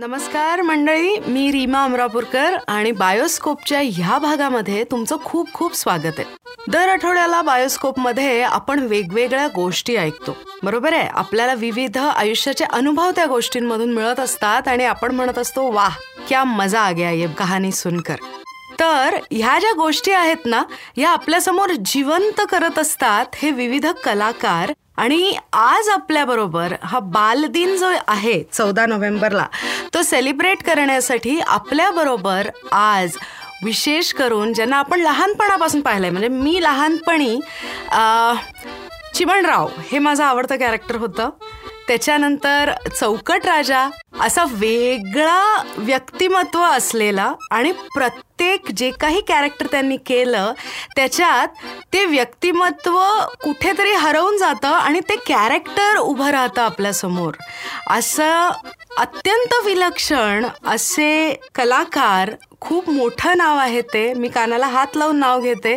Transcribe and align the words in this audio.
नमस्कार 0.00 0.60
मंडळी 0.62 1.16
मी 1.26 1.50
रीमा 1.52 1.82
अमरापूरकर 1.84 2.54
आणि 2.68 2.90
बायोस्कोपच्या 2.92 3.80
ह्या 3.84 4.18
भागामध्ये 4.18 4.84
तुमचं 4.90 5.16
खूप 5.24 5.52
खूप 5.54 5.74
स्वागत 5.76 6.18
आहे. 6.18 6.24
दर 6.68 6.88
आठवड्याला 6.88 7.42
बायोस्कोपमध्ये 7.42 8.42
आपण 8.42 8.80
वेगवेगळ्या 8.80 9.46
गोष्टी 9.48 9.96
ऐकतो. 9.96 10.36
बरोबर 10.62 10.92
आहे? 10.92 11.08
आपल्याला 11.08 11.54
विविध 11.54 11.98
आयुष्याचे 11.98 12.64
अनुभव 12.64 13.10
त्या 13.16 13.26
गोष्टींमधून 13.26 13.92
मिळत 13.92 14.20
असतात 14.20 14.68
आणि 14.68 14.84
आपण 14.84 15.14
म्हणत 15.14 15.38
असतो 15.38 15.70
वाह 15.72 15.96
क्या 16.28 16.44
मजा 16.44 16.80
आ 16.80 16.90
गया 16.92 17.10
ये 17.10 17.26
कहाणी 17.38 17.72
सुनकर. 17.72 18.16
तर 18.80 19.16
ह्या 19.30 19.58
ज्या 19.60 19.72
गोष्टी 19.76 20.12
आहेत 20.12 20.46
ना 20.46 20.62
ह्या 20.96 21.10
आपल्यासमोर 21.10 21.70
जिवंत 21.86 22.40
करत 22.50 22.78
असतात 22.78 23.36
हे 23.36 23.50
विविध 23.50 23.86
कलाकार. 24.04 24.72
आणि 24.96 25.32
आज 25.52 25.88
आपल्याबरोबर 25.88 26.72
हा 26.82 26.98
बालदिन 27.12 27.76
जो 27.76 27.90
आहे 28.08 28.42
चौदा 28.52 28.84
नोव्हेंबरला 28.86 29.46
तो 29.94 30.02
सेलिब्रेट 30.02 30.62
करण्यासाठी 30.62 31.38
आपल्याबरोबर 31.40 32.48
आज 32.72 33.16
विशेष 33.64 34.12
करून 34.14 34.52
ज्यांना 34.52 34.76
आपण 34.76 35.00
लहानपणापासून 35.00 35.80
पाहिलंय 35.80 36.10
म्हणजे 36.10 36.28
मी 36.28 36.58
लहानपणी 36.62 37.38
चिमणराव 39.14 39.68
हे 39.90 39.98
माझं 39.98 40.24
आवडतं 40.24 40.56
कॅरेक्टर 40.56 40.96
होतं. 40.96 41.30
त्याच्यानंतर 41.90 42.70
चौकट 43.00 43.46
राजा 43.46 43.88
असा 44.20 44.44
वेगळा 44.50 45.62
व्यक्तिमत्व 45.76 46.62
असलेला 46.62 47.32
आणि 47.50 47.72
प्रत्येक 47.72 48.70
जे 48.70 48.90
काही 48.90 49.20
कॅरेक्टर 49.20 49.66
त्यांनी 49.66 49.96
केलं 49.96 50.52
त्याच्यात 50.96 51.48
ते 51.92 52.04
व्यक्तिमत्व 52.04 52.98
कुठेतरी 53.42 53.92
हरवून 53.92 54.38
जातं 54.38 54.68
आणि 54.68 55.00
ते 55.00 55.16
कॅरेक्टर 55.16 55.96
उभं 55.96 56.30
राहतं 56.30 56.62
आपल्यासमोर 56.62 57.32
असं 57.86 58.50
अत्यंत 58.98 59.54
विलक्षण 59.64 60.46
असे 60.64 61.40
कलाकार 61.54 62.30
खूप 62.60 62.90
मोठं 62.90 63.38
नाव 63.38 63.56
आहे 63.56 63.80
ते. 63.82 64.12
मी 64.14 64.28
कानाला 64.28 64.66
हात 64.66 64.96
लावून 64.96 65.18
नाव 65.18 65.40
घेते. 65.40 65.76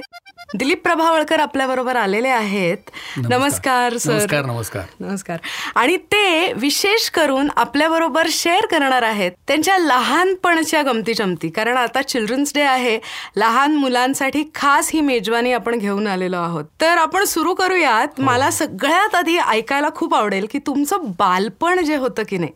दिलीप 0.54 0.84
प्रभावळकर 0.84 1.40
आपल्या 1.40 1.68
बरोबर 1.68 1.96
आलेले 1.96 2.28
आहेत. 2.28 2.90
नमस्कार. 3.30 3.98
सर. 3.98 4.12
नमस्कार 4.12 4.46
नमस्कार. 4.46 4.84
नमस्कार. 5.00 5.38
आणि 5.76 5.96
ते 6.12 6.52
विशेष 6.54 7.10
करून 7.10 7.50
आपल्याबरोबर 7.56 8.28
शेअर 8.32 8.66
करणार 8.66 9.04
आहेत 9.04 9.32
त्यांच्या 9.48 9.78
लहानपणच्या 9.78 10.82
गमती 10.82 11.14
जमती 11.14 11.50
कारण 11.50 11.78
आता 11.78 12.02
चिल्ड्रन्स 12.02 12.52
डे 12.56 12.62
आहे. 12.62 12.98
लहान 13.38 13.76
मुलांसाठी 13.76 14.44
खास 14.56 14.90
ही 14.94 15.02
मेजवानी 15.02 15.54
आपण 15.54 15.78
घेऊन 15.78 16.08
आलेलो 16.08 16.38
आहोत. 16.38 16.66
तर 16.82 16.98
आपण 16.98 17.24
सुरू 17.24 17.54
करूयात. 17.54 18.20
मला 18.20 18.50
सगळ्यात 18.52 19.16
आधी 19.16 19.38
ऐकायला 19.38 19.90
खूप 19.96 20.16
आवडेल 20.16 20.48
की 20.52 20.60
तुमचं 20.68 21.12
बालपण 21.20 21.84
जे 21.86 21.96
होतं 21.96 22.24
की 22.30 22.38
नाही 22.38 22.52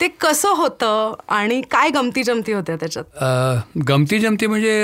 ते 0.00 0.08
कसं 0.20 0.48
होतं 0.48 1.14
आणि 1.28 1.60
काय 1.70 1.90
गमती 1.90 2.22
जमती 2.22 2.52
होत्या 2.52 2.76
त्याच्यात? 2.76 3.04
गमती 3.88 4.18
जमती 4.18 4.46
म्हणजे 4.46 4.74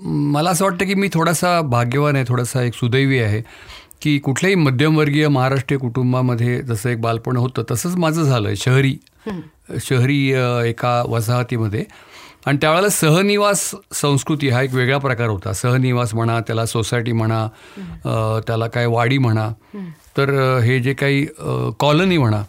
मला 0.00 0.50
असं 0.50 0.64
वाटतं 0.64 0.86
की 0.86 0.94
मी 0.94 1.08
थोडासा 1.12 1.60
भाग्यवान 1.60 2.16
आहे 2.16 2.24
थोडासा 2.28 2.62
एक 2.62 2.74
सुदैवी 2.74 3.18
आहे 3.18 3.42
की 4.02 4.18
कुठल्याही 4.18 4.54
मध्यमवर्गीय 4.54 5.28
महाराष्ट्रीय 5.28 5.78
कुटुंबामध्ये 5.78 6.62
जसं 6.62 6.90
एक 6.90 7.00
बालपण 7.00 7.36
होतं 7.36 7.62
तसंच 7.70 7.96
माझं 7.96 8.22
झालं 8.22 8.54
शहरी. 8.54 8.96
शहरी 9.80 10.32
अ, 10.32 10.60
एका 10.60 11.02
वसाहतीमध्ये. 11.08 11.84
आणि 12.46 12.58
त्यावेळेला 12.60 12.88
सहनिवास 12.88 13.74
संस्कृती 13.92 14.48
हा 14.48 14.62
एक 14.62 14.74
वेगळा 14.74 14.98
प्रकार 14.98 15.28
होता. 15.28 15.52
सहनिवास 15.52 16.14
म्हणा 16.14 16.40
त्याला 16.40 16.66
सोसायटी 16.66 17.12
म्हणा 17.12 17.46
त्याला 18.46 18.66
काय 18.66 18.86
वाडी 18.86 19.18
म्हणा. 19.18 19.48
तर 20.16 20.58
हे 20.58 20.78
जे 20.80 20.92
काही 20.92 21.26
कॉलनी 21.78 22.18
म्हणा 22.18 22.42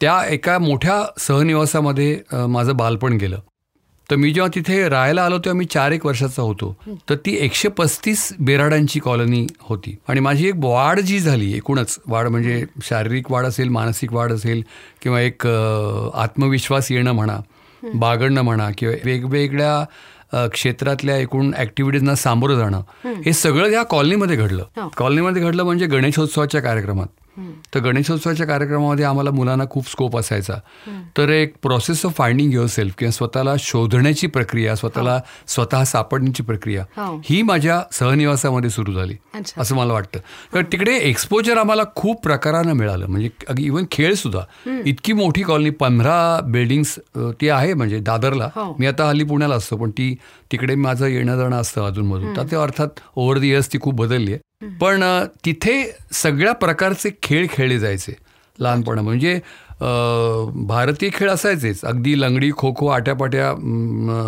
त्या 0.00 0.20
एका 0.30 0.58
मोठ्या 0.58 1.02
सहनिवासामध्ये 1.18 2.20
माझं 2.48 2.76
बालपण 2.76 3.12
गेलं. 3.12 3.38
तर 4.10 4.16
मी 4.16 4.30
जेव्हा 4.32 4.50
तिथे 4.54 4.88
राहायला 4.88 5.24
आलो 5.24 5.38
तेव्हा 5.38 5.58
मी 5.58 5.64
चार 5.64 5.92
एक 5.92 6.06
वर्षाचा 6.06 6.42
होतो. 6.42 6.74
तर 7.10 7.14
ती 7.26 7.36
एकशे 7.44 7.68
पस्तीस 7.68 8.28
बेराडांची 8.40 9.00
कॉलनी 9.00 9.46
होती. 9.60 9.96
आणि 10.08 10.20
माझी 10.20 10.46
एक 10.48 10.54
वाढ 10.56 11.00
जी 11.00 11.18
झाली 11.20 11.52
एकूणच 11.56 11.98
वाढ 12.06 12.28
म्हणजे 12.28 12.64
शारीरिक 12.84 13.30
वाढ 13.32 13.46
असेल 13.46 13.68
मानसिक 13.68 14.12
वाढ 14.12 14.32
असेल 14.32 14.62
किंवा 15.02 15.20
एक 15.20 15.46
आत्मविश्वास 15.46 16.90
येणं 16.92 17.12
म्हणा 17.12 17.38
बागडणं 17.94 18.42
म्हणा 18.42 18.70
किंवा 18.78 18.94
वेगवेगळ्या 19.04 20.46
क्षेत्रातल्या 20.52 21.16
एकूण 21.16 21.52
ॲक्टिव्हिटीजना 21.56 22.14
सामोरं 22.14 22.58
जाणं 22.58 22.82
हे 23.24 23.32
सगळं 23.32 23.70
या 23.70 23.82
कॉलनीमध्ये 23.82 24.36
घडलं. 24.36 24.88
कॉलनीमध्ये 24.96 25.42
घडलं 25.42 25.64
म्हणजे 25.64 25.86
गणेशोत्सवाच्या 25.86 26.60
कार्यक्रमात. 26.60 27.06
तर 27.74 27.80
गणेशोत्सवाच्या 27.80 28.46
कार्यक्रमामध्ये 28.46 29.04
आम्हाला 29.04 29.30
मुलांना 29.30 29.64
खूप 29.70 29.88
स्कोप 29.90 30.16
असायचा. 30.16 30.54
तर 31.16 31.28
एक 31.28 31.54
process 31.62 32.04
of 32.06 32.16
finding 32.16 32.52
your 32.52 32.66
self 32.66 32.94
किंवा 32.98 33.12
स्वतःला 33.12 33.54
शोधण्याची 33.58 34.26
प्रक्रिया 34.26 34.74
स्वतःला 34.76 35.18
स्वतः 35.48 35.84
सापडण्याची 35.84 36.42
प्रक्रिया 36.42 36.84
हो. 36.96 37.20
ही 37.24 37.40
माझ्या 37.42 37.80
सहनिवासामध्ये 37.92 38.70
सुरू 38.70 38.92
झाली. 38.92 39.16
असं 39.58 39.76
मला 39.76 39.92
वाटतं. 39.92 40.20
तर 40.54 40.62
तिकडे 40.72 40.96
एक्सपोजर 40.98 41.56
आम्हाला 41.58 41.82
खूप 41.96 42.22
प्रकारानं 42.22 42.72
मिळालं. 42.72 43.06
म्हणजे 43.06 43.30
इव्हन 43.58 43.84
खेळ 43.90 44.14
सुद्धा. 44.14 44.42
इतकी 44.84 45.12
मोठी 45.12 45.42
कॉलनी 45.42 45.70
पंधरा 45.70 46.18
बिल्डिंग्स 46.44 46.98
ती 47.40 47.48
आहे 47.48 47.74
म्हणजे 47.74 47.98
दादरला. 48.00 48.48
हो. 48.54 48.74
मी 48.78 48.86
आता 48.86 49.08
हल्ली 49.08 49.24
पुण्याला 49.24 49.54
असतो 49.54 49.76
पण 49.76 49.90
ती 49.90 50.14
तिकडे 50.52 50.74
माझं 50.74 51.06
येणं 51.06 51.36
जाणं 51.38 51.60
असतं 51.60 51.86
अधूनमधून 51.86 52.36
तर 52.36 52.46
ते 52.50 52.56
अर्थात 52.56 53.00
ओव्हर 53.16 53.38
द 53.38 53.44
इयर्स 53.44 53.72
ती 53.72 53.78
खूप 53.80 53.94
बदलली 53.94 54.32
आहे. 54.32 54.40
पण 54.80 55.02
तिथे 55.44 55.82
सगळ्या 56.12 56.52
प्रकारचे 56.52 57.10
खेळ 57.22 57.46
खेळले 57.50 57.78
जायचे 57.78 58.12
लहानपणा. 58.58 59.02
म्हणजे 59.02 59.38
भारतीय 60.68 61.10
खेळ 61.14 61.30
असायचेच. 61.30 61.84
अगदी 61.84 62.20
लंगडी 62.20 62.50
खो 62.58 62.72
खो 62.78 62.86
आट्यापाट्या 62.88 63.52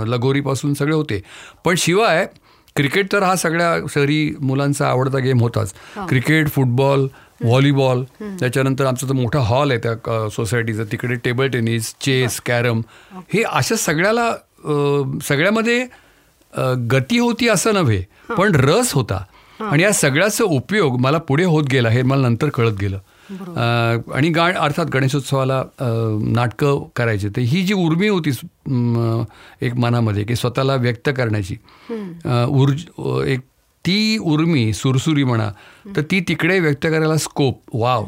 लगोरीपासून 0.08 0.74
सगळे 0.74 0.94
होते. 0.94 1.20
पण 1.64 1.74
शिवाय 1.78 2.26
क्रिकेट 2.76 3.12
तर 3.12 3.22
हा 3.22 3.34
सगळ्या 3.36 3.74
शहरी 3.94 4.34
मुलांचा 4.40 4.86
आवडता 4.88 5.18
गेम 5.18 5.40
होताच. 5.40 5.72
क्रिकेट 6.08 6.48
फुटबॉल 6.50 7.06
व्हॉलीबॉल 7.40 8.02
त्याच्यानंतर 8.20 8.86
आमचा 8.86 9.08
तो 9.08 9.14
मोठा 9.14 9.38
हॉल 9.40 9.70
आहे 9.70 9.80
त्या 9.82 10.28
सोसायटीचा. 10.30 10.84
तिकडे 10.92 11.14
टेबल 11.24 11.48
टेनिस 11.48 11.94
चेस 12.00 12.40
कॅरम 12.46 12.80
हे. 13.32 13.42
अशा 13.42 13.76
सगळ्याला 13.76 14.30
सगळ्यामध्ये 15.28 15.84
गती 16.92 17.18
होती 17.18 17.48
असं 17.48 17.74
नव्हे 17.74 18.02
पण 18.38 18.54
रस 18.54 18.92
होता. 18.94 19.22
आणि 19.62 19.82
या 19.82 19.92
सगळ्याचा 19.92 20.44
उपयोग 20.44 20.98
मला 21.00 21.18
पुढे 21.18 21.44
होत 21.44 21.64
गेला 21.70 21.88
हे 21.88 22.02
मला 22.02 22.28
नंतर 22.28 22.48
कळत 22.48 22.78
गेलं. 22.80 22.98
आणि 24.14 24.28
गा 24.28 24.44
अर्थात 24.58 24.86
गणेशोत्सवाला 24.86 25.62
नाटकं 26.34 26.82
करायची. 26.96 27.28
तर 27.28 27.40
ही 27.40 27.62
जी 27.62 27.74
उर्मी 27.74 28.08
होती 28.08 28.30
एक 29.66 29.74
मनामध्ये 29.74 30.24
की 30.24 30.36
स्वतःला 30.36 30.74
व्यक्त 30.76 31.08
करण्याची 31.16 31.56
अ, 32.24 33.22
एक 33.26 33.40
ती 33.84 34.16
उर्मी 34.18 34.72
सुरसुरी 34.72 35.24
म्हणा 35.24 35.50
तर 35.96 36.02
ती 36.10 36.20
तिकडे 36.20 36.58
व्यक्त 36.60 36.86
करायला 36.86 37.16
स्कोप 37.16 37.60
वाव 37.74 38.04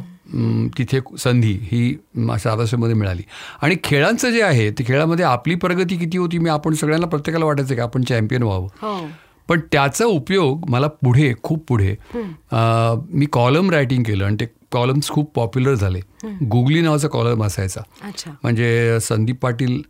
तिथे 0.78 0.98
संधी 1.18 1.52
ही 1.62 1.94
साधाशामध्ये 2.40 2.94
मिळाली. 2.94 3.22
आणि 3.62 3.76
खेळांचं 3.84 4.30
जे 4.30 4.42
आहे 4.42 4.70
ते 4.70 4.84
खेळामध्ये 4.84 5.24
आपली 5.24 5.54
प्रगती 5.54 5.96
किती 5.96 6.18
होती 6.18 6.38
मी 6.38 6.50
आपण 6.50 6.74
सगळ्यांना 6.74 7.06
प्रत्येकाला 7.06 7.44
वाटायचं 7.44 7.74
की 7.74 7.80
आपण 7.80 8.02
चॅम्पियन 8.02 8.42
व्हावं. 8.42 8.68
हो. 8.82 8.96
पण 9.52 9.60
त्याचा 9.72 10.04
उपयोग 10.04 10.68
मला 10.70 10.86
पुढे 10.86 11.32
खूप 11.42 11.64
पुढे 11.68 11.94
मी 13.12 13.26
कॉलम 13.32 13.70
रायटिंग 13.70 14.02
केलं 14.02 14.24
आणि 14.24 14.36
ते 14.40 14.46
कॉलम्स 14.72 15.08
खूप 15.08 15.32
पॉप्युलर 15.34 15.74
झाले. 15.74 16.00
गुगली 16.50 16.80
नावाचा 16.80 17.08
कॉलम 17.08 17.42
असायचा. 17.44 17.80
म्हणजे 18.42 18.98
संदीप 19.02 19.38
पाटील 19.42 19.80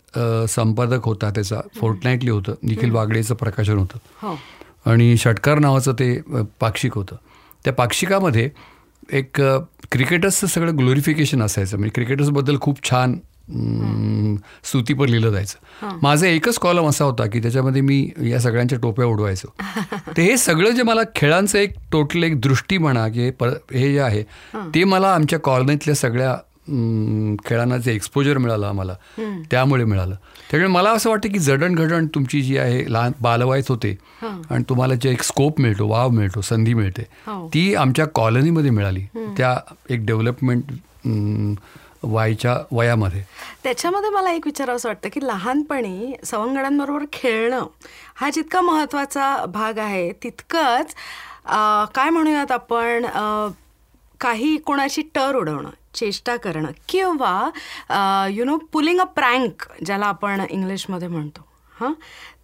संपादक 0.50 1.04
होता 1.04 1.30
त्याचा 1.30 1.60
फोर्टनाईटली 1.76 2.30
होतं 2.30 2.54
निखिल 2.62 2.90
वागडेचं 2.90 3.34
प्रकाशन 3.34 3.78
होतं. 3.78 3.98
हो. 4.22 4.34
आणि 4.90 5.16
षटकार 5.16 5.58
नावाचं 5.58 5.92
ते 5.98 6.20
पाक्षिक 6.60 6.94
होतं. 6.94 7.16
त्या 7.64 7.72
पाक्षिकामध्ये 7.72 8.48
एक 9.12 9.40
क्रिकेटर्सचं 9.92 10.46
सगळं 10.46 10.78
ग्लोरिफिकेशन 10.78 11.42
असायचं. 11.42 11.76
म्हणजे 11.76 11.92
क्रिकेटर्सबद्दल 11.94 12.58
खूप 12.60 12.82
छान 12.90 13.18
स्तुतीपर 14.64 15.08
लिहिलं 15.08 15.30
जायचं. 15.30 15.98
माझा 16.02 16.26
एकच 16.26 16.58
कॉलम 16.58 16.86
असा 16.86 17.04
होता 17.04 17.26
की 17.26 17.40
त्याच्यामध्ये 17.42 17.82
मी 17.82 18.10
या 18.22 18.40
सगळ्यांच्या 18.40 18.78
टोप्या 18.78 19.06
उडवायचो. 19.06 19.48
तर 20.16 20.20
हे 20.20 20.36
सगळं 20.36 20.70
जे 20.70 20.82
मला 20.82 21.00
खेळांचं 21.16 21.58
एक 21.58 21.72
टोटल 21.92 22.22
एक 22.22 22.40
दृष्टी 22.40 22.78
म्हणा 22.78 23.08
की 23.08 23.20
हे 23.20 23.48
हे 23.74 23.92
जे 23.92 24.00
आहे 24.00 24.22
ते 24.74 24.84
मला 24.84 25.14
आमच्या 25.14 25.38
कॉलनीतल्या 25.38 25.94
सगळ्या 25.94 26.36
खेळांना 27.44 27.76
जे 27.76 27.92
एक्सपोजर 27.94 28.38
मिळालं 28.38 28.66
आम्हाला 28.66 28.94
त्यामुळे 29.50 29.84
मिळालं. 29.84 30.14
त्यामुळे 30.50 30.68
मला 30.72 30.90
असं 30.90 31.10
वाटतं 31.10 31.28
की 31.28 31.38
जडणघडण 31.38 32.06
तुमची 32.06 32.42
जी 32.42 32.56
आहे 32.58 32.92
लहान 32.92 33.12
बालवायच 33.20 33.68
होते 33.68 33.96
आणि 34.22 34.64
तुम्हाला 34.68 34.94
जे 34.94 35.10
एक 35.10 35.22
स्कोप 35.22 35.60
मिळतो 35.60 35.88
वाव 35.88 36.10
मिळतो 36.10 36.40
संधी 36.40 36.74
मिळते 36.74 37.02
हो. 37.26 37.48
ती 37.54 37.74
आमच्या 37.74 38.06
कॉलनीमध्ये 38.06 38.70
मिळाली. 38.70 39.04
त्या 39.16 39.56
एक 39.90 40.06
डेव्हलपमेंट 40.06 40.62
वायच्या 42.02 42.56
वयामध्ये. 42.72 43.22
त्याच्यामध्ये 43.64 44.10
मला 44.10 44.30
एक 44.32 44.46
विचारावंसं 44.46 44.88
वाटतं 44.88 45.08
की 45.12 45.20
लहानपणी 45.26 46.14
सवंगड्यांबरोबर 46.24 47.04
खेळणं 47.12 47.66
हा 48.14 48.30
जितका 48.30 48.60
महत्त्वाचा 48.60 49.44
भाग 49.48 49.78
आहे 49.78 50.10
तितकंच 50.22 50.94
काय 51.94 52.10
म्हणूयात 52.10 52.52
आपण 52.52 53.06
काही 54.20 54.56
कोणाची 54.56 55.02
टर 55.14 55.36
उडवणं 55.36 55.70
चेष्टा 55.94 56.36
करणं 56.36 56.70
किंवा 56.88 58.28
you 58.32 58.44
know 58.44 58.56
pulling 58.72 59.00
a 59.00 59.04
prank 59.16 59.66
ज्याला 59.84 60.06
आपण 60.06 60.44
इंग्लिशमध्ये 60.50 61.08
म्हणतो. 61.08 61.46
हां? 61.80 61.92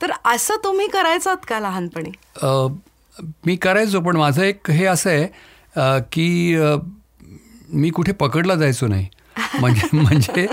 तर 0.02 0.10
असं 0.24 0.56
तुम्ही 0.64 0.86
करायचात 0.88 1.36
का 1.48 1.60
लहानपणी? 1.60 2.10
मी 3.46 3.56
करायचो 3.56 4.00
पण 4.00 4.16
माझं 4.16 4.42
एक 4.42 4.70
हे 4.70 4.84
असं 4.86 5.10
आहे 5.10 6.00
की 6.12 6.56
मी 7.72 7.90
कुठे 7.90 8.12
पकडला 8.12 8.54
जायचो 8.54 8.86
नाही. 8.86 9.06
म्हणजे 9.60 9.88
म्हणजे 9.92 10.46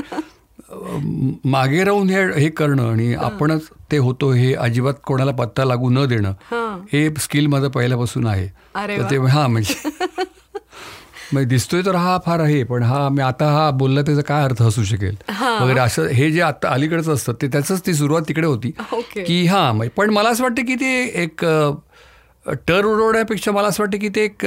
मागे 1.45 1.83
राहून 1.83 2.09
हे 2.09 2.23
हे 2.39 2.49
करणं 2.49 2.91
आणि 2.91 3.13
आपणच 3.13 3.69
ते 3.91 3.97
होतो 3.97 4.31
हे 4.31 4.53
अजिबात 4.53 4.93
कोणाला 5.03 5.31
पत्ता 5.31 5.65
लागू 5.65 5.89
न 5.89 6.05
देणं 6.05 6.33
हां. 6.51 7.11
स्किल 7.19 7.47
माझं 7.47 7.67
पहिल्यापासून 7.69 8.27
आहे. 8.27 8.47
तर 8.75 9.09
ते 9.11 9.17
हां 9.17 9.47
म्हणजे 9.49 9.89
म्हणजे 11.33 11.49
दिसतोय 11.49 11.81
तर 11.85 11.95
हा 11.95 12.17
फार 12.25 12.39
आहे 12.39 12.63
पण 12.63 12.83
हा 12.83 13.09
मी 13.09 13.21
आता 13.21 13.45
हा 13.45 13.69
बोलला 13.71 14.01
त्याचा 14.01 14.21
काय 14.21 14.43
अर्थ 14.43 14.61
असू 14.61 14.83
शकेल? 14.83 15.15
वगैरे 15.61 15.79
असं 15.79 16.07
हे 16.07 16.31
जे 16.31 16.41
आता 16.41 16.69
अलीकडचं 16.69 17.13
असतं 17.13 17.33
ते 17.33 17.47
त्याचंच 17.47 17.85
ती 17.85 17.93
सुरुवात 17.93 18.21
तिकडे 18.27 18.47
होती. 18.47 18.71
की 19.27 19.45
हां 19.45 19.87
पण 19.87 20.09
मला 20.09 20.29
असं 20.29 20.43
वाटतं 20.43 20.65
की 20.65 20.75
ते 20.75 21.03
एक 21.23 21.45
टर 22.67 22.85
उडवण्यापेक्षा 22.85 23.51
मला 23.51 23.67
असं 23.67 23.83
वाटतं 23.83 23.97
की 23.97 24.09
ते 24.09 24.23
एक 24.23 24.45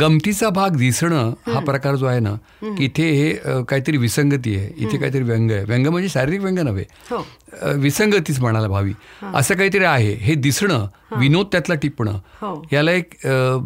गमतीचा 0.00 0.48
भाग 0.50 0.76
दिसणं 0.76 1.32
हा 1.46 1.60
प्रकार 1.60 1.96
जो 1.96 2.06
आहे 2.06 2.20
ना 2.20 2.34
की 2.62 2.84
इथे 2.84 3.10
हे 3.10 3.62
काहीतरी 3.68 3.96
विसंगती 3.96 4.56
आहे. 4.56 4.72
इथे 4.76 4.96
काहीतरी 4.98 5.22
व्यंग 5.22 5.50
आहे. 5.50 5.64
व्यंग 5.64 5.86
म्हणजे 5.86 6.08
शारीरिक 6.08 6.40
व्यंग 6.40 6.58
नव्हे. 6.58 6.84
हो. 7.10 7.26
विसंगतीच 7.74 8.40
म्हणायला 8.40 8.68
भावी. 8.68 8.92
असं 9.34 9.54
काहीतरी 9.54 9.84
आहे. 9.84 10.12
हे 10.14 10.34
दिसणं 10.34 10.86
विनोद 11.18 11.46
त्यातला 11.52 11.74
टिपणं. 11.74 12.18
हो. 12.40 12.62
याला 12.72 12.92
एक 12.92 13.14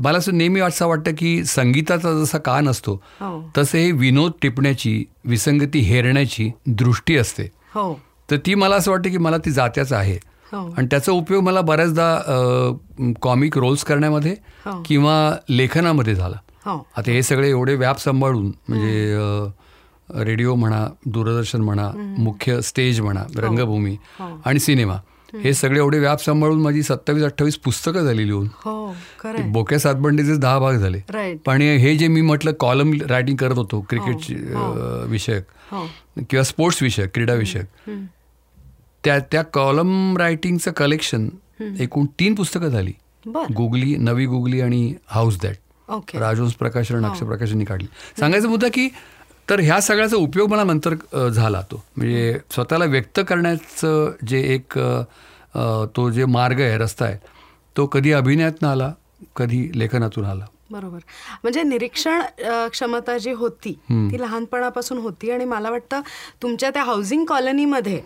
मला 0.05 0.19
असं 0.19 0.37
नेहमी 0.39 0.61
असं 0.61 0.87
वाटतं 0.87 1.13
की 1.19 1.45
संगीताचा 1.45 2.13
जसा 2.23 2.39
कान 2.39 2.69
असतो 2.69 3.03
हो. 3.21 3.51
तसं 3.59 3.79
हे 3.79 3.91
विनोद 3.93 4.33
टिपण्याची 4.43 5.05
विसंगती 5.25 5.79
हेरण्याची 5.79 6.51
दृष्टी 6.67 7.17
असते. 7.17 7.51
तर 8.31 8.37
ती 8.37 8.55
मला 8.55 8.77
असं 8.77 8.91
वाटतं 8.91 9.11
की 9.11 9.19
मला 9.19 9.39
ती 9.39 9.51
जात्याच 9.51 9.93
आहे. 9.93 10.19
आणि 10.53 10.87
त्याचा 10.87 11.13
उपयोग 11.13 11.43
मला 11.43 11.61
बऱ्याचदा 11.61 12.19
कॉमिक 13.23 13.59
रोल्स 13.59 13.85
करण्यामध्ये 13.85 14.35
हो. 14.65 14.83
किंवा 14.87 15.37
लेखनामध्ये 15.51 16.15
झाला. 16.15 16.37
हो. 16.67 16.87
आता 16.97 17.11
हे 17.11 17.23
सगळे 17.23 17.49
एवढे 17.51 17.75
व्याप 17.75 17.99
सांभाळून 18.01 18.53
म्हणजे 18.69 19.15
रेडिओ 20.25 20.55
म्हणा 20.55 20.87
दूरदर्शन 21.07 21.61
म्हणा 21.61 21.91
मुख्य 22.19 22.61
स्टेज 22.61 23.01
म्हणा 23.01 23.25
रंगभूमी 23.37 23.97
आणि 24.21 24.59
सिनेमा 24.59 24.97
हे 25.35 25.53
सगळे 25.55 25.79
एवढे 25.79 25.99
व्याप 25.99 26.23
सांभाळून 26.25 26.61
माझी 26.63 26.83
सत्तावीस 26.83 27.25
अठ्ठावीस 27.25 27.57
पुस्तकं 27.57 28.01
झाली 28.01 28.27
लिहून. 28.27 28.47
हो 28.65 28.95
बोक्या 29.53 29.79
सातबंडीचे 29.79 30.37
दहा 30.37 30.59
भाग 30.59 30.75
झाले. 30.75 31.01
पण 31.47 31.63
हे 31.63 31.97
जे 31.97 32.09
मी 32.09 32.21
म्हटलं 32.21 32.53
कॉलम 32.61 32.93
रायटिंग 33.09 33.37
करत 33.37 33.59
होतो 33.59 33.81
क्रिकेट 33.91 34.37
विषयक 35.09 35.45
हो. 35.73 35.87
किंवा 36.31 36.43
स्पोर्ट्स 36.43 36.83
विषयक 36.83 37.11
क्रीडा 37.15 37.35
विषयक. 37.35 37.91
त्या 39.09 39.19
त्या 39.33 39.43
कॉलम 39.55 40.17
रायटिंगचं 40.17 40.71
कलेक्शन 40.77 41.29
एकूण 41.81 42.07
तीन 42.21 42.35
पुस्तकं 42.35 42.69
झाली. 42.69 42.93
गुगली 43.57 43.95
नवी 43.97 44.27
गुगली 44.27 44.61
आणि 44.61 44.93
हाऊस 45.07 45.39
दॅट 45.43 46.15
राजवंश 46.17 46.53
प्रकाशन 46.55 47.05
अक्षर 47.05 47.27
प्रकाशननी 47.27 47.65
काढली. 47.65 47.87
सांगायचा 48.19 48.49
मुद्दा 48.49 48.69
की 48.75 48.89
तर 49.49 49.61
ह्या 49.61 49.81
सगळ्याचा 49.81 50.17
उपयोग 50.17 50.51
मला 50.51 50.65
नंतर 50.65 51.29
झाला 51.29 51.61
तो. 51.71 51.83
म्हणजे 51.97 52.39
स्वतःला 52.51 52.85
व्यक्त 52.85 53.21
करण्याचं 53.29 54.11
जे 54.29 54.41
एक 54.55 54.79
तो 55.97 56.09
जे 56.11 56.25
मार्ग 56.27 56.61
आहे 56.61 56.77
रस्ता 56.79 57.05
आहे 57.05 57.17
तो 57.77 57.87
कधी 57.87 58.13
अभिनयातनं 58.13 58.69
आला 58.69 58.93
कधी 59.37 59.69
लेखनातून 59.75 60.25
आला. 60.25 60.45
बरोबर. 60.71 60.99
म्हणजे 61.43 61.63
निरीक्षण 61.63 62.23
क्षमता 62.73 63.17
जी 63.19 63.33
होती 63.33 63.73
ती 63.91 64.21
लहानपणापासून 64.21 64.99
होती 64.99 65.31
आणि 65.31 65.45
मला 65.45 65.71
वाटतं 65.71 66.01
तुमच्या 66.43 66.71
त्या 66.71 66.83
हाऊसिंग 66.83 67.25
कॉलनीमध्ये 67.25 68.01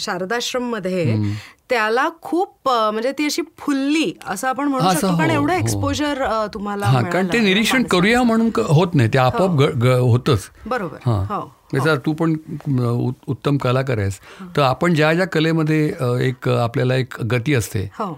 शारदाश्रममध्ये 0.00 1.16
त्याला 1.68 2.08
खूप 2.22 2.68
म्हणजे 2.68 3.12
ती 3.12 3.24
अशी 3.24 3.42
फुलली 3.58 4.12
असं 4.26 4.48
आपण 4.48 4.68
म्हणू 4.68 4.90
शकतो 4.90 5.16
कारण 5.16 5.30
हो, 5.30 5.36
एवढं 5.36 5.52
हो. 5.52 5.58
एक्सपोजर 5.58 6.24
तुम्हाला 6.54 6.86
हां 6.86 7.02
कारण 7.04 7.26
ते 7.26 7.38
निरीक्षण. 7.38 7.82
करूया 7.82 8.22
म्हणून 8.22 8.50
होत 8.68 8.94
नाही 8.94 9.08
ते 9.08 9.18
आपोआप 9.18 9.50
ग- 9.74 9.98
होतच. 10.00 10.48
बरोबर. 10.66 10.98
हां. 11.06 11.24
हो. 11.30 11.78
जर 11.84 11.96
तू 11.96 12.12
पण 12.12 12.34
उत्तम 13.26 13.56
कलाकार 13.56 13.98
आहेस 13.98 14.18
तर 14.56 14.62
आपण 14.62 14.94
ज्या 14.94 15.12
ज्या 15.14 15.26
कलेमध्ये 15.26 15.84
एक 16.20 16.48
आपल्याला 16.48 16.94
एक 16.94 17.20
गती 17.22 17.54
असते 17.54 17.88
हो. 17.98 18.12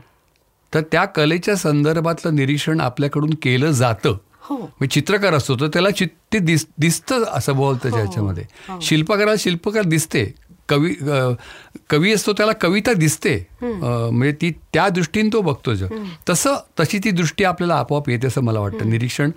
तर 0.72 0.80
त्या 0.92 1.04
कलेच्या 1.04 1.56
संदर्भातलं 1.56 2.34
निरीक्षण 2.34 2.80
आपल्याकडून 2.80 3.30
केलं 3.42 3.70
जातं. 3.70 4.16
हो. 4.40 4.56
म्हणजे 4.56 4.88
चित्रकार 4.90 5.34
असतो 5.34 5.54
तर 5.60 5.68
त्याला 5.72 5.90
चित 5.90 6.08
ते 6.32 6.38
दिस 6.38 6.66
दिसतं 6.78 7.24
असं 7.34 7.56
बोलतं 7.56 7.90
त्याच्यामध्ये. 7.90 8.44
शिल्पकाराला 8.82 9.34
शिल्पकार 9.38 9.84
दिसते. 9.84 10.24
कवी 10.68 10.92
कवी 11.90 12.12
असतो 12.12 12.32
त्याला 12.32 12.52
कविता 12.60 12.92
दिसते. 12.92 13.36
म्हणजे 13.62 14.32
ती 14.32 14.50
त्या 14.72 14.88
दृष्टीने 14.88 15.28
तो 15.32 15.40
बघतो 15.40 15.74
जग. 15.74 15.94
तसं 16.28 16.56
तशी 16.80 16.98
ती 17.04 17.10
दृष्टी 17.10 17.44
आपल्याला 17.44 17.74
आपोआप 17.74 18.08
येते 18.10 18.26
असं 18.26 18.44
मला 18.44 18.60
वाटतं. 18.60 18.88
निरीक्षण 18.90 19.30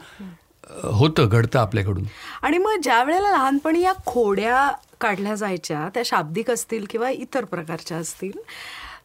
होतं 0.83 1.27
घडतं 1.29 1.59
आपल्याकडून. 1.59 2.03
आणि 2.41 2.57
मग 2.57 2.81
ज्या 2.83 3.03
वेळेला 3.03 3.29
लहानपणी 3.31 3.81
या 3.81 3.93
खोड्या 4.05 4.69
काढल्या 5.01 5.35
जायच्या 5.35 5.87
त्या 5.93 6.03
शाब्दिक 6.05 6.49
असतील 6.51 6.85
किंवा 6.89 7.09
इतर 7.09 7.45
प्रकारच्या 7.45 7.97
असतील 7.97 8.31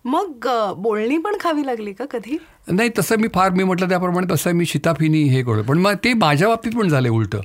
मग 0.04 0.48
बोलणी 0.76 1.18
पण 1.18 1.36
खावी 1.40 1.66
लागली 1.66 1.92
का 1.92 2.04
कधी? 2.04 2.38
नाही 2.70 2.90
तसं 2.98 3.16
मी 3.16 3.28
फार 3.34 3.50
मी 3.50 3.64
म्हटलं 3.64 3.88
त्याप्रमाणे 3.88 4.34
तसं 4.34 4.52
मी 4.52 4.66
शिताफिनी 4.66 5.22
हे 5.22 5.42
करू. 5.42 5.62
पण 5.62 5.78
मग 5.78 5.92
ते 6.04 6.14
माझ्या 6.14 6.48
बाबतीत 6.48 6.72
पण 6.72 6.88
झाले 6.88 7.08
उलटं. 7.08 7.40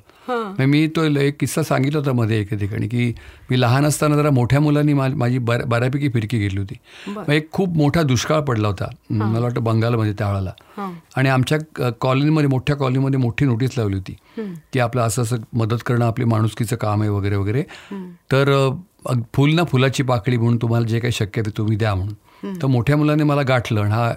मी 0.65 0.87
तो 0.87 1.03
एक 1.03 1.35
किस्सा 1.39 1.63
सांगितला 1.63 1.99
होता 1.99 2.11
मध्ये 2.11 2.41
एके 2.41 2.55
ठिकाणी 2.55 2.87
की 2.87 3.13
मी 3.49 3.61
लहान 3.61 3.85
असताना 3.85 4.15
जरा 4.15 4.29
मोठ्या 4.29 4.59
मुलांनी 4.59 4.93
माझी 4.93 5.37
बऱ्या- 5.37 5.65
बऱ्यापैकी 5.65 6.09
फिरकी 6.09 6.39
घेतली 6.39 6.59
होती. 6.59 6.75
मग 7.07 7.33
एक 7.33 7.51
खूप 7.51 7.77
मोठा 7.77 8.01
दुष्काळ 8.03 8.39
पडला 8.39 8.67
होता. 8.67 8.85
मला 9.09 9.39
वाटतं 9.39 9.63
बंगालमध्ये 9.63 10.13
त्यावेळेला 10.13 10.51
हां. 10.77 10.91
आणि 11.15 11.29
आमच्या 11.29 11.89
कॉलनीमध्ये 11.89 12.49
मोठ्या 12.49 12.75
कॉलनीमध्ये 12.75 13.19
मोठी 13.19 13.45
नोटीस 13.45 13.77
लावली 13.77 13.95
होती. 13.95 14.15
की 14.73 14.79
आपलं 14.79 15.01
असं 15.01 15.21
असं 15.21 15.37
मदत 15.53 15.83
करणं 15.85 16.05
आपली 16.05 16.25
माणुसकीचं 16.25 16.75
काम 16.75 17.01
आहे 17.01 17.09
वगैरे 17.09 17.35
वगैरे. 17.35 17.61
तर 18.31 18.75
फुल 19.33 19.53
ना 19.53 19.63
फुलाची 19.63 20.03
पाकळी 20.03 20.37
म्हणून 20.37 20.57
तुम्हाला 20.57 20.85
जे 20.85 20.99
काही 20.99 21.11
शक्य 21.11 21.41
ते 21.41 21.49
तुम्ही 21.57 21.77
द्या 21.77 21.95
म्हणून. 21.95 22.15
तर 22.43 22.65
मोठ्या 22.67 22.97
मुलाने 22.97 23.23
मला 23.23 23.41
गाठलं 23.41 23.81
आणि 23.81 23.91
हा 23.91 24.11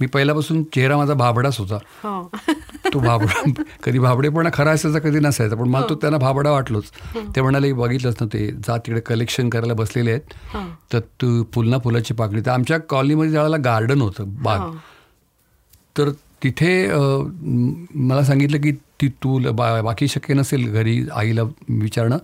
मी 0.00 0.06
पहिल्यापासून 0.06 0.62
चेहरा 0.74 0.96
माझा 0.96 1.14
भाबडाच 1.14 1.58
होता. 1.58 1.78
हो. 2.04 2.30
तो 2.94 2.98
भाबडा 2.98 3.50
कधी 3.84 3.98
भाबडेपणा 3.98 4.50
खरा 4.52 4.70
असायचा 4.70 4.98
कधी 4.98 5.18
नसायचा 5.20 5.56
पण 5.56 5.68
मला 5.68 5.86
तो 5.88 5.94
त्यांना 5.94 6.18
भाबडा 6.18 6.50
वाटलोच. 6.50 6.90
ते 7.36 7.40
म्हणाले 7.40 7.72
बघितलंच 7.72 8.16
ना 8.20 8.26
ते 8.32 8.46
जा 8.66 8.76
तिकडे 8.76 9.00
कलेक्शन 9.00 9.48
करायला 9.48 9.74
बसलेले 9.74 10.10
आहेत. 10.10 10.34
तर 10.92 10.98
तू 11.20 11.42
फुलना 11.54 11.78
फुलाची 11.78 12.14
पाकळी 12.14 12.40
तर 12.40 12.50
आमच्या 12.50 12.78
कॉलनीमध्ये 12.88 13.30
ज्यावेळेला 13.30 13.56
गार्डन 13.64 14.00
होतं 14.00 14.34
बाग 14.42 14.70
तर 15.98 16.10
तिथे 16.42 16.70
मला 17.98 18.22
सांगितलं 18.24 18.60
की 18.60 18.72
ती 19.00 19.08
तू 19.22 19.38
ल- 19.38 19.50
बा 19.50 19.80
बाकी 19.82 20.08
शक्य 20.08 20.34
नसेल 20.34 20.72
घरी 20.72 21.00
आईला 21.14 21.42
विचारणं 21.68 22.18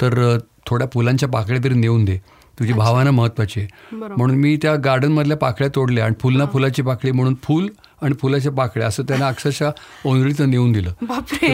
तर 0.00 0.38
थोड्या 0.66 0.86
फुलांच्या 0.94 1.28
पाकळ्या 1.28 1.64
तरी 1.64 1.74
नेऊन 1.74 2.04
दे. 2.04 2.18
तुझी 2.58 2.72
भावना 2.72 3.10
महत्वाची 3.10 3.60
आहे. 3.60 3.96
म्हणून 3.96 4.36
मी 4.36 4.56
त्या 4.62 4.74
गार्डनमधल्या 4.74 5.36
पाकळ्या 5.36 5.70
तोडल्या 5.74 6.04
आणि 6.04 6.14
फुलना 6.20 6.44
फुलाची 6.46 6.82
पाकळी 6.82 7.10
म्हणून 7.10 7.34
फुल 7.42 7.68
आणि 8.02 8.14
फुलाच्या 8.14 8.52
पाकळ्या 8.52 8.88
असं 8.88 9.02
त्यांना 9.02 9.28
अक्षरशः 9.28 9.70
ओंजळीचं 10.04 10.50
नेऊन 10.50 10.72
दिलं. 10.72 10.92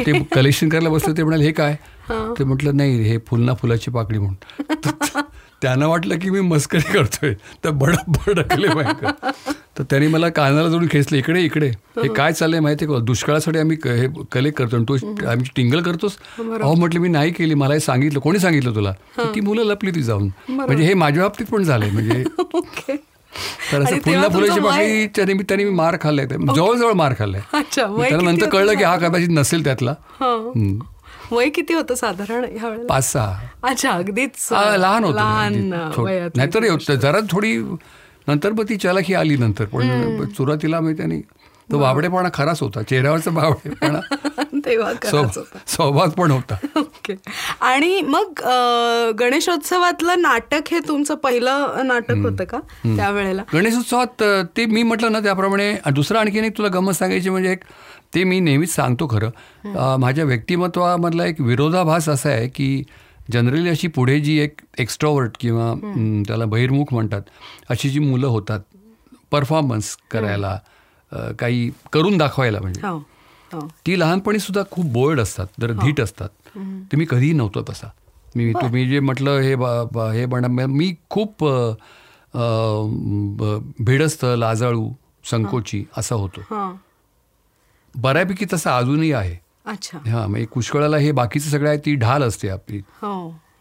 ते 0.06 0.12
कलेक्शन 0.34 0.68
करायला 0.68 0.88
बसले 0.88 1.16
ते 1.16 1.22
म्हणाले 1.22 1.44
हे 1.44 1.52
काय? 1.52 1.76
ते 2.38 2.44
म्हटलं 2.44 2.76
नाही 2.76 3.02
हे 3.02 3.18
फुलना 3.26 3.54
फुलाची 3.54 3.90
पाकळी 3.90 4.18
म्हणून. 4.18 4.62
त्यांना 5.62 5.86
वाटलं 5.86 6.18
की 6.18 6.30
मी 6.30 6.40
मस्करी 6.40 6.92
करतोय. 6.92 7.34
तर 7.64 7.70
बड 7.70 7.94
भडकले 8.08 8.68
भयंकर. 8.68 9.10
तर 9.78 9.82
त्यांनी 9.82 10.06
मला 10.08 10.28
कानाला 10.28 10.68
जोडून 10.68 10.88
खेचले 10.90 11.18
इकडे 11.18 11.40
इकडे. 11.40 11.68
हे 11.68 12.08
काय 12.08 12.32
चाललंय 12.32 12.60
माहिती 12.60 12.86
का? 12.86 12.98
दुष्काळासाठी 12.98 13.58
आम्ही 13.58 13.76
हे 13.84 14.06
कलेक्ट 14.32 14.58
करतो 14.58 14.76
आणि 14.76 14.84
तू 14.88 15.26
आम्ही 15.26 15.46
टिंगल 15.56 15.82
करतोस? 15.82 16.16
अहो 16.38 16.74
म्हटलं 16.74 17.00
मी 17.00 17.08
नाही 17.08 17.32
केली 17.32 17.54
मला 17.54 17.74
हे 17.74 17.80
सांगितलं. 17.80 18.20
कोणी 18.20 18.38
सांगितलं 18.38 18.74
तुला? 18.74 18.92
ती 19.34 19.40
मुलं 19.40 19.62
लपली 19.62 19.90
ती 19.90 20.02
जाऊन. 20.02 20.28
म्हणजे 20.48 20.84
हे 20.84 20.94
माझ्या 20.94 21.22
बाबतीत 21.22 21.46
पण 21.46 21.62
झालंय 21.62 21.90
म्हणजे 21.90 22.22
तर 23.72 23.82
असं 23.82 23.96
तेव्हा 24.06 24.28
फुलाची 24.28 24.60
पाकळीच्या 24.60 25.24
निमित्ताने 25.24 25.64
मी 25.64 25.70
मार 25.70 25.96
खाल्लाय. 26.00 26.26
ते. 26.26 26.34
जवळजवळ 26.54 26.92
मार 26.92 27.14
खाल्लाय. 27.18 27.40
त्याला 28.08 28.30
नंतर 28.30 28.48
कळलं 28.48 28.74
की 28.74 28.84
हा 28.84 28.96
कदाचित 28.96 29.28
नसेल 29.30 29.64
त्यातला. 29.64 29.94
वय 31.30 31.48
किती 31.48 31.74
होतं 31.74 31.94
साधारण 31.94 32.86
पाच 32.86 33.12
सहा. 33.12 33.34
अच्छा 33.62 33.90
अगदीच. 33.90 34.48
लहान 34.52 35.04
होतं 35.04 35.14
लहान 35.16 35.54
नाहीतर 36.36 36.94
जरा 36.94 37.18
थोडी 37.30 37.56
नंतर 38.28 38.52
मग 38.52 38.68
ती 38.68 38.76
चलाखी 38.76 39.14
आली 39.14 39.36
नंतर 39.36 39.64
पण 39.64 40.24
सुरुवातीला 40.36 40.80
मी 40.80 40.94
त्यांनी 40.94 41.20
तो 41.72 41.78
बाबडेपणा 41.78 42.28
खराच 42.34 42.60
होता 42.60 42.82
चेहऱ्यावरचा 42.82 43.30
बाबडेपणा 43.30 44.00
तेव्हा. 44.64 44.92
सहभाग 45.66 46.08
पण 46.08 46.30
होता. 46.30 46.56
ओके. 46.76 47.14
आणि 47.60 48.00
मग 48.00 48.40
गणेशोत्सवातलं 49.18 50.22
नाटक 50.22 50.68
हे 50.70 50.78
तुमचं 50.88 51.14
पहिलं 51.14 51.86
नाटक 51.86 52.14
होतं 52.14 52.44
का 52.44 52.58
त्यावेळेला? 52.86 53.42
गणेशोत्सवात 53.54 54.22
ते 54.56 54.66
मी 54.66 54.82
म्हटलं 54.82 55.12
ना 55.12 55.20
त्याप्रमाणे 55.20 55.74
दुसरं 55.92 56.18
आणखीन 56.18 56.44
एक 56.44 56.58
तुला 56.58 56.68
गंमत 56.68 56.92
सांगायची 56.92 57.30
म्हणजे 57.30 57.52
एक 57.52 57.64
ते 58.14 58.24
मी 58.24 58.40
नेहमीच 58.40 58.74
सांगतो 58.74 59.06
खरं. 59.06 59.96
माझ्या 59.96 60.24
व्यक्तिमत्वामधला 60.24 61.24
एक 61.26 61.40
विरोधाभास 61.40 62.08
असा 62.08 62.28
आहे 62.28 62.48
की 62.48 62.82
जनरली 63.32 63.68
अशी 63.68 63.88
पुढे 63.88 64.20
जी 64.20 64.38
एक 64.38 64.60
एक्स्ट्रॉवर्ट 64.78 65.36
किंवा 65.40 65.74
त्याला 66.28 66.44
बहिर्मुख 66.44 66.84
म्हणतात 66.92 67.22
अशी 67.68 67.90
जी 67.90 67.98
मुलं 67.98 68.26
होतात 68.26 68.60
परफॉर्मन्स 69.30 69.96
करायला 70.10 70.58
काही 71.38 71.70
करून 71.92 72.18
दाखवायला 72.18 72.60
म्हणजे. 72.60 72.86
हो 72.86 72.96
हो. 73.52 73.68
ती 73.86 74.00
लहानपणी 74.00 74.38
सुद्धा 74.38 74.62
खूप 74.70 74.84
बोल्ड 74.86 75.20
असतात 75.20 75.46
जर 75.60 75.72
धीट 75.72 76.00
असतात. 76.00 76.28
ते 76.58 76.96
मी 76.96 77.06
कधीही 77.10 77.32
नव्हतो 77.32 77.62
तसा. 77.62 77.86
मी 78.36 78.52
तुम्ही 78.52 78.88
जे 78.88 79.00
म्हटलं 79.00 79.30
हे 79.30 79.54
ब- 79.56 79.98
हे 80.14 80.26
बन 80.26 80.44
मी 80.44 80.94
खूप 81.10 81.44
भिडस्त 83.80 84.24
लाजाळू 84.38 84.90
संकोची 85.30 85.84
असा 85.96 86.14
होतो. 86.14 86.40
हां. 86.40 86.74
बऱ्यापैकी 87.94 88.44
तसा 88.52 88.76
अजूनही 88.76 89.12
आहे. 89.12 89.36
अच्छा. 89.66 89.98
हां 90.06 90.26
म्हणजे 90.28 90.46
पुष्कळाला 90.54 90.96
हे 90.96 91.12
बाकीचं 91.12 91.50
सगळं 91.50 91.68
आहे 91.68 91.78
ती 91.84 91.94
ढाल 91.96 92.22
असते 92.22 92.48
आपली. 92.48 92.80
हो 93.02 93.12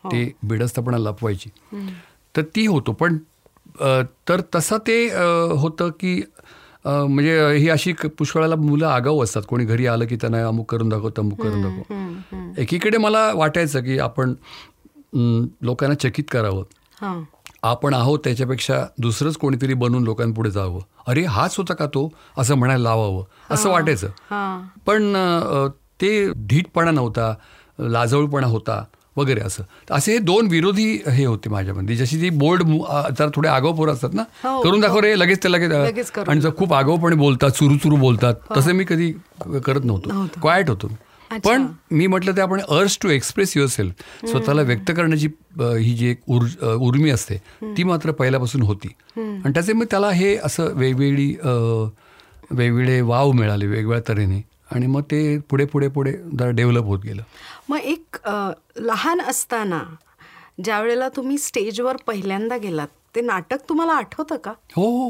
हो. 0.04 0.10
ते 0.12 0.32
बिडस्तपणा 0.44 0.98
लपवायची. 0.98 1.50
तर 2.36 2.42
ती 2.56 2.66
होतो 2.66 2.92
पण 2.94 3.18
तर 4.30 4.42
तसं 4.56 4.78
ते 4.88 5.06
होतं 5.60 5.90
की 6.00 6.22
म्हणजे 6.86 7.38
ही 7.54 7.70
अशी 7.70 7.94
पुष्कळाला 8.18 8.56
मुलं 8.56 8.88
आगाऊ 8.88 9.24
असतात. 9.24 9.44
कोणी 9.50 9.66
घरी 9.66 9.86
आलं 9.88 10.06
की 10.06 10.16
त्यांना 10.16 10.46
अमुक 10.48 10.72
करून 10.72 10.90
दाखव 10.90 11.10
तमुक 11.18 11.42
करून 11.42 11.62
दाखव. 11.62 12.62
एकीकडे 12.62 12.98
मला 12.98 13.32
वाटायचं 13.36 13.84
की 13.84 13.98
आपण 14.00 14.34
लोकांना 15.62 15.96
चकित 15.96 16.24
करावं. 16.32 17.24
आपण 17.64 17.94
आहोत 17.94 18.20
त्याच्यापेक्षा 18.24 18.76
दुसरंच 18.98 19.36
कोणीतरी 19.38 19.74
बनून 19.74 20.04
लोकांपुढे 20.04 20.52
जावं. 20.52 20.80
अरे 21.08 21.24
हाच 21.26 21.56
होता 21.58 21.74
का 21.74 21.86
तो? 21.86 22.10
असं 22.38 22.56
म्हणायला 22.56 22.84
लावावं. 22.84 23.24
असं 23.52 23.70
वाटायचं. 23.70 24.08
हां. 24.32 24.80
पण 24.86 25.14
ते 26.02 26.32
धीटपणा 26.48 26.92
नव्हता 26.92 27.34
लाजळूपणा 27.80 28.48
होता 28.48 28.84
वगैरे 29.18 29.42
असं. 29.42 29.64
असे 29.92 30.12
हे 30.12 30.18
दोन 30.18 30.48
विरोधी 30.48 30.86
हे 31.08 31.26
होते 31.26 31.50
माझ्यामध्ये. 31.50 31.96
जशी 31.96 32.22
ती 32.22 32.30
बोर्ड 32.30 32.64
जरा 33.18 33.28
थोडे 33.36 33.48
आगाऊ 33.48 33.74
पोरं 33.74 33.94
असतात 33.94 34.14
ना? 34.14 34.24
हो, 34.44 34.62
करून 34.62 34.80
दाखव 34.80 35.00
रे 35.00 35.20
लगेच 35.20 35.44
ते 35.44 35.52
लगेच 35.52 36.12
आणि 36.28 36.42
जर 36.42 36.50
खूप 36.58 36.74
आगाऊपणे 36.74 37.16
बोलतात 37.16 37.50
चुरू 37.50 37.78
चुरू 37.78 37.96
बोलतात 37.96 38.36
तसं 38.58 38.74
मी 38.74 38.86
कधी 38.90 39.12
करत 39.66 39.84
नव्हतो. 39.84 40.26
क्वायट 40.42 40.70
होतो. 40.70 40.92
पण 41.46 41.66
मी 41.92 42.08
म्हटलं 42.08 42.36
ते 42.36 42.42
आपण 42.42 42.62
urge 42.62 42.98
to 43.02 43.10
express 43.10 43.56
your 43.58 43.70
self 43.70 44.28
स्वतःला 44.30 44.62
व्यक्त 44.62 44.92
करण्याची 44.98 45.28
ही 45.60 45.94
जी 45.96 46.08
एक 46.08 46.22
उर 46.28 46.46
उर्मी 46.72 47.10
असते 47.10 47.38
ती 47.78 47.84
मात्र 47.84 48.12
पहिल्यापासून 48.12 48.62
होती. 48.62 48.96
आणि 49.18 49.54
त्याचे 49.54 49.74
मग 49.74 49.86
त्याला 49.92 50.10
हे 50.12 50.36
असं 50.36 50.74
वेगवेगळी 50.76 51.30
वेगवेगळे 52.52 53.00
वाव 53.02 53.32
मिळाले 53.32 53.66
वेगवेगळ्या 53.66 54.02
तऱ्हेने. 54.08 54.42
आणि 54.72 54.88
मग 54.88 55.02
ते 55.12 55.38
पुढे 55.50 55.66
पुढे 55.66 55.88
पुढे 55.88 56.12
जरा 56.12 56.50
डेव्हलप 56.52 56.86
होत 56.86 57.00
गेलं. 57.04 57.22
मग 57.70 57.78
एक 57.78 58.18
लहान 58.78 59.22
असताना 59.22 59.84
ज्या 60.64 60.82
वेळेला 60.82 61.10
तुम्ही 61.10 61.38
स्टेजवर 61.38 61.98
पहिल्यांदा 62.08 62.58
गेलात 62.58 62.88
ते 63.16 63.22
नाटक 63.22 63.70
तुम्हाला 63.70 63.94
आठवतं 63.94 64.38
का? 64.44 64.52
हो 64.76 64.86
हो. 64.88 65.10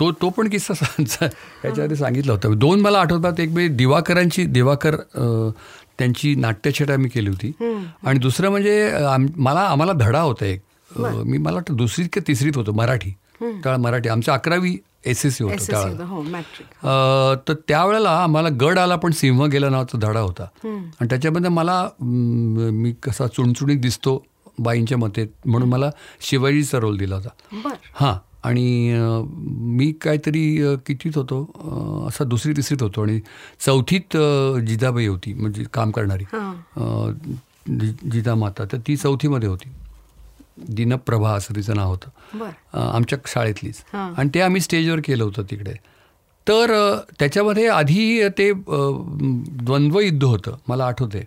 तो 0.00 0.10
तो 0.12 0.28
पण 0.30 0.48
किस्सा 0.48 0.74
याच्याआधी 1.64 1.96
सांगितला 1.96 2.32
होता. 2.32 2.48
दोन 2.54 2.80
मला 2.80 3.00
आठवतात 3.00 3.40
एक 3.40 3.50
म्हणजे 3.50 3.74
दिवाकरांची 3.74 4.44
दिवाकर 4.44 4.96
त्यांची 5.98 6.34
नाट्यछटा 6.34 6.96
मी 6.96 7.08
केली 7.08 7.28
होती. 7.28 7.52
आणि 8.06 8.18
दुसरं 8.18 8.50
म्हणजे 8.50 8.90
मला 9.36 9.60
आम्हाला 9.60 9.92
धडा 9.92 10.20
होता 10.20 10.46
एक. 10.46 10.60
मी 10.98 11.38
मला 11.38 11.54
वाटतं 11.54 11.76
दुसरीत 11.76 12.08
का 12.12 12.20
तिसरीत 12.28 12.56
होतो 12.56 12.72
मराठी. 12.72 13.10
त्यावेळेला 13.40 13.76
मराठी. 13.76 14.08
आमचं 14.08 14.32
अकरावी 14.32 14.76
एस 15.04 15.24
एस 15.26 15.36
सी 15.36 15.44
होतं 15.44 15.64
त्यावेळेला 15.70 16.04
हो 16.04 16.22
तर 17.48 17.54
त्यावेळेला 17.68 18.10
आम्हाला 18.22 18.48
गड 18.60 18.78
आला 18.78 18.96
पण 18.96 19.10
सिंह 19.10 19.44
गेला 19.46 19.68
नावाचा 19.68 19.98
धडा 19.98 20.20
होता. 20.20 20.44
आणि 20.64 21.06
त्याच्यामध्ये 21.10 21.50
मला 21.50 21.82
म, 22.00 22.90
कसा 23.02 23.26
चुणचुणीत 23.26 23.78
दिसतो 23.80 24.22
बाईंच्या 24.58 24.98
मते 24.98 25.26
म्हणून 25.46 25.68
मला 25.68 25.90
शिवाजीचा 26.20 26.78
रोल 26.78 26.96
दिला 26.96 27.14
होता. 27.14 27.28
हां. 27.94 28.14
आणि 28.46 28.96
मी 29.50 29.92
काहीतरी 29.92 30.76
कितीत 30.86 31.12
होतो 31.14 31.50
असा 32.08 32.24
दुसरी 32.24 32.52
तिसरीत 32.52 32.82
होतो 32.82 33.02
आणि 33.02 33.20
चौथीत 33.66 34.16
जिजाबाई 34.66 35.06
होती 35.06 35.34
म्हणजे 35.34 35.64
काम 35.74 35.90
करणारी. 35.90 36.24
हां. 36.24 36.80
अ, 36.80 37.10
जि- 37.80 38.10
जिजामाता. 38.10 38.64
तर 38.64 38.78
ती 38.88 38.96
चौथीमध्ये 38.96 39.48
होती. 39.48 39.68
दिनप्रभा 40.68 41.32
असं 41.32 41.56
तिचं 41.56 41.76
नाव 41.76 41.88
होतं. 41.88 42.08
आमच्या 42.78 43.18
शाळेतलीच. 43.26 43.74
आणि 44.18 44.28
ते 44.34 44.40
आम्ही 44.40 44.60
स्टेजवर 44.60 45.00
केलं 45.04 45.24
होतं 45.24 45.42
तिकडे. 45.42 45.72
तर 46.48 46.98
त्याच्यामध्ये 47.18 47.68
आधी 47.68 48.28
ते 48.28 48.52
द्वंद्वयुद्ध 49.48 50.24
होतं. 50.24 50.56
मला 50.68 50.86
आठवते 50.86 51.24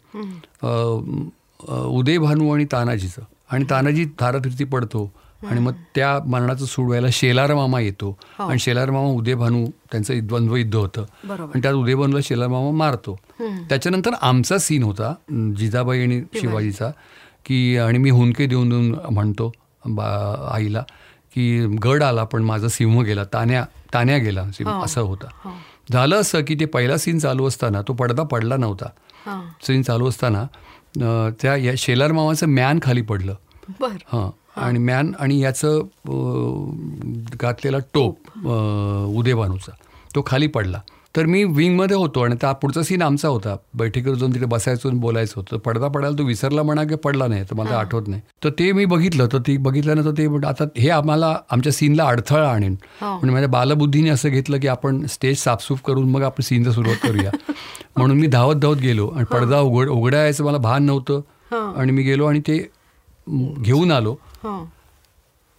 उदय 1.85 2.17
भानू 2.17 2.53
आणि 2.53 2.65
तानाजीचं. 2.71 3.21
आणि 3.51 3.65
तानाजी 3.69 4.05
धारातीर्थी 4.05 4.63
पडतो. 4.63 5.11
आणि 5.47 5.59
मग 5.59 5.73
त्या 5.95 6.19
मरणाचं 6.25 6.65
सोडवायला 6.65 7.07
शेलार 7.11 7.53
मामा 7.55 7.79
येतो. 7.79 8.17
आणि 8.49 8.59
शेलार 8.59 8.89
मामा 8.91 9.07
उदय 9.07 9.33
भानू 9.33 9.65
त्यांचं 9.91 10.19
द्वंद्वयुद्ध 10.23 10.75
होतं. 10.75 11.05
बरोबर. 11.23 11.51
आणि 11.53 11.61
त्यात 11.61 11.73
उदय 11.73 11.95
भानूला 11.95 12.19
शेलार 12.23 12.47
मामा 12.47 12.71
मारतो. 12.71 13.19
त्याच्यानंतर 13.69 14.11
आमचा 14.21 14.57
सीन 14.57 14.83
होता 14.83 15.13
जिजाबाई 15.57 16.01
आणि 16.01 16.21
शिवाजीचा 16.35 16.89
की 17.45 17.77
आणि 17.77 17.97
मी 17.97 18.09
हुंदके 18.09 18.45
देऊन 18.45 18.69
देऊन 18.69 18.95
म्हणतो 19.11 19.51
आईला 20.51 20.83
की 21.35 21.65
गड 21.83 22.03
आला 22.03 22.23
पण 22.23 22.43
माझा 22.43 22.67
सिंह 22.67 23.01
गेला 23.03 23.23
तान्या 23.23 23.65
तान्या 23.93 24.17
गेला 24.17 24.51
सिंह 24.51 24.71
असं 24.83 25.01
होतं. 25.01 25.49
झालं 25.91 26.15
असं 26.15 26.41
की 26.41 26.55
ते 26.55 26.65
पहिला 26.65 26.97
सीन 26.97 27.19
चालू 27.19 27.47
असताना 27.47 27.81
तो 27.81 27.93
पडदा 27.93 28.23
पडला 28.23 28.57
नव्हता. 28.57 28.89
हां. 29.25 29.65
सीन 29.65 29.81
चालू 29.81 30.09
असताना 30.09 30.45
त्या 31.41 31.55
या 31.55 31.73
शेलार 31.77 32.11
मामाचं 32.11 32.47
मॅन 32.47 32.79
खाली 32.81 33.01
पडलं. 33.01 33.35
हां. 34.05 34.29
आणि 34.59 34.79
मॅन 34.79 35.11
आणि 35.19 35.39
याचं 35.39 35.79
घातलेला 37.41 37.77
टोप 37.93 38.17
उदयभानूचा 39.17 39.71
तो 40.15 40.23
खाली 40.27 40.47
पडला. 40.47 40.79
तर 41.15 41.25
मी 41.25 41.43
विंगमध्ये 41.43 41.97
होतो 41.97 42.21
आणि 42.21 42.35
त्या 42.41 42.51
पुढचा 42.51 42.83
सीन 42.83 43.01
आमचा 43.01 43.27
होता. 43.27 43.55
बैठकीवर 43.73 44.15
जाऊन 44.15 44.33
तिथे 44.33 44.45
बसायचो 44.45 44.89
बोलायचं 44.89 45.33
होतं. 45.35 45.57
पडदा 45.57 45.87
पडायला 45.87 46.17
तो 46.17 46.23
विसरला 46.23 46.63
म्हणा 46.63 46.83
की 46.83 46.95
पडला 46.95 47.27
नाही 47.27 47.43
तर 47.43 47.55
मला 47.55 47.77
आठवत 47.77 48.07
नाही. 48.07 48.21
तर 48.43 48.49
ते 48.49 48.71
मी 48.71 48.85
बघितलं. 48.85 49.27
तर 49.33 49.37
ती 49.37 49.57
बघितल्यानंतर 49.57 50.11
ते 50.11 50.47
आता 50.47 50.63
हे 50.77 50.89
आम्हाला 50.89 51.35
आमच्या 51.49 51.71
सीनला 51.71 52.03
अडथळा 52.03 52.49
आणेन. 52.51 52.75
म्हणजे 53.01 53.31
माझ्या 53.31 53.49
बालबुद्धीने 53.49 54.09
असं 54.09 54.29
घेतलं 54.29 54.59
की 54.59 54.67
आपण 54.67 55.05
स्टेज 55.05 55.37
साफसूफ 55.37 55.81
करून 55.81 56.09
मग 56.09 56.23
आपण 56.23 56.41
सीनचा 56.41 56.71
सुरुवात 56.71 56.97
करूया. 57.03 57.31
म्हणून 57.97 58.19
मी 58.19 58.27
धावत 58.27 58.55
धावत 58.55 58.77
गेलो 58.77 59.07
आणि 59.07 59.25
पडदा 59.25 59.59
उघड 59.59 59.89
उघडायचं 59.89 60.43
मला 60.43 60.57
भान 60.57 60.83
नव्हतं. 60.83 61.21
आणि 61.77 61.91
मी 61.91 62.03
गेलो 62.03 62.25
आणि 62.25 62.39
ते 62.39 62.69
घेऊन 63.59 63.91
आलो. 63.91 64.11
हां 64.11 64.28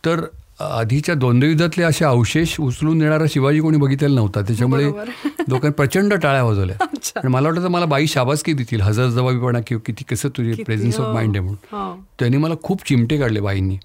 तर 0.07 0.25
आधीच्या 0.61 1.15
द्वंद्वयुद्धातले 1.15 1.85
असे 1.85 2.05
अवशेष 2.05 2.61
उचलून 2.61 2.99
नेणारा 2.99 3.25
शिवाजी 3.31 3.61
कोणी 3.61 3.77
बघितलेला 3.77 4.15
नव्हता. 4.15 4.41
त्याच्यामुळे 4.41 4.85
लोकांनी 5.49 5.71
प्रचंड 5.71 6.15
टाळ्या 6.15 6.43
वाजवल्या. 6.45 6.77
आणि 7.17 7.29
मला 7.29 7.49
वाटतं 7.49 7.69
मला 7.69 7.85
बाई 7.85 8.07
शाबासकी 8.07 8.53
देतील. 8.53 8.81
हजर 8.81 9.09
जबाबीपणा 9.09 9.59
किंवा 9.67 9.83
किती 9.87 10.05
कसं 10.05 10.29
तुझी 10.29 10.63
प्रेझेन्स 10.63 11.01
ऑफ 11.01 11.15
माइंड 11.15 11.37
आहे 11.37 11.41
म्हणून. 11.41 11.77
हो. 11.77 12.05
त्यांनी 12.19 12.37
मला 12.37 12.55
खूप 12.63 12.87
चिमटे 12.89 13.19
काढले 13.19 13.41
बाईंनी. 13.41 13.77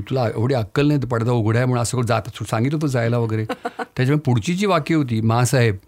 तुला 0.00 0.28
एवढी 0.28 0.54
अक्कल 0.54 0.86
नाही 0.86 1.00
पडदा 1.00 1.32
उघडा 1.32 1.58
आहे 1.58 1.66
म्हणून 1.66 1.82
असं 1.82 2.02
जात 2.02 2.22
सांगितलं 2.50 2.76
होतं 2.76 2.86
जायला 2.86 3.18
वगैरे. 3.18 3.44
त्याच्यामुळे 3.78 4.18
पुढची 4.18 4.54
जी 4.54 4.66
वाक्य 4.66 4.94
होती 4.94 5.20
मासाहेब 5.20 5.74
अं, 5.74 5.87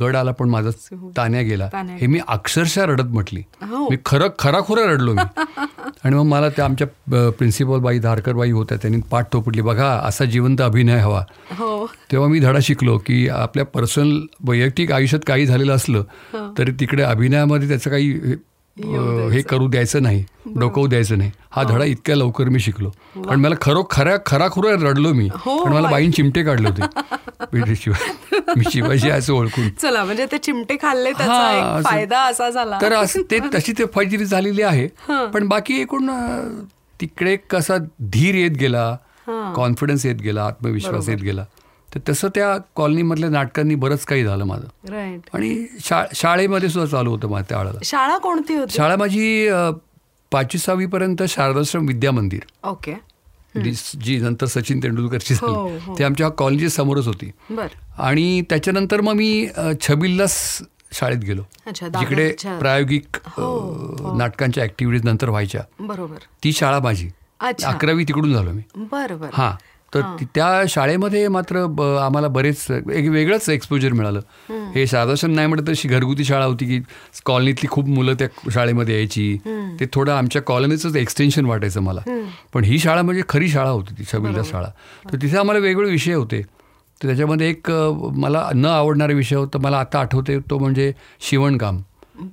गड 0.00 0.16
आला 0.16 0.30
पण 0.30 0.48
माझा 0.48 0.70
तान्या 1.16 1.42
गेला. 1.42 1.68
हे 1.74 2.06
मी 2.06 2.18
अक्षरशः 2.28 2.84
रडत 2.84 3.04
म्हटली. 3.04 3.42
हो. 3.62 3.88
मी 3.90 3.96
खरं 4.06 4.28
खराखुरा 4.38 4.84
रडलो 4.84 5.14
मी. 5.14 5.42
आणि 6.04 6.16
मग 6.16 6.22
मला 6.22 6.48
त्या 6.48 6.64
आमच्या 6.64 6.86
प्रिन्सिपल 7.30 7.78
बाई 7.78 7.98
धारकर 7.98 8.32
बाई 8.32 8.50
होत्या 8.50 8.78
त्यांनी 8.78 9.00
पाठ 9.10 9.32
थोपटली 9.32 9.62
बघा 9.62 9.90
असा 10.04 10.24
जिवंत 10.24 10.60
अभिनय 10.60 10.98
हवा. 10.98 11.22
हो. 11.50 11.86
तेव्हा 12.12 12.28
मी 12.28 12.38
धडा 12.40 12.58
शिकलो 12.62 12.98
की 12.98 13.28
आपल्या 13.28 13.64
पर्सनल 13.64 14.20
वैयक्तिक 14.48 14.92
आयुष्यात 14.92 15.20
काही 15.26 15.46
झालेलं 15.46 15.74
असलं 15.74 16.04
तरी 16.58 16.72
तिकडे 16.72 17.02
अभिनयामध्ये 17.02 17.68
त्याचं 17.68 17.90
काही 17.90 18.10
हे 19.32 19.42
करू 19.42 19.68
द्यायचं 19.68 20.02
नाही 20.02 20.24
डोकवू 20.56 20.86
द्यायचं 20.86 21.18
नाही. 21.18 21.30
हा 21.50 21.62
धडा 21.62 21.84
इतक्या 21.84 22.16
लवकर 22.16 22.44
मी 22.44 22.60
शिकलो. 22.60 22.88
कारण 23.16 23.40
मला 23.40 23.54
खरो 23.62 23.82
खऱ्या 23.90 24.16
खराखुरा 24.26 24.70
रडलो 24.70 25.12
मी. 25.12 25.28
हो, 25.34 25.64
पण 25.64 25.72
मला 25.72 25.90
बाईन 25.90 26.10
चिमटे 26.10 26.42
काढले 26.42 26.68
होते. 26.68 26.82
मी 28.56 28.64
शिवाजी 28.72 29.10
असं 29.10 29.32
ओळखून. 29.32 29.68
चला 29.82 30.04
म्हणजे 30.04 30.26
ते 30.32 30.38
चिमटे 30.38 30.76
खाल्ले 30.82 31.12
त्याचा 31.12 31.50
एक 31.52 31.62
असं- 31.64 31.90
फायदा 31.90 32.20
असा 32.22 32.48
झाला. 32.50 32.78
तर 32.82 32.92
असं 32.92 33.22
ते 33.30 33.38
तशी 33.54 33.72
ते 33.72 33.84
फजिरी 33.94 34.24
झालेली 34.24 34.62
आहे 34.62 34.86
पण 35.34 35.48
बाकी 35.48 35.80
एकूण 35.80 36.10
तिकडे 37.00 37.36
कसा 37.50 37.76
धीर 38.00 38.34
येत 38.34 38.56
गेला 38.58 38.96
कॉन्फिडन्स 39.56 40.06
येत 40.06 40.16
गेला 40.16 40.44
आत्मविश्वास 40.46 41.08
येत 41.08 41.18
गेला 41.18 41.44
तर 41.88 42.00
तसं 42.08 42.28
त्या 42.34 42.56
कॉलनीमधल्या 42.76 43.28
नाटकांनी 43.30 43.74
बरंच 43.74 44.04
काही 44.04 44.24
झालं 44.24 44.44
माझं. 44.44 44.66
आणि 45.34 45.66
शा 45.84 46.02
शाळेमध्ये 46.14 46.68
सुद्धा 46.68 46.90
चालू 46.90 47.10
होतं 47.10 47.28
माझं 47.28 47.44
त्यावेळेला 47.48 47.78
शाळा 47.84 48.16
कोणती 48.18 48.54
होती? 48.54 48.74
शाळा 48.74 48.96
माझी 48.96 49.48
पाचवी 50.32 50.58
सहावीपर्यंत 50.58 51.22
शारदाश्रम 51.28 51.86
विद्या 51.86 52.12
मंदिर. 52.12 52.40
ओके 52.64 52.94
जी- 53.60 54.22
नंतर 54.22 54.46
सचिन 54.46 54.80
तेंडुलकरची 54.82 55.34
हो, 55.34 55.68
झाली. 55.68 55.84
हो. 55.86 55.98
ते 55.98 56.04
आमच्या 56.04 56.28
कॉलेजच्या 56.28 56.70
समोरच 56.70 57.06
होती. 57.06 57.30
आणि 57.98 58.42
त्याच्यानंतर 58.42 59.00
मग 59.00 59.12
मी 59.12 59.48
छबिल्लास 59.82 60.62
शाळेत 60.92 61.18
गेलो. 61.18 61.42
जिकडे 62.00 62.32
प्रायोगिक 62.58 63.06
हो, 63.24 64.14
नाटकांच्या 64.18 64.64
ऍक्टिव्हिटीज 64.64 65.04
नंतर 65.04 65.28
व्हायच्या. 65.28 65.60
बरोबर. 65.80 66.16
ती 66.44 66.52
शाळा 66.52 66.78
माझी. 66.78 67.08
अकरावी 67.64 68.04
तिकडून 68.04 68.32
झालो 68.32 68.52
मी. 68.52 68.62
बर 68.76 69.14
बर. 69.14 69.28
हां. 69.32 69.52
तर 69.94 70.00
त्या 70.34 70.62
शाळेमध्ये 70.68 71.26
मात्र 71.28 71.62
आम्हाला 72.02 72.28
बरेच 72.28 72.66
एक 72.70 73.08
वेगळंच 73.08 73.48
एक्सपोजर 73.48 73.92
मिळालं. 73.92 74.20
हे 74.74 74.86
शारदाश्रम 74.86 75.32
नाही 75.32 75.46
म्हणत 75.46 75.68
तशी 75.68 75.88
घरगुती 75.88 76.24
शाळा 76.24 76.44
होती 76.44 76.66
की 76.66 76.80
कॉलनीतली 77.24 77.68
खूप 77.70 77.88
मुलं 77.88 78.14
त्या 78.14 78.28
शाळेमध्ये 78.52 78.94
यायची. 78.94 79.36
ते 79.80 79.86
थोडं 79.92 80.12
आमच्या 80.12 80.42
कॉलनीचंच 80.42 80.96
एक्सटेन्शन 80.96 81.46
वाटायचं 81.46 81.80
मला. 81.80 82.00
पण 82.54 82.64
ही 82.64 82.78
शाळा 82.78 83.02
म्हणजे 83.02 83.22
खरी 83.28 83.48
शाळा 83.48 83.70
होती 83.70 83.94
ती 83.98 84.04
छबिल्ला 84.12 84.42
शाळा. 84.44 84.68
तर 85.12 85.16
तिथे 85.22 85.36
आम्हाला 85.36 85.60
वेगवेगळे 85.60 85.90
विषय 85.90 86.14
होते. 86.14 86.42
तर 87.00 87.06
त्याच्यामध्ये 87.06 87.48
एक 87.50 87.70
मला 88.16 88.48
न 88.54 88.64
आवडणारा 88.64 89.12
विषय 89.12 89.36
होता 89.36 89.58
मला 89.58 89.78
आता 89.78 90.00
आठवते 90.00 90.38
तो 90.50 90.58
म्हणजे 90.58 90.92
शिवणकाम. 91.20 91.80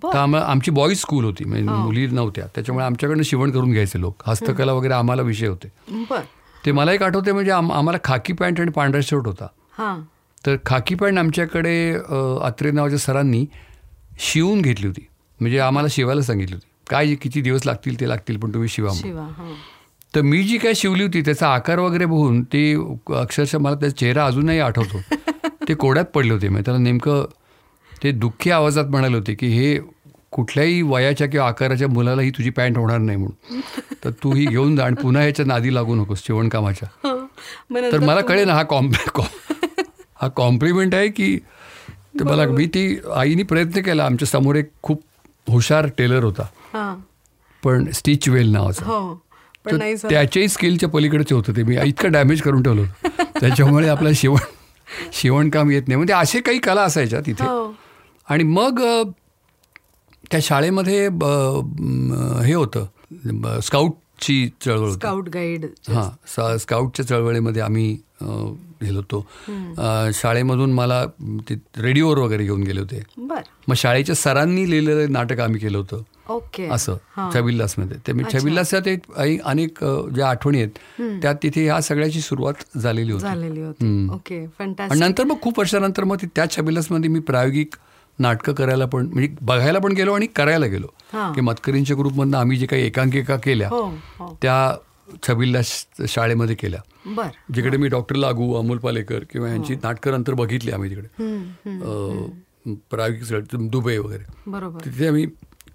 तर 0.03 0.17
आम्हाला 0.17 0.45
आमची 0.45 0.71
बॉईज 0.71 0.99
स्कूल 0.99 1.23
होती 1.25 1.45
म्हणजे 1.45 1.69
मुली 1.69 2.05
नव्हत्या. 2.07 2.45
त्याच्यामुळे 2.55 2.85
आमच्याकडनं 2.85 3.23
शिवण 3.23 3.51
करून 3.51 3.71
घ्यायचे 3.71 3.99
लोक. 4.01 4.21
हस्तकला 4.25 4.73
वगैरे 4.73 4.93
आम्हाला 4.93 5.21
विषय 5.21 5.47
होते. 5.47 5.71
ते 6.65 6.71
मला 6.71 6.93
एक 6.93 7.03
आठवते 7.03 7.31
म्हणजे 7.31 7.51
आम- 7.51 7.71
आम्हाला 7.71 7.99
खाकी 8.03 8.33
पॅन्ट 8.33 8.59
आणि 8.59 8.71
पांढरा 8.71 8.99
शर्ट 9.03 9.27
होता. 9.27 9.47
हा. 9.77 9.97
तर 10.45 10.55
खाकी 10.65 10.95
पॅन्ट 10.95 11.19
आमच्याकडे 11.19 11.93
अत्रे 12.41 12.71
नावाच्या 12.71 12.99
सरांनी 12.99 13.45
शिवून 14.19 14.61
घेतली 14.61 14.87
होती. 14.87 15.07
म्हणजे 15.39 15.59
आम्हाला 15.59 15.87
शिवायला 15.91 16.21
सांगितली 16.21 16.55
होती. 16.55 16.67
काय 16.89 17.15
किती 17.15 17.41
दिवस 17.41 17.65
लागतील 17.65 17.99
ते 17.99 18.09
लागतील 18.09 18.37
पण 18.37 18.53
तुम्ही 18.53 18.69
शिवा 18.69 18.91
हा. 18.91 19.53
तर 20.15 20.21
मी 20.21 20.43
जी 20.43 20.57
काय 20.57 20.73
शिवली 20.73 21.03
होती 21.03 21.21
त्याचा 21.21 21.47
आकार 21.47 21.79
वगैरे 21.79 22.05
बघून 22.05 22.43
ते 22.43 22.73
अक्षरशः 23.15 23.57
मला 23.57 23.75
त्याचा 23.75 23.95
चेहरा 23.97 24.25
अजूनही 24.25 24.59
आठवतो. 24.59 24.97
ते 25.67 25.73
कोड्यात 25.73 26.05
पडले 26.05 26.33
होते. 26.33 26.49
म्हणजे 26.49 26.65
त्याला 26.65 26.79
नेमकं 26.79 27.25
ते 28.03 28.11
दुःखी 28.11 28.51
आवाजात 28.51 28.85
म्हणाले 28.85 29.17
होते 29.17 29.33
की 29.33 29.47
हे 29.47 29.79
कुठल्याही 30.31 30.81
वयाच्या 30.81 31.27
किंवा 31.27 31.47
आकाराच्या 31.47 31.87
मुलाला 31.87 32.21
ही 32.21 32.29
तुझी 32.29 32.49
पॅन्ट 32.49 32.77
होणार 32.77 32.97
नाही 32.97 33.17
म्हणून. 33.17 33.59
तर 34.03 34.09
तू 34.09 34.33
ही 34.33 34.45
घेऊन 34.45 34.75
जा 34.75 34.85
आणि 34.85 34.95
पुन्हा 34.95 35.21
ह्याच्या 35.21 35.45
नादी 35.45 35.73
लागू 35.75 35.95
नकोस 35.95 36.23
शिवणकामाच्या. 36.25 37.09
मग 37.69 37.91
तर 37.91 37.99
मला 37.99 38.21
कळे 38.21 38.45
ना 38.45 38.53
हा 38.53 38.63
कॉम्प 38.63 39.21
हा 40.21 40.27
कॉम्प्लिमेंट 40.27 40.95
आहे 40.95 41.07
की 41.07 41.37
ते 42.19 42.23
मला 42.23 42.45
मी 42.45 42.65
ती 42.65 42.99
आईने 43.15 43.43
प्रयत्न 43.43 43.81
केला. 43.81 44.05
आमच्यासमोर 44.05 44.55
एक 44.55 44.69
खूप 44.83 45.01
हुशार 45.47 45.87
टेलर 45.97 46.23
होता. 46.23 46.43
हा. 46.73 46.95
पण 47.63 47.91
स्टिच 47.91 48.29
वेल 48.29 48.51
नावाचा. 48.51 48.85
हो. 48.85 49.15
तर 49.65 49.77
त्याच्याही 50.09 50.47
स्किलच्या 50.47 50.89
पलीकडचे 50.89 51.35
होतं 51.35 51.55
ते. 51.55 51.63
मी 51.63 51.77
इतकं 51.83 52.11
डॅमेज 52.11 52.41
करून 52.41 52.63
ठेवलं 52.63 52.81
होतं. 52.81 53.23
त्याच्यामुळे 53.39 53.89
आपल्याला 53.89 54.17
शिवण 54.19 54.39
शिवणकाम 55.13 55.71
येत 55.71 55.81
नाही. 55.87 55.95
म्हणजे 55.95 56.13
असे 56.13 56.39
काही 56.39 56.59
कला 56.59 56.81
असायच्या 56.81 57.19
तिथे. 57.19 57.43
हो. 57.43 57.75
आणि 58.29 58.43
मग 58.43 58.81
त्या 60.31 60.39
शाळेमध्ये 60.43 61.07
हे 62.45 62.53
होतं 62.53 63.59
स्काउटची 63.63 64.49
चळवळ 64.65 64.91
स्काउट 64.91 65.29
गाईड. 65.29 65.65
हां 65.89 66.57
स्काउटच्या 66.57 67.05
चळवळीमध्ये 67.07 67.61
आम्ही 67.61 67.91
गेलो 68.83 68.99
होतो 68.99 69.25
शाळेमधून 70.13 70.71
मला 70.73 71.03
ते 71.49 71.55
रेडिओवर 71.77 72.17
वगैरे 72.17 72.43
घेऊन 72.43 72.63
गेले 72.63 72.79
होते. 72.79 73.01
मग 73.17 73.73
शाळेच्या 73.75 74.15
सरांनी 74.15 74.69
लिहिलेलं 74.69 75.11
नाटक 75.11 75.39
आम्ही 75.39 75.59
केलं 75.59 75.77
होतं. 75.77 76.01
ओके. 76.29 76.67
असं 76.71 76.97
छबिल्लासमध्ये 77.33 77.97
ते 78.07 78.13
मी 78.13 78.23
छबिल्लासात 78.33 78.87
एक 78.87 79.11
अनेक 79.43 79.83
ज्या 80.13 80.29
आठवणी 80.29 80.61
आहेत 80.61 81.21
त्यात 81.21 81.35
तिथे 81.43 81.63
ह्या 81.65 81.79
सगळ्याची 81.81 82.21
सुरुवात 82.21 82.77
झालेली 82.77 83.11
होती. 83.11 84.07
ओके 84.13 84.43
आणि 84.59 84.99
नंतर 84.99 85.23
मग 85.23 85.41
खूप 85.41 85.59
वर्षानंतर 85.59 86.03
मग 86.03 86.25
त्या 86.35 86.49
छबिल्लासमध्ये 86.51 87.09
मी 87.09 87.19
प्रायोगिक 87.19 87.75
नाटकं 88.21 88.53
करायला 88.53 88.85
पण 88.85 89.05
म्हणजे 89.05 89.35
बघायला 89.41 89.79
पण 89.79 89.91
गेलो 89.91 90.13
आणि 90.13 90.25
करायला 90.25 90.65
गेलो. 90.65 90.87
हां. 91.13 91.33
की 91.33 91.41
मतकरींच्या 91.41 91.97
ग्रुपमधनं 91.97 92.37
आम्ही 92.37 92.57
जे 92.57 92.65
काही 92.65 92.85
एकांकिका 92.85 93.35
केल्या 93.35 93.69
हो 93.69 93.81
हो. 94.19 94.37
त्या 94.41 94.75
छबिल्ला 95.27 95.59
शाळेमध्ये 96.07 96.55
केल्या. 96.55 96.79
जिकडे 97.53 97.77
मी 97.77 97.87
डॉक्टर 97.87 98.15
लागू 98.15 98.53
अमोल 98.53 98.77
पालेकर 98.77 99.23
किंवा 99.29 99.49
यांची 99.49 99.75
नाटकं 99.75 100.11
नंतर 100.11 100.33
बघितली 100.33 100.71
आम्ही 100.71 100.89
तिकडे. 100.89 101.07
प्रायोगिक 102.89 103.55
दुबई 103.59 103.97
वगैरे. 103.97 104.23
बरोबर. 104.47 104.85
तिथे 104.85 105.07
आम्ही 105.07 105.25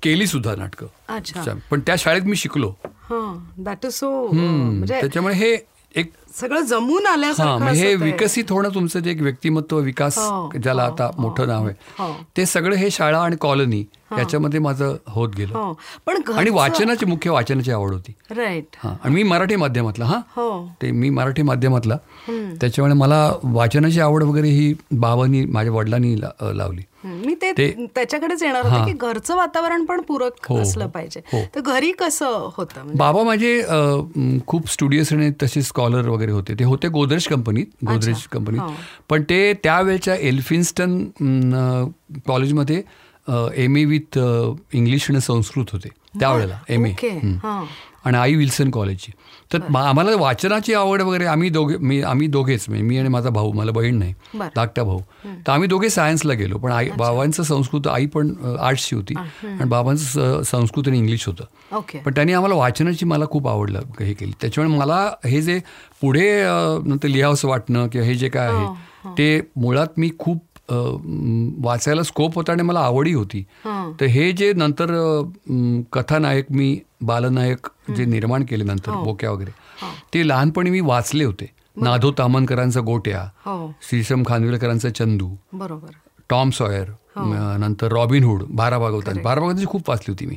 केली 0.02 0.26
सुद्धा 0.26 0.54
नाटकं. 0.54 0.86
अच्छा. 1.08 1.54
पण 1.70 1.80
त्या 1.80 1.94
शाळेत 1.98 2.22
मी 2.22 2.36
शिकलो. 2.36 2.74
हा 2.84 3.48
दॅट 3.58 3.86
इज 3.86 3.92
सो 3.92 4.28
त्याच्यामुळे 4.88 5.34
हे 5.34 5.56
एक 5.96 6.12
सगळं 6.40 6.60
जमून 6.60 7.06
हा 7.06 7.12
आल्यासारखं 7.12 7.58
म्हणजे 7.58 7.86
हे. 7.88 7.94
विकसित 7.94 8.50
होणं 8.50 8.68
तुमचं 8.74 9.00
जे 9.00 9.10
एक 9.10 9.20
व्यक्तिमत्व 9.22 9.78
विकास 9.78 10.18
हो, 10.18 10.50
ज्याला 10.62 10.84
हो, 10.84 10.92
आता 10.92 11.04
हो, 11.06 11.22
मोठं 11.22 11.46
नाव 11.48 11.66
आहे. 11.66 12.12
ते 12.36 12.46
सगळं 12.46 12.76
हे 12.76 12.90
शाळा 12.90 13.18
आणि 13.18 13.36
कॉलनी 13.36 13.84
याच्यामध्ये 14.18 14.60
माझं 14.60 14.96
होत 15.06 15.28
गेलं. 15.36 15.72
पण 16.06 16.20
आणि 16.36 16.50
वाचनाची 16.50 17.06
मुख्य 17.06 17.30
वाचनाची 17.30 17.70
आवड 17.70 17.92
होती. 17.92 18.14
राईट. 18.30 18.76
हा 18.84 18.94
आणि 19.04 19.14
मी 19.14 19.22
मराठी 19.22 19.56
माध्यमातला 19.56 20.04
हा. 20.04 20.18
हो. 20.36 20.66
ते 20.82 20.90
मी 20.90 21.10
मराठी 21.10 21.42
माध्यमातला. 21.42 21.96
त्याच्यामुळे 22.60 22.94
मला 22.94 23.32
वाचनाची 23.42 24.00
आवड 24.00 24.22
वगैरे 24.22 24.48
ही 24.48 24.74
बाबांनी 24.92 25.44
माझ्या 25.44 25.72
वडिलांनी 25.72 26.14
लावली. 26.20 26.82
मी 27.06 27.34
ते 27.34 27.52
त्याच्याकडेच 27.94 28.42
येणार. 28.42 28.66
होते 28.66 28.84
की 28.86 28.96
घरचं 28.98 29.36
वातावरण 29.36 29.84
पण 29.84 30.00
पूरक 30.00 30.46
हो, 30.48 30.58
असलं 30.58 30.84
हो, 30.84 30.90
पाहिजे. 30.90 31.20
हो. 31.32 31.42
तर 31.54 31.60
घरी 31.60 31.92
कसं 31.98 32.48
होतं? 32.56 32.80
म्हणजे 32.80 32.98
बाबा 32.98 33.22
माझे 33.22 34.40
खूप 34.46 34.70
स्टुडियस 34.72 35.12
आणि 35.12 35.30
तसे 35.42 35.62
स्कॉलर 35.62 36.08
वगैरे 36.08 36.32
होते. 36.32 36.54
ते 36.58 36.64
होते 36.64 36.88
गोदरेज 36.88 37.26
कंपनीत 37.28 37.66
गोदरेज. 37.86 38.26
कंपनीत. 38.32 38.60
पण 39.08 39.22
ते 39.22 39.52
त्यावेळच्या 39.64 40.14
एल्फिन्स्टन 40.28 40.98
कॉलेजमध्ये 42.26 42.82
एम 43.56 43.76
ए 43.76 43.84
विथ 43.84 44.18
इंग्लिश 44.72 45.10
आणि 45.10 45.20
संस्कृत 45.20 45.72
होते. 45.72 45.88
त्यावेळेला 46.20 46.58
एम 46.68 46.86
ए 46.86 46.92
आणि 48.06 48.16
आई 48.16 48.34
विल्सन 48.34 48.70
कॉलेजची. 48.70 49.12
तर 49.52 49.58
मा- 49.70 49.84
आम्हाला 49.84 50.10
वाचनाची 50.16 50.74
आवड 50.74 51.02
वगैरे 51.02 51.26
आम्ही 51.26 51.48
दोघे 51.50 51.76
मी 51.76 52.02
आम्ही 52.02 52.26
दोघेच 52.26 52.64
म्हणजे 52.68 52.84
मी 52.84 52.98
आणि 52.98 53.08
माझा 53.08 53.30
भाऊ 53.30 53.52
मला 53.52 53.72
बहीण 53.72 53.98
नाही. 53.98 54.14
धाकटा 54.56 54.82
भाऊ. 54.82 55.00
तर 55.46 55.52
आम्ही 55.52 55.68
दोघे 55.68 55.90
सायन्सला 55.90 56.32
गेलो 56.34 56.58
पण 56.58 56.72
आई 56.72 56.88
बाबांचं 56.96 57.42
संस्कृत 57.42 57.86
आई 57.86 58.06
पण 58.06 58.32
आर्ट्सची 58.60 58.96
होती 58.96 59.14
आणि 59.16 59.64
बाबांचं 59.64 60.42
संस्कृत 60.42 60.88
आणि 60.88 60.98
इंग्लिश 60.98 61.26
होतं. 61.26 61.44
पण 61.98 62.14
त्यांनी 62.14 62.32
आम्हाला 62.32 62.54
वाचनाची 62.54 63.04
मला 63.04 63.24
खूप 63.26 63.48
आवड 63.48 63.70
हे 64.00 64.12
केली. 64.12 64.32
त्याच्यामुळे 64.40 64.78
मला 64.78 65.10
हे 65.24 65.42
जे 65.42 65.60
पुढे 66.00 66.42
नंतर 66.86 67.08
लिहावंसं 67.08 67.48
वाटणं 67.48 67.86
किंवा 67.86 68.06
हे 68.06 68.14
जे 68.14 68.28
काय 68.28 68.48
आहे 68.48 68.66
ते 69.18 69.40
मुळात 69.56 69.86
मी 69.96 70.10
खूप 70.18 70.36
म, 70.36 70.55
वाचायला 70.68 72.02
स्कोप 72.02 72.34
होता 72.34 72.52
आणि 72.52 72.62
मला 72.62 72.80
आवडही 72.80 73.12
होती. 73.12 73.44
हा. 73.64 73.92
तर 74.00 74.06
हे 74.06 74.30
जे 74.32 74.52
नंतर 74.52 74.92
कथानायक 75.92 76.46
मी 76.50 76.78
बालनायक 77.00 77.66
जे 77.96 78.04
निर्माण 78.04 78.44
केले 78.44 78.64
नंतर 78.64 78.92
बोक्या 78.94 79.30
वगैरे 79.30 79.50
ते 80.14 80.26
लहानपणी 80.28 80.70
मी 80.70 80.80
वाचले 80.80 81.24
होते. 81.24 81.50
नाधो 81.76 82.10
तामनकरांचा 82.18 82.80
गोट्या 82.80 83.22
हो. 83.46 83.72
श्रीशम 83.88 84.22
खानविलकरांचा 84.26 84.88
चंदू 84.90 85.28
बरोबर. 85.52 85.90
टॉम 86.30 86.50
सॉयर 86.50 86.90
म, 87.16 87.32
नंतर 87.60 87.92
रॉबिनहूड 87.92 88.42
बारा 88.48 88.78
भागवतांची 88.78 89.20
बारा 89.20 89.40
भागवतांची 89.40 89.66
खूप 89.66 89.90
वाचली 89.90 90.12
होती 90.12 90.26
मी. 90.26 90.36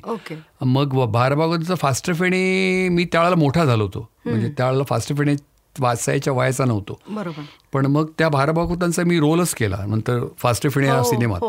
मग 0.65 0.93
बारा 1.11 1.35
भागवताचा 1.35 1.75
फास्ट 1.75 2.11
फेणे 2.13 2.87
मी 2.89 3.05
त्यावेळेला 3.05 3.35
मोठा 3.35 3.65
झालो 3.65 3.83
होतो. 3.83 4.07
म्हणजे 4.25 4.49
त्यावेळेला 4.57 4.83
फास्ट 4.83 5.13
फेणे 5.17 5.35
वाचायच्या 5.79 6.33
वयाचा 6.33 6.65
नव्हतो. 6.65 6.99
बरोबर. 7.09 7.41
पण 7.73 7.85
मग 7.85 8.07
त्या 8.17 8.29
बारा 8.29 8.51
भागवतांचा 8.51 9.03
मी 9.03 9.19
रोलच 9.19 9.53
केला. 9.53 9.77
नंतर 9.87 10.19
फास्ट 10.37 10.69
फेणे 10.69 10.87
या 10.87 11.03
सिनेमात. 11.03 11.39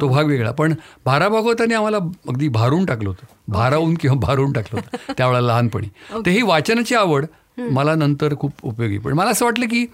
तो 0.00 0.08
भाग 0.08 0.24
वेगळा. 0.24 0.50
पण 0.50 0.74
भारा 1.04 1.28
भागवताने 1.28 1.74
आम्हाला 1.74 1.96
अगदी 2.28 2.48
भारून 2.48 2.84
टाकलं 2.84 3.08
होतं. 3.08 3.26
भारावून 3.48 3.94
किंवा 3.94 4.16
भारून 4.16 4.52
टाकलं 4.52 4.80
होतं. 4.80 5.12
त्यावेळेला 5.16 5.46
लहानपणी. 5.46 5.86
तर 6.12 6.28
ही 6.28 6.42
वाचनाची 6.42 6.94
आवड 6.94 7.26
मला 7.58 7.94
नंतर 7.94 8.34
खूप 8.40 8.52
उपयोगी 8.62 8.98
पण 8.98 9.12
मला 9.12 9.30
असं 9.30 9.44
वाटलं 9.44 9.66
की 9.66 9.86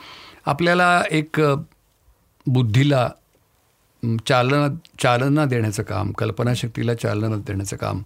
आपल्याला 0.46 1.02
एक 1.10 1.40
बुद्धीला 2.46 3.10
चालना 4.26 4.74
चालना 4.98 5.44
देण्याचं 5.44 5.82
काम 5.82 6.12
कल्पनाशक्तीला 6.12 6.94
चालना 6.94 7.36
देण्याचं 7.36 7.76
काम 7.76 8.02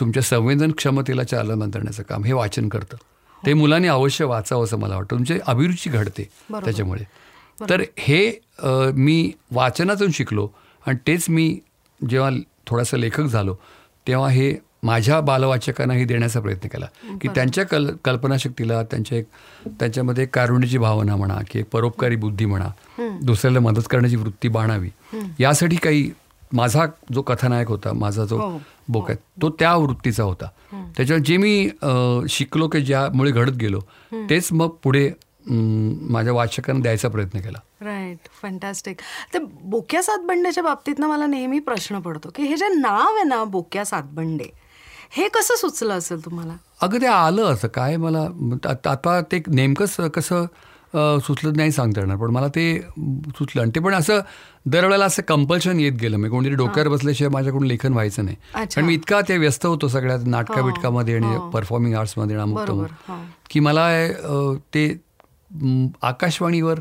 तुमच्या 0.00 0.22
संवेदन 0.22 0.70
क्षमतेला 0.70 1.24
चालना 1.24 1.66
देण्याचं 1.66 2.02
काम 2.02 2.24
हे 2.24 2.32
वाचन 2.32 2.68
करतं. 2.68 2.96
ते 3.46 3.54
मुलांनी 3.54 3.88
अवश्य 3.88 4.24
वाचावं 4.24 4.64
असं 4.64 4.78
मला 4.78 4.94
वाटतं. 4.94 5.10
तुमची 5.10 5.38
अभिरुची 5.46 5.90
घडते. 5.90 6.28
त्याच्यामुळे. 6.64 7.04
तर 7.70 7.82
हे 7.98 8.32
मी 8.94 9.32
वाचनातून 9.52 10.10
शिकलो 10.10 10.48
आणि 10.86 10.96
तेच 11.06 11.28
मी 11.28 11.58
जेव्हा 12.10 12.30
थोडासा 12.66 12.96
लेखक 12.96 13.22
झालो 13.22 13.54
तेव्हा 14.08 14.28
हे 14.28 14.54
माझ्या 14.82 15.20
बालवाचकांनाही 15.20 16.04
देण्याचा 16.04 16.40
प्रयत्न 16.40 16.68
केला. 16.68 16.86
की 17.20 17.28
त्यांच्या 17.28 17.64
कल 17.64 17.90
कल्पनाशक्तीला 18.04 18.82
त्यांच्या 18.82 19.18
एक 19.18 19.26
त्यांच्यामध्ये 19.80 20.24
एक 20.24 20.34
कारुण्याची 20.34 20.78
भावना 20.78 21.16
म्हणा 21.16 21.38
की 21.50 21.58
एक 21.58 21.66
परोपकारी 21.72 22.16
बुद्धी 22.16 22.44
म्हणा 22.44 22.68
दुसऱ्याला 23.22 23.60
मदत 23.60 23.86
करण्याची 23.90 24.16
वृत्ती 24.16 24.48
बाणावी 24.48 24.90
यासाठी 25.38 25.76
काही 25.76 26.10
माझा 26.52 26.86
जो 27.12 27.22
कथानायक 27.22 27.68
होता 27.68 27.92
माझा 27.92 28.24
जो 28.24 28.36
हो. 28.38 28.58
बोक 28.88 29.10
आहे 29.10 29.18
तो 29.42 29.50
त्या 29.58 29.74
वृत्तीचा 29.76 30.22
होता. 30.22 30.46
त्याच्यावर 30.96 31.22
जे 31.22 31.36
मी 31.36 31.68
शिकलो 32.28 32.68
की 32.68 32.80
ज्यामुळे 32.84 33.30
घडत 33.30 33.56
गेलो 33.56 33.80
तेच 34.30 34.48
मग 34.52 34.68
पुढे 34.82 35.10
माझ्या 35.46 36.32
वाचकांना 36.32 36.82
द्यायचा 36.82 37.08
प्रयत्न 37.08 37.40
केला. 37.40 37.58
राईट 37.82 38.28
फंटॅस्टिक 38.42 39.00
ते 39.34 39.38
बोक्या 39.64 40.02
सातबंडेच्या 40.02 40.62
बाबतीत 40.64 40.98
ना 40.98 41.06
मला 41.06 41.26
नेहमी 41.26 41.58
प्रश्न 41.60 41.98
पडतो 42.00 42.30
की 42.34 42.42
हे 42.42 42.56
जे 42.56 42.68
नाव 42.74 43.14
आहे 43.14 43.24
ना 43.24 43.42
बोक्या 43.44 43.84
सातबंडे 43.84 44.50
हे 45.12 45.28
कसं 45.34 45.56
सुचलं 45.56 45.94
असेल 45.94 46.24
तुम्हाला? 46.24 46.56
अगं 46.80 47.00
ते 47.00 47.06
आलं 47.06 47.52
असं 47.52 47.68
काय 47.68 47.96
मला 47.96 48.26
आता 48.70 49.20
ते 49.32 49.42
नेमकंच 49.48 49.96
कसं 50.14 50.44
सुचलं 50.94 51.56
नाही 51.56 51.72
सांगता 51.72 52.00
येणार 52.00 52.16
पण 52.16 52.30
मला 52.30 52.48
ते 52.54 52.64
सुचलं. 52.80 53.60
आणि 53.62 53.70
ते 53.74 53.80
पण 53.80 53.94
असं 53.94 54.20
दरवेळेला 54.66 55.04
असं 55.04 55.22
कंपल्शन 55.28 55.80
येत 55.80 55.92
गेलं. 56.00 56.16
मी 56.16 56.28
कोणतरी 56.28 56.54
डोक्यावर 56.54 56.88
बसल्याशिवाय 56.88 57.30
माझ्याकडून 57.32 57.66
लेखन 57.66 57.92
व्हायचं 57.92 58.24
नाही. 58.24 58.36
पण 58.76 58.84
मी 58.84 58.94
इतका 58.94 59.20
ते 59.28 59.36
व्यस्त 59.38 59.66
होतो 59.66 59.88
सगळ्यात 59.88 60.26
नाटका 60.26 60.62
बिटकामध्ये 60.62 61.16
आणि 61.16 61.36
परफॉर्मिंग 61.52 61.94
आर्ट्समध्ये 61.96 62.36
आणि 62.36 62.52
हो. 62.52 62.84
की 63.50 63.60
मला 63.60 63.86
ते 64.74 64.86
आकाशवाणीवर 66.02 66.80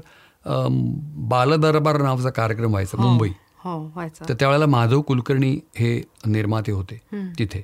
बालदरबार 1.30 2.02
नावाचा 2.02 2.30
कार्यक्रम 2.30 2.70
व्हायचा 2.72 3.02
मुंबई. 3.02 3.30
हो 3.64 4.02
तर 4.30 4.34
त्यावेळेला 4.34 4.66
माधव 4.66 5.02
कुलकर्णी 5.02 5.58
हे 5.76 6.02
निर्माते 6.26 6.72
होते 6.72 7.00
तिथे. 7.40 7.62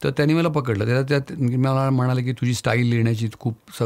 तर 0.00 0.10
त्यांनी 0.10 0.34
मला 0.34 0.48
पकडलं. 0.48 0.84
त्याला 0.86 1.02
त्यात 1.08 1.32
मला 1.40 1.88
म्हणाले 1.90 2.22
की 2.22 2.32
तुझी 2.32 2.54
स्टाईल 2.54 2.86
लिहिण्याची 2.86 3.28
खूप 3.40 3.54
स 3.78 3.82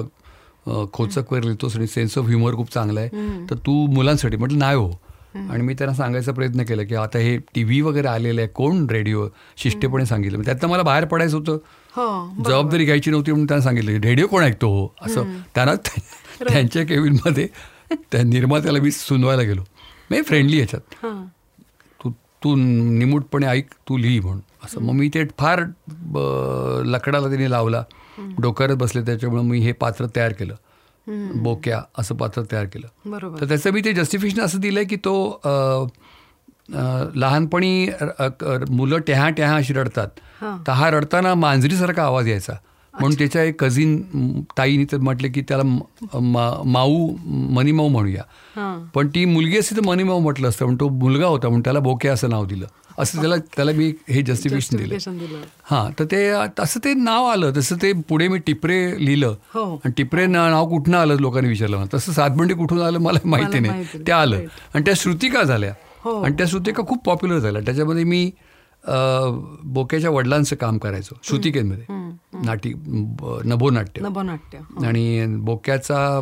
खोचक 0.92 1.34
लिहितोस 1.34 1.76
आणि 1.76 1.86
सेन्स 1.86 2.18
ऑफ 2.18 2.24
ह्युमर 2.24 2.54
खूप 2.54 2.72
चांगला 2.72 3.00
आहे. 3.00 3.08
तर 3.50 3.54
तू 3.54 3.86
मुलांसाठी 3.86 4.36
म्हटलं 4.36 4.58
नाही 4.58 4.76
हो. 4.76 4.90
आणि 5.34 5.62
मी 5.62 5.74
त्यांना 5.74 5.96
सांगायचा 5.96 6.32
प्रयत्न 6.32 6.62
केला 6.62 6.82
की 6.82 6.94
आता 6.94 7.18
हे 7.18 7.36
टी 7.36 7.64
व्ही 7.64 7.80
वगैरे 7.80 8.08
आलेलं 8.08 8.40
आहे 8.40 8.48
कोण 8.48 8.86
रेडिओ 8.90 9.28
शिष्टपणे 9.56 10.06
सांगितलं? 10.06 10.38
मग 10.38 10.44
त्यातनं 10.44 10.68
मला 10.68 10.82
बाहेर 10.82 11.04
पडायचं 11.04 11.36
होतं. 11.36 11.52
हो 11.96 12.30
जबाबदारी 12.44 12.84
घ्यायची 12.84 13.10
नव्हती 13.10 13.30
म्हणून 13.30 13.48
त्यांना 13.48 13.64
सांगितलं 13.64 14.00
रेडिओ 14.00 14.26
कोण 14.26 14.42
ऐकतो 14.42 14.68
हो? 14.68 14.94
असं. 15.02 15.24
त्यांना 15.54 15.74
त्यांच्या 16.52 16.84
केबिनमध्ये 16.84 17.48
त्या 18.12 18.22
निर्मात्याला 18.22 18.78
मी 18.78 18.90
सुनवायला 18.90 19.42
गेलो. 19.42 19.62
मी 20.10 20.22
फ्रेंडली 20.22 20.60
याच्यात. 20.60 20.82
हां. 20.94 21.26
तू 22.04 22.10
तू 22.44 22.56
निमूटपणे 22.98 23.46
ऐक 23.46 23.66
तू 23.88 23.96
लिही 23.96 24.20
म्हणून. 24.20 24.40
असं. 24.64 24.80
मग 24.80 24.92
मी 24.92 25.08
ते 25.08 25.24
फार 25.38 25.60
लकडाला 26.84 27.28
त्यांनी 27.28 27.50
लावला. 27.50 27.84
डोक्यावर 28.40 28.74
बसले 28.74 29.02
त्याच्यामुळे 29.02 29.42
मी 29.42 29.58
हे 29.58 29.72
पात्र 29.72 30.06
तयार 30.16 30.32
केलं. 30.32 30.54
बोक्या 31.42 31.80
असं 31.98 32.14
पात्र 32.14 32.42
तयार 32.52 32.64
केलं. 32.64 32.86
बरोबर. 33.10 33.40
तर 33.40 33.48
त्याचं 33.48 33.72
मी 33.72 33.80
ते 33.84 33.92
जस्टिफिकेशन 33.92 34.40
असं 34.42 34.60
दिलं 34.60 34.82
की 34.90 34.96
तो 34.96 35.14
लहानपणी 37.14 37.88
मुलं 38.70 39.00
टेहा 39.06 39.28
टेहा 39.30 39.54
अशी 39.56 39.74
रडतात. 39.74 40.08
तर 40.66 40.72
हा 40.72 40.90
रडताना 40.90 41.34
मांजरीसारखा 41.34 42.04
आवाज 42.04 42.28
यायचा. 42.28 42.52
म्हणून 42.94 43.16
त्याच्या 43.18 43.42
एक 43.42 43.60
कझिन 43.60 44.42
ताईने 44.58 44.84
तर 44.92 44.96
म्हटले 44.98 45.28
की 45.28 45.42
त्याला 45.48 45.62
माऊ 46.64 47.08
मनीमाऊ 47.54 47.88
म्हणूया. 47.88 48.22
पण 48.94 49.08
ती 49.08 49.24
मुलगी 49.24 49.58
असती 49.58 49.76
तर 49.76 49.80
मनीमाऊ 49.80 50.20
म्हटलं 50.20 50.48
असतं 50.48 50.66
पण 50.66 50.76
तो 50.80 50.88
मुलगा 50.88 51.26
होता 51.26 51.48
म्हणून 51.48 51.62
त्याला 51.64 51.80
बोके 51.80 52.08
असं 52.08 52.30
नाव 52.30 52.44
दिलं. 52.46 52.66
असं 52.98 53.20
त्याला 53.20 53.36
त्याला 53.36 53.72
मी 53.72 53.94
हे 54.08 54.22
जस्टिफिकेशन 54.22 54.76
दिलं 54.76 54.94
हां 55.62 55.98
तर 55.98 56.04
ते 56.04 56.32
तसं 56.58 56.80
ते 56.84 56.94
नाव 56.94 57.24
आलं 57.24 57.52
तसं 57.56 57.76
ते 57.82 57.92
पुढे 57.92 58.28
मी 58.28 58.38
टिपरे 58.38 59.04
लिहिलं. 59.04 59.26
हो. 59.26 59.74
आणि 59.84 59.92
टिपरे 59.96 60.26
ना- 60.26 60.50
नाव 60.50 60.68
कुठनं 60.68 60.98
आलं 60.98 61.16
लोकांनी 61.16 61.48
विचारलं 61.48 61.76
मला? 61.76 61.96
तसं 61.96 62.12
सातबंडी 62.12 62.54
कुठून 62.54 62.80
आलं 62.80 62.98
मला 62.98 63.18
माहिती 63.24 63.60
नाही. 63.60 63.70
माहिती 63.70 63.98
नाही. 63.98 64.06
ते 64.06 64.12
आलं. 64.12 64.36
आणि 64.74 64.84
त्या 64.84 64.94
श्रुतिका 64.96 65.42
झाल्या. 65.42 65.74
हो. 66.04 66.22
आणि 66.22 66.34
त्या 66.34 66.46
श्रुतिका 66.46 66.82
खूप 66.88 67.04
पॉप्युलर 67.04 67.38
झाल्या. 67.38 67.62
त्याच्यामध्ये 67.62 68.04
मी 68.04 68.30
बोक्याच्या 69.64 70.10
वडिलांचं 70.10 70.56
काम 70.56 70.78
करायचो 70.78 71.18
श्रुतिकेमध्ये 71.22 71.84
नाटी 72.46 72.72
ब- 72.76 73.40
नभोनाट्य. 73.44 74.02
नभोनाट्य 74.02 74.58
आणि 74.86 75.26
बोक्याचा 75.26 76.20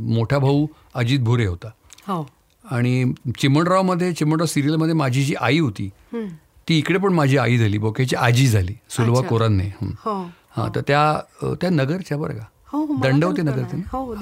मोठा 0.00 0.38
भाऊ 0.38 0.66
अजित 0.94 1.20
भुरे 1.20 1.46
होता. 1.46 1.68
हो. 2.08 2.26
आणि 2.70 3.12
चिमणरावमध्ये 3.38 4.12
चिमणराव 4.12 4.46
सिरियलमध्ये 4.46 4.94
माझी 4.94 5.24
जी 5.24 5.34
आई 5.40 5.58
होती. 5.58 5.90
ती 6.68 6.78
इकडे 6.78 6.98
पण 6.98 7.12
माझी 7.12 7.36
आई 7.36 7.58
झाली 7.58 7.78
बोक्याची 7.78 8.16
आजी 8.16 8.46
झाली 8.48 8.74
सुलभा 8.90 9.18
अच्छा. 9.18 9.28
कोरांने 9.28 9.64
हं. 9.64 9.90
हो. 10.04 10.22
हां 10.56 10.68
तर 10.76 10.80
त्या 10.80 11.20
त्या 11.60 11.70
नगरच्या 11.70 12.18
बरं 12.18 12.34
का. 12.34 12.44
हो 12.72 12.96
दंडवते 13.02 13.42
नगर. 13.42 13.62
ते 13.62 13.76
ना? 13.76 13.82
हो 13.92 14.14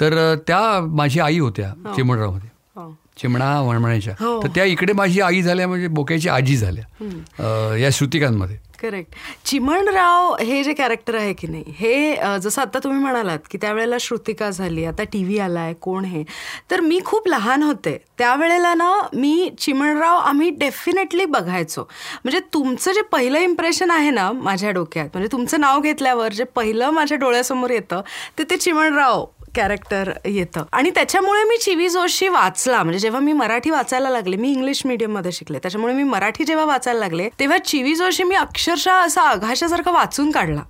तर 0.00 0.34
त्या 0.46 0.80
माझी 0.80 1.20
आई 1.20 1.38
होत्या 1.38 1.92
चिमणरावमध्ये. 1.96 2.50
हो. 2.76 2.94
चिमणा 3.16 3.62
म्हणायच्या 3.62 4.14
हो. 4.20 4.42
तर 4.42 4.48
त्या 4.54 4.64
इकडे 4.64 4.92
माझी 4.92 5.20
आई 5.20 5.42
झाल्या 5.42 5.68
म्हणजे 5.68 5.88
बोक्याची 5.88 6.28
आजी 6.28 6.56
झाल्या. 6.56 7.74
या 7.76 7.90
श्रुतिकांमध्ये. 7.92 8.58
करेक्ट 8.84 9.14
चिमणराव 9.46 10.34
हे 10.40 10.62
जे 10.64 10.72
कॅरेक्टर 10.74 11.14
आहे 11.14 11.32
की 11.34 11.46
नाही 11.46 11.72
हे 11.78 12.38
जसं 12.42 12.62
आता 12.62 12.78
तुम्ही 12.84 13.00
म्हणालात 13.00 13.38
की 13.50 13.58
त्यावेळेला 13.60 13.96
श्रुतिका 14.00 14.50
झाली 14.50 14.84
आता 14.84 15.02
टी 15.12 15.22
व्ही 15.24 15.38
आलाय 15.38 15.72
कोण 15.82 16.04
हे? 16.04 16.22
तर 16.70 16.80
मी 16.80 16.98
खूप 17.04 17.28
लहान 17.28 17.62
होते. 17.62 17.96
त्यावेळेला 18.18 18.72
ना 18.74 18.90
मी 19.14 19.50
चिमणराव 19.58 20.16
आम्ही 20.16 20.50
डेफिनेटली 20.58 21.24
बघायचो. 21.24 21.82
म्हणजे 22.24 22.40
तुमचं 22.54 22.92
जे 22.92 23.02
पहिलं 23.12 23.38
इम्प्रेशन 23.38 23.90
आहे 23.90 24.10
ना 24.10 24.30
माझ्या 24.32 24.70
डोक्यात 24.70 25.08
म्हणजे 25.14 25.28
तुमचं 25.32 25.60
नाव 25.60 25.80
घेतल्यावर 25.80 26.32
जे 26.32 26.44
पहिलं 26.56 26.90
माझ्या 26.90 27.18
डोळ्यासमोर 27.18 27.70
येतं 27.70 28.00
ते 28.38 28.44
ते 28.50 28.56
चिमणराव. 28.56 29.24
कॅरेक्टर 29.56 30.10
येतं. 30.24 30.64
आणि 30.72 30.90
त्याच्यामुळे 30.90 31.42
मी 31.44 31.56
चिवी 31.56 31.88
जोशी 31.88 32.28
वाचला. 32.28 32.82
म्हणजे 32.82 32.98
जेव्हा 32.98 33.20
मी 33.20 33.32
मराठी 33.32 33.70
वाचायला 33.70 34.10
लागले 34.10 34.36
मी 34.36 34.50
इंग्लिश 34.52 34.82
मीडियममध्ये 34.86 35.32
शिकले. 35.32 35.58
त्याच्यामुळे 35.58 35.94
मी 35.94 36.02
मराठी 36.02 36.44
जेव्हा 36.44 36.64
वाचायला 36.64 37.00
लागले 37.00 37.28
तेव्हा 37.40 37.58
चिवी 37.58 37.94
जोशी 37.94 38.22
मी 38.24 38.34
अक्षरशः 38.34 39.00
असा 39.00 39.22
आघाशासारखा 39.22 39.90
वाचून 39.90 40.30
काढला. 40.30 40.62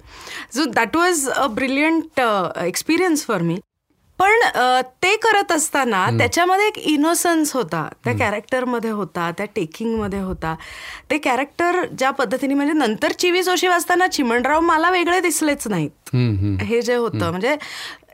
जो 0.54 0.64
that 0.64 0.96
was 0.96 1.28
a 1.28 1.46
brilliant 1.46 2.20
experience 2.64 3.26
for 3.26 3.42
me 3.42 3.58
पण 4.18 4.40
अ, 4.54 4.80
ते 5.02 5.16
करत 5.16 5.52
असताना 5.52 6.06
त्याच्यामध्ये 6.18 6.66
एक 6.66 6.78
इनोसन्स 6.78 7.52
होता. 7.52 7.88
त्या 8.04 8.12
कॅरेक्टरमध्ये 8.18 8.90
होता 8.90 9.30
त्या 9.38 9.46
टेकिंगमध्ये 9.56 10.18
होता. 10.18 10.54
ते 11.10 11.18
कॅरेक्टर 11.18 11.84
ज्या 11.98 12.10
पद्धतीने 12.10 12.54
म्हणजे 12.54 12.72
नंतर 12.72 13.12
चिवी 13.12 13.42
जोशी 13.42 13.68
वाचताना 13.68 14.06
चिमणराव 14.06 14.60
मला 14.60 14.90
वेगळे 14.90 15.20
दिसलेच 15.20 15.66
नाहीत. 15.68 15.90
हे 16.62 16.80
जे 16.82 16.94
होतं. 16.94 17.30
म्हणजे 17.30 17.56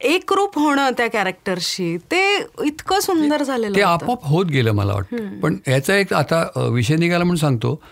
एक 0.01 0.33
रूप 0.33 0.59
होणं 0.59 0.91
त्या 0.97 1.09
कॅरेक्टरशी 1.11 1.97
ते 1.97 2.47
इतकं 2.65 3.01
सुंदर 3.01 3.39
ते 3.39 3.45
झालेलं 3.45 3.79
होतं. 3.79 3.89
आपोआप 3.89 4.19
होत 4.23 4.47
गेलं 4.47 4.73
मला 4.73 4.95
वाटतं. 4.95 5.41
पण 5.41 5.57
याचा 5.69 5.97
एक 5.97 6.15
आता 6.15 6.69
विषय 6.73 6.97
निघाला 6.97 7.25
म्हणून 7.25 7.37
सांगतो. 7.37 7.83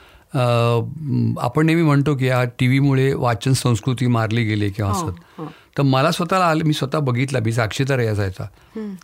आपण 1.41 1.67
नेहमी 1.67 1.83
म्हणतो 1.83 2.15
की 2.15 2.27
या 2.27 2.45
टी 2.45 2.67
व्हीमुळे 2.67 3.15
वाचन 3.15 3.53
संस्कृती 3.53 4.07
मारली 4.07 4.45
गेली 4.45 4.71
किंवा 4.71 4.93
हो, 4.93 5.09
असं. 5.09 5.47
तर 5.79 5.83
मला 5.83 6.11
स्वतःला 6.11 6.45
आलं 6.45 6.65
मी 6.65 6.73
स्वतः 6.73 6.99
बघितला 6.99 7.39
मी 7.41 7.53
साक्षीदार 7.53 7.99
यायचा 7.99 8.47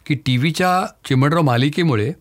की 0.07 0.15
टी 0.15 0.37
व्हीच्या 0.37 0.87
चिमणराव 1.09 1.43
मालिकेमुळे 1.43 2.13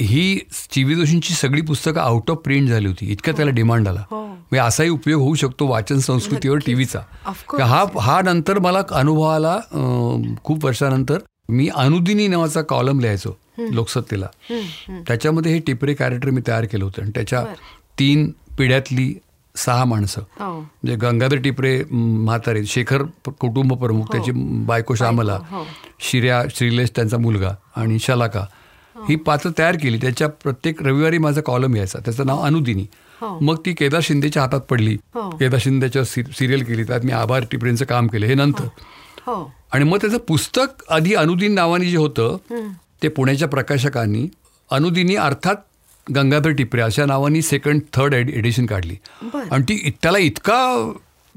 हो 0.00 0.04
ही 0.04 0.84
व्ही 0.84 0.94
जोशींची 0.94 1.34
सगळी 1.34 1.60
पुस्तकं 1.60 2.00
आउट 2.00 2.30
ऑफ 2.30 2.36
प्रिंट 2.36 2.68
झाली 2.68 2.86
होती. 2.86 3.10
इतका 3.12 3.32
त्याला 3.32 3.50
डिमांड 3.50 3.88
आला. 3.88 4.00
हो. 4.10 4.24
म्हणजे 4.26 4.58
असाही 4.58 4.90
उपयोग 4.90 5.22
होऊ 5.22 5.34
शकतो 5.34 5.66
वाचन 5.66 5.98
संस्कृतीवर 5.98 6.58
टी 6.66 6.74
व्हीचा. 6.74 7.00
हा 7.64 7.84
हा 8.00 8.20
नंतर 8.24 8.58
मला 8.58 8.82
अनुभव 8.90 9.22
आला 9.22 9.58
खूप 10.44 10.64
वर्षानंतर 10.64 11.18
मी 11.48 11.68
अनुदिनी 11.76 12.26
नावाचा 12.28 12.62
कॉलम 12.62 13.00
लिहायचो 13.00 13.36
लोकसत्तेला. 13.58 14.26
त्याच्यामध्ये 15.08 15.52
हे 15.52 15.58
टिपरे 15.58 15.94
कॅरेक्टर 15.94 16.30
मी 16.30 16.40
तयार 16.48 16.64
केलं 16.64 16.84
होतं. 16.84 17.02
आणि 17.02 17.10
त्याच्या 17.14 17.44
तीन 17.98 18.30
पिढ्यातली 18.58 19.14
सहा 19.56 19.84
माणसं. 19.84 20.20
हो. 20.20 20.52
म्हणजे 20.52 20.96
गंगाधर 20.96 21.36
टिपरे 21.36 21.82
म्हातारे 21.90 22.64
शेखर 22.64 23.02
कुटुंब 23.26 23.72
प्रमुख 23.74 24.04
त्याची 24.04 24.32
बायको 24.66 24.94
श्यामला 24.94 25.38
हो. 25.50 25.64
शिर्या 26.00 26.42
श्रीलेश 26.54 26.90
त्यांचा 26.96 27.18
मुलगा 27.18 27.54
आणि 27.76 27.98
शलाका. 27.98 28.44
ही. 29.08 29.16
पात्र 29.16 29.50
तयार 29.58 29.76
केली. 29.82 29.98
त्याच्या 29.98 30.28
प्रत्येक 30.28 30.82
रविवारी 30.82 31.18
माझा 31.18 31.40
कॉलम 31.40 31.76
यायचा. 31.76 31.98
त्याचं 31.98 32.26
नाव 32.26 32.40
अनुदिनी. 32.40 32.86
हो. 33.20 33.38
मग 33.40 33.56
ती 33.66 33.72
केदार 33.72 34.00
शिंदेच्या 34.02 34.42
हातात 34.42 34.60
पडली. 34.60 34.96
हो. 35.14 35.30
केदार 35.30 35.60
शिंदेच्या 35.62 36.04
सिरियल 36.04 36.62
केली. 36.62 36.84
त्यात 36.84 37.00
मी 37.04 37.12
आभार 37.12 37.44
टिपरेंचं 37.50 37.84
काम 37.84 38.06
केलं. 38.06 38.26
हे 38.26 38.34
नंतर. 38.34 38.64
हो. 39.20 39.52
आणि 39.72 39.84
मग 39.84 39.96
त्याचं 39.96 40.18
पुस्तक 40.18 40.84
आधी 40.90 41.14
अनुदिन 41.14 41.54
नावाने 41.54 41.84
जे 41.84 41.96
होतं 41.96 42.36
ते 43.02 43.08
पुण्याच्या 43.08 43.48
प्रकाशकांनी 43.48 44.28
अनुदिनी 44.70 45.14
अर्थात 45.16 45.54
गंगाधर 46.14 46.50
टिपरे 46.50 46.80
अशा 46.80 47.04
नावानी 47.04 47.42
सेकंड 47.42 47.80
थर्ड 47.92 48.14
एडिशन 48.14 48.66
काढली. 48.66 48.96
आणि 49.50 49.62
ती 49.62 49.90
त्याला 50.02 50.18
इतका 50.18 50.92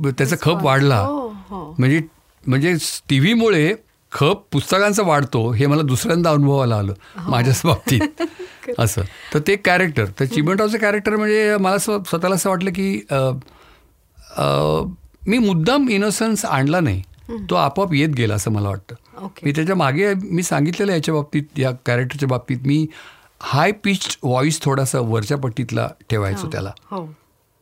त्याचा 0.05 0.35
खप 0.41 0.57
वाढला. 0.61 0.99
हो 0.99 1.27
हो. 1.27 1.75
म्हणजे 1.79 2.01
म्हणजे 2.47 2.75
टी 3.09 3.19
व्हीमुळे 3.19 3.73
खप 4.11 4.43
पुस्तकांचा 4.51 5.03
वाढतो 5.03 5.51
हे 5.51 5.65
मला 5.65 5.81
दुसऱ्यांदा 5.81 6.29
अनुभवाला 6.29 6.75
आलं 6.75 6.93
माझ्याच 7.27 7.61
बाबतीत. 7.63 8.21
असं. 8.79 9.01
तर 9.33 9.39
ते 9.39 9.55
कॅरेक्टर 9.55 10.05
तर 10.19 10.25
चिमणरावचं 10.25 10.77
कॅरेक्टर 10.77 11.15
म्हणजे 11.15 11.57
मला 11.57 11.77
स्व 11.77 11.97
स्वतःला 12.03 12.35
असं 12.35 12.49
वाटलं 12.49 12.69
की 12.69 13.01
मी 15.27 15.37
मुद्दाम 15.37 15.89
इनोसन्स 15.89 16.45
आणला 16.45 16.79
नाही. 16.79 17.01
तो 17.49 17.55
आपोआप 17.55 17.93
येत 17.93 18.09
गेला 18.09 18.35
असं 18.35 18.51
मला 18.51 18.69
वाटतं. 18.69 18.95
मी 19.43 19.51
त्याच्यामागे 19.51 20.13
मी 20.13 20.43
सांगितलेलं 20.43 20.91
याच्या 20.93 21.13
बाबतीत 21.13 21.59
या 21.59 21.71
कॅरेक्टरच्या 21.85 22.29
बाबतीत 22.29 22.57
मी 22.65 22.85
हाय 23.41 23.71
पिच 23.71 24.17
व्हॉइस 24.23 24.61
थोडासा 24.61 24.99
वरच्या 24.99 25.37
पट्टीतला 25.37 25.87
ठेवायचो 26.09 26.47
त्याला. 26.47 26.71
हो. 26.91 27.05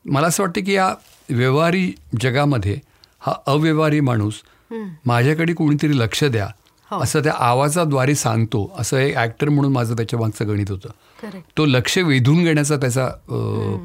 मला 0.06 0.28
असं 0.28 0.44
वाटतं 0.44 0.62
की 0.64 0.74
या 0.74 0.94
व्यवहारी 1.30 1.92
जगामध्ये 2.22 2.80
हा 3.20 3.34
अव्यवहारी 3.46 4.00
माणूस 4.00 4.34
माझ्याकडे 5.06 5.54
कोणीतरी 5.54 6.00
लक्ष 6.00 6.24
द्या. 6.24 6.48
हो. 6.92 7.04
असं 7.04 7.20
त्या 7.20 7.34
आवाजाद्वारे 7.38 8.16
सांगतो. 8.16 8.76
असं 8.80 8.98
एक 8.98 9.16
ॲक्टर 9.18 9.50
म्हणून 9.50 9.72
माझं 9.72 9.96
त्याच्या 9.96 10.20
मागचं 10.20 10.48
गणित 10.48 10.72
होतं. 10.72 10.90
तो 11.58 11.66
लक्ष 11.66 11.98
वेधून 11.98 12.44
घेण्याचा 12.44 12.76
त्याचा 12.78 13.08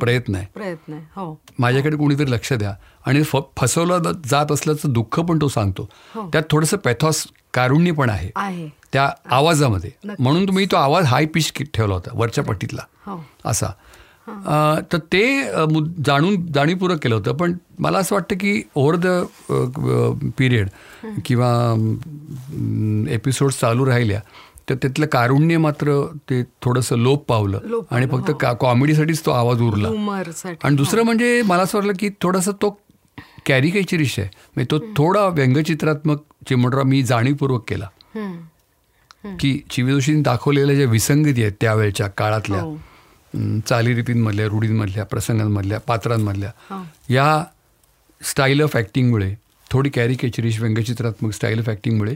प्रयत्न 0.00 0.34
आहे. 0.34 0.46
प्रयत्न 0.54 0.92
आहे. 0.92 1.02
हो. 1.02 1.40
माझ्याकडे 1.58 1.96
कोणीतरी 1.96 2.32
लक्ष 2.32 2.52
द्या. 2.52 2.74
आणि 3.06 3.22
फसवलं 3.56 4.12
जात 4.26 4.52
असल्याचं 4.52 4.92
दुःख 4.92 5.20
पण 5.20 5.38
तो 5.40 5.48
सांगतो. 5.48 5.88
हो. 6.14 6.28
त्यात 6.32 6.42
थोडंसं 6.50 6.76
पॅथॉस 6.76 7.26
कारुण्य 7.54 7.92
पण 7.92 8.10
आहे. 8.10 8.30
त्या 8.92 9.10
आवाजामध्ये. 9.30 9.90
म्हणून 10.18 10.46
तुम्ही 10.46 10.66
तो 10.66 10.76
आवाज 10.76 11.04
हाय 11.04 11.26
पिच 11.26 11.52
ठेवला 11.74 11.94
होता 11.94 12.10
वरच्या 12.12 12.44
पट्टीतला. 12.44 12.82
हो. 13.06 13.24
असा. 13.44 13.66
तर 14.92 14.98
ते 15.12 15.22
जाणून 16.06 16.46
जाणीवपूर्वक 16.54 16.98
केलं 17.02 17.14
होतं. 17.14 17.32
पण 17.36 17.54
मला 17.78 17.98
असं 17.98 18.14
वाटतं 18.14 18.36
की 18.40 18.62
ओव्हर 18.74 18.96
द 18.96 20.30
पिरियड 20.38 20.68
किंवा 21.24 21.50
एपिसोड्स 23.14 23.60
चालू 23.60 23.86
राहिल्या 23.86 24.20
तर 24.68 24.74
त्यातलं 24.82 25.06
कारुण्य 25.12 25.56
मात्र 25.58 26.00
ते 26.30 26.42
थोडंसं 26.62 26.96
लोप 26.98 27.24
पावलं. 27.28 27.80
आणि 27.90 28.06
फक्त 28.06 28.30
का 28.40 28.52
कॉमेडीसाठीच 28.60 29.24
तो 29.26 29.30
आवाज 29.30 29.60
उरला. 29.62 29.88
आणि 30.64 30.76
दुसरं 30.76 31.02
म्हणजे 31.02 31.40
मला 31.46 31.62
असं 31.62 31.78
वाटलं 31.78 31.92
की 31.98 32.08
थोडासा 32.22 32.50
तो 32.62 32.70
कॅरिकेचरिश 33.46 34.18
आहे. 34.18 34.28
म्हणजे 34.56 34.70
तो 34.70 34.78
थोडा 34.96 35.26
व्यंगचित्रात्मक 35.28 36.22
चिमणराव 36.48 36.84
मी 36.84 37.02
जाणीवपूर्वक 37.02 37.64
केला. 37.68 37.88
की 39.40 39.58
चिवीजोशींनी 39.70 40.22
दाखवलेल्या 40.22 40.74
ज्या 40.76 40.86
विसंगती 40.86 41.42
आहेत 41.42 41.52
त्यावेळच्या 41.60 42.06
काळातल्या 42.08 42.60
हो. 42.60 42.76
चालीरीतींमधल्या 43.68 44.46
रूढींमधल्या 44.46 45.04
प्रसंगांमधल्या 45.04 45.78
पात्रांमधल्या 45.80 46.50
हा. 46.70 46.82
या 47.10 47.44
स्टाईल 48.20 48.62
ऑफ 48.62 48.76
ॲक्टिंगमुळे 48.76 49.34
थोडी 49.70 49.90
कॅरिकेचरिश 49.90 50.60
व्यंगचित्रात्मक 50.60 51.32
स्टाईल 51.32 51.58
ऑफ 51.58 51.68
ॲक्टिंगमुळे 51.68 52.14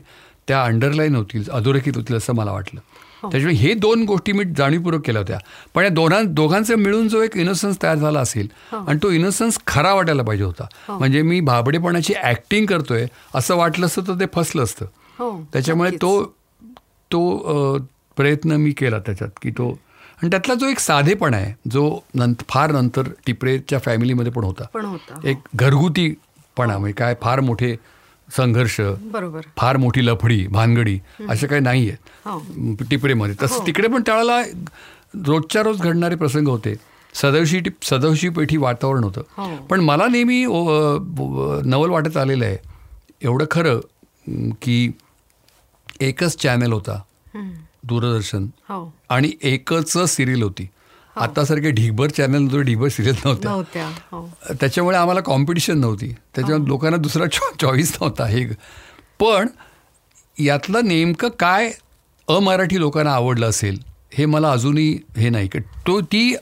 त्या 0.49 0.63
अंडरलाईन 0.65 1.15
होतील 1.17 1.49
अधोरेखित 1.51 1.97
होतील 1.97 2.17
असं 2.17 2.35
मला 2.35 2.53
वाटलं. 2.53 2.81
त्याच्यामुळे 3.23 3.55
हे 3.55 3.73
दोन 3.75 4.05
गोष्टी 4.05 4.33
मी 4.33 4.45
जाणीवपूर्वक 4.57 5.03
केल्या 5.07 5.21
होत्या. 5.23 5.39
पण 5.75 5.83
या 5.83 5.89
दोघां 5.89 6.23
दोघांचं 6.27 6.77
मिळून 6.77 7.09
जो 7.09 7.23
एक 7.23 7.37
इनोसन्स 7.37 7.83
तयार 7.83 7.97
झाला 7.97 8.21
असेल 8.21 8.49
आणि 8.73 8.99
तो 9.03 9.11
इनोसन्स 9.11 9.59
खरा 9.67 9.95
वाटायला 9.95 10.23
पाहिजे 10.23 10.45
होता. 10.45 10.67
म्हणजे 10.89 11.23
मी 11.23 11.41
भाबडेपणाची 11.41 12.15
ॲक्टिंग 12.15 12.67
करतोय 12.67 13.07
असं 13.35 13.57
वाटलं 13.57 13.87
असतं 13.87 14.03
तर 14.09 14.21
ते 14.21 14.27
फसलं 14.35 14.63
असतं. 14.63 14.87
हो 15.19 15.31
त्याच्यामुळे. 15.53 15.91
तो 15.91 16.23
तो 17.11 17.79
प्रयत्न 18.17 18.53
मी 18.53 18.71
केला 18.71 18.99
त्याच्यात 18.99 19.31
की 19.43 19.51
तो 19.51 19.79
आणि 20.19 20.31
त्यातला 20.31 20.55
जो 20.55 20.67
एक 20.67 20.79
साधेपणा 20.79 21.37
आहे 21.37 21.53
जो 21.73 21.89
नंत 22.15 22.43
फार 22.49 22.73
नंतर 22.73 23.09
टिपरेच्या 23.27 23.79
फॅमिलीमध्ये 23.79 24.33
पण 24.33 24.45
होता. 24.45 24.65
पण 24.75 24.85
होता 24.85 25.21
एक 25.29 25.39
घरगुतीपणा 25.57 26.79
म्हणजे 26.79 26.93
काय 26.99 27.15
फार 27.23 27.41
मोठे 27.41 27.75
संघर्ष 28.29 28.81
बरोबर. 29.13 29.41
फार 29.57 29.77
मोठी 29.77 30.05
लफडी 30.07 30.47
भानगडी 30.47 30.99
अशा 31.29 31.47
काही 31.47 31.61
नाही 31.61 31.89
हो. 31.89 32.39
आहेत 32.39 32.83
टिपरेमध्ये. 32.91 33.35
तसं 33.43 33.67
तिकडे 33.67 33.89
पण 33.89 34.03
त्यावेळेला 34.07 34.41
रोजच्या 35.27 35.63
रोज 35.63 35.81
घडणारे 35.81 36.15
प्रसंग 36.17 36.49
होते. 36.49 36.75
सदवशी 37.15 37.59
टिप 37.61 37.85
सदवशी 37.85 38.29
पेठी 38.29 38.57
वातावरण 38.57 39.05
हो. 39.05 39.09
होतं 39.09 39.67
पण 39.67 39.81
मला 39.81 40.07
नेहमी 40.11 40.45
नवल 40.45 41.91
वाटत 41.91 42.17
आलेलं 42.17 42.45
आहे. 42.45 42.57
एवढं 43.23 43.45
खरं 43.51 43.81
की 44.63 44.91
एकच 46.01 46.37
चॅनल 46.43 46.73
होता. 46.73 47.01
दूरदर्शन. 47.89 48.47
हो. 48.69 48.85
आणि 49.09 49.31
एकच 49.43 49.97
सिरियल 50.09 50.43
होती. 50.43 50.69
आतासारखे 51.17 51.71
ढिगभर 51.71 52.11
चॅनल 52.11 52.39
नव्हते 52.39 52.63
ढिगभर 52.63 52.89
सिरियल 52.89 53.15
नव्हत्या. 53.25 53.91
हो. 54.13 54.29
त्याच्यामुळे 54.61 54.97
आम्हाला 54.97 55.21
कॉम्पिटिशन 55.21 55.79
नव्हती. 55.79 56.13
त्याच्यामुळे 56.35 56.69
लोकांना 56.69 56.97
दुसरा 56.97 57.27
चॉ 57.27 57.51
चॉईस 57.61 57.93
नव्हता 58.01 58.27
हे. 58.27 58.45
पण 59.21 59.49
यातलं 60.39 60.85
नेमकं 60.85 61.29
काय 61.41 61.71
अमराठी 62.29 62.81
लोकांना 62.81 63.13
आवडलं 63.13 63.49
असेल 63.49 63.79
हे 64.15 64.27
मला 64.27 64.51
अजूनही 64.53 64.99
हे 65.17 65.29
नाही 65.29 65.49
की 65.49 65.59
तो 65.87 66.01
ती 66.03 66.35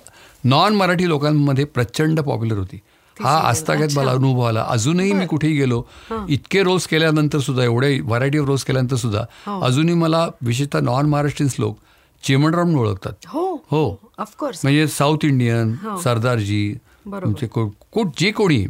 नॉन 0.44 0.74
मराठी 0.74 1.08
लोकांमध्ये 1.08 1.64
प्रचंड 1.64 2.20
पॉप्युलर 2.20 2.58
होती. 2.58 2.78
हा 3.16 3.36
आस्थागत 3.48 3.96
मला 3.96 4.10
अनुभव 4.10 4.40
आला. 4.40 4.64
अजूनही 4.68 5.12
मी 5.12 5.26
कुठेही 5.26 5.56
गेलो 5.56 5.82
इतके 6.28 6.62
रोज 6.62 6.86
केल्यानंतर 6.86 7.38
सुद्धा 7.38 7.64
एवढे 7.64 7.98
व्हरायटी 8.00 8.38
ऑफ 8.38 8.46
रोज 8.46 8.62
केल्यानंतर 8.62 8.96
सुद्धा 8.96 9.24
अजूनही 9.62 9.94
मला 9.94 10.26
विशेषतः 10.42 10.80
नॉन 10.80 11.06
महाराष्ट्रीयन्स 11.06 11.58
लोक 11.58 11.78
चिमणराव 12.24 12.64
म्हणून 12.64 12.80
ओळखतात. 12.80 13.12
हो. 13.26 13.54
हो. 13.54 14.10
ऑफकोर्स 14.18 14.60
म्हणजे 14.62 14.88
साऊथ 14.88 15.24
इंडियन 15.24 15.74
हो. 15.82 16.00
सरदारजी. 16.00 16.74
तुमचे 17.06 17.46
को- 17.46 17.68
को- 17.92 18.08
जे 18.18 18.30
कोणी 18.30 18.66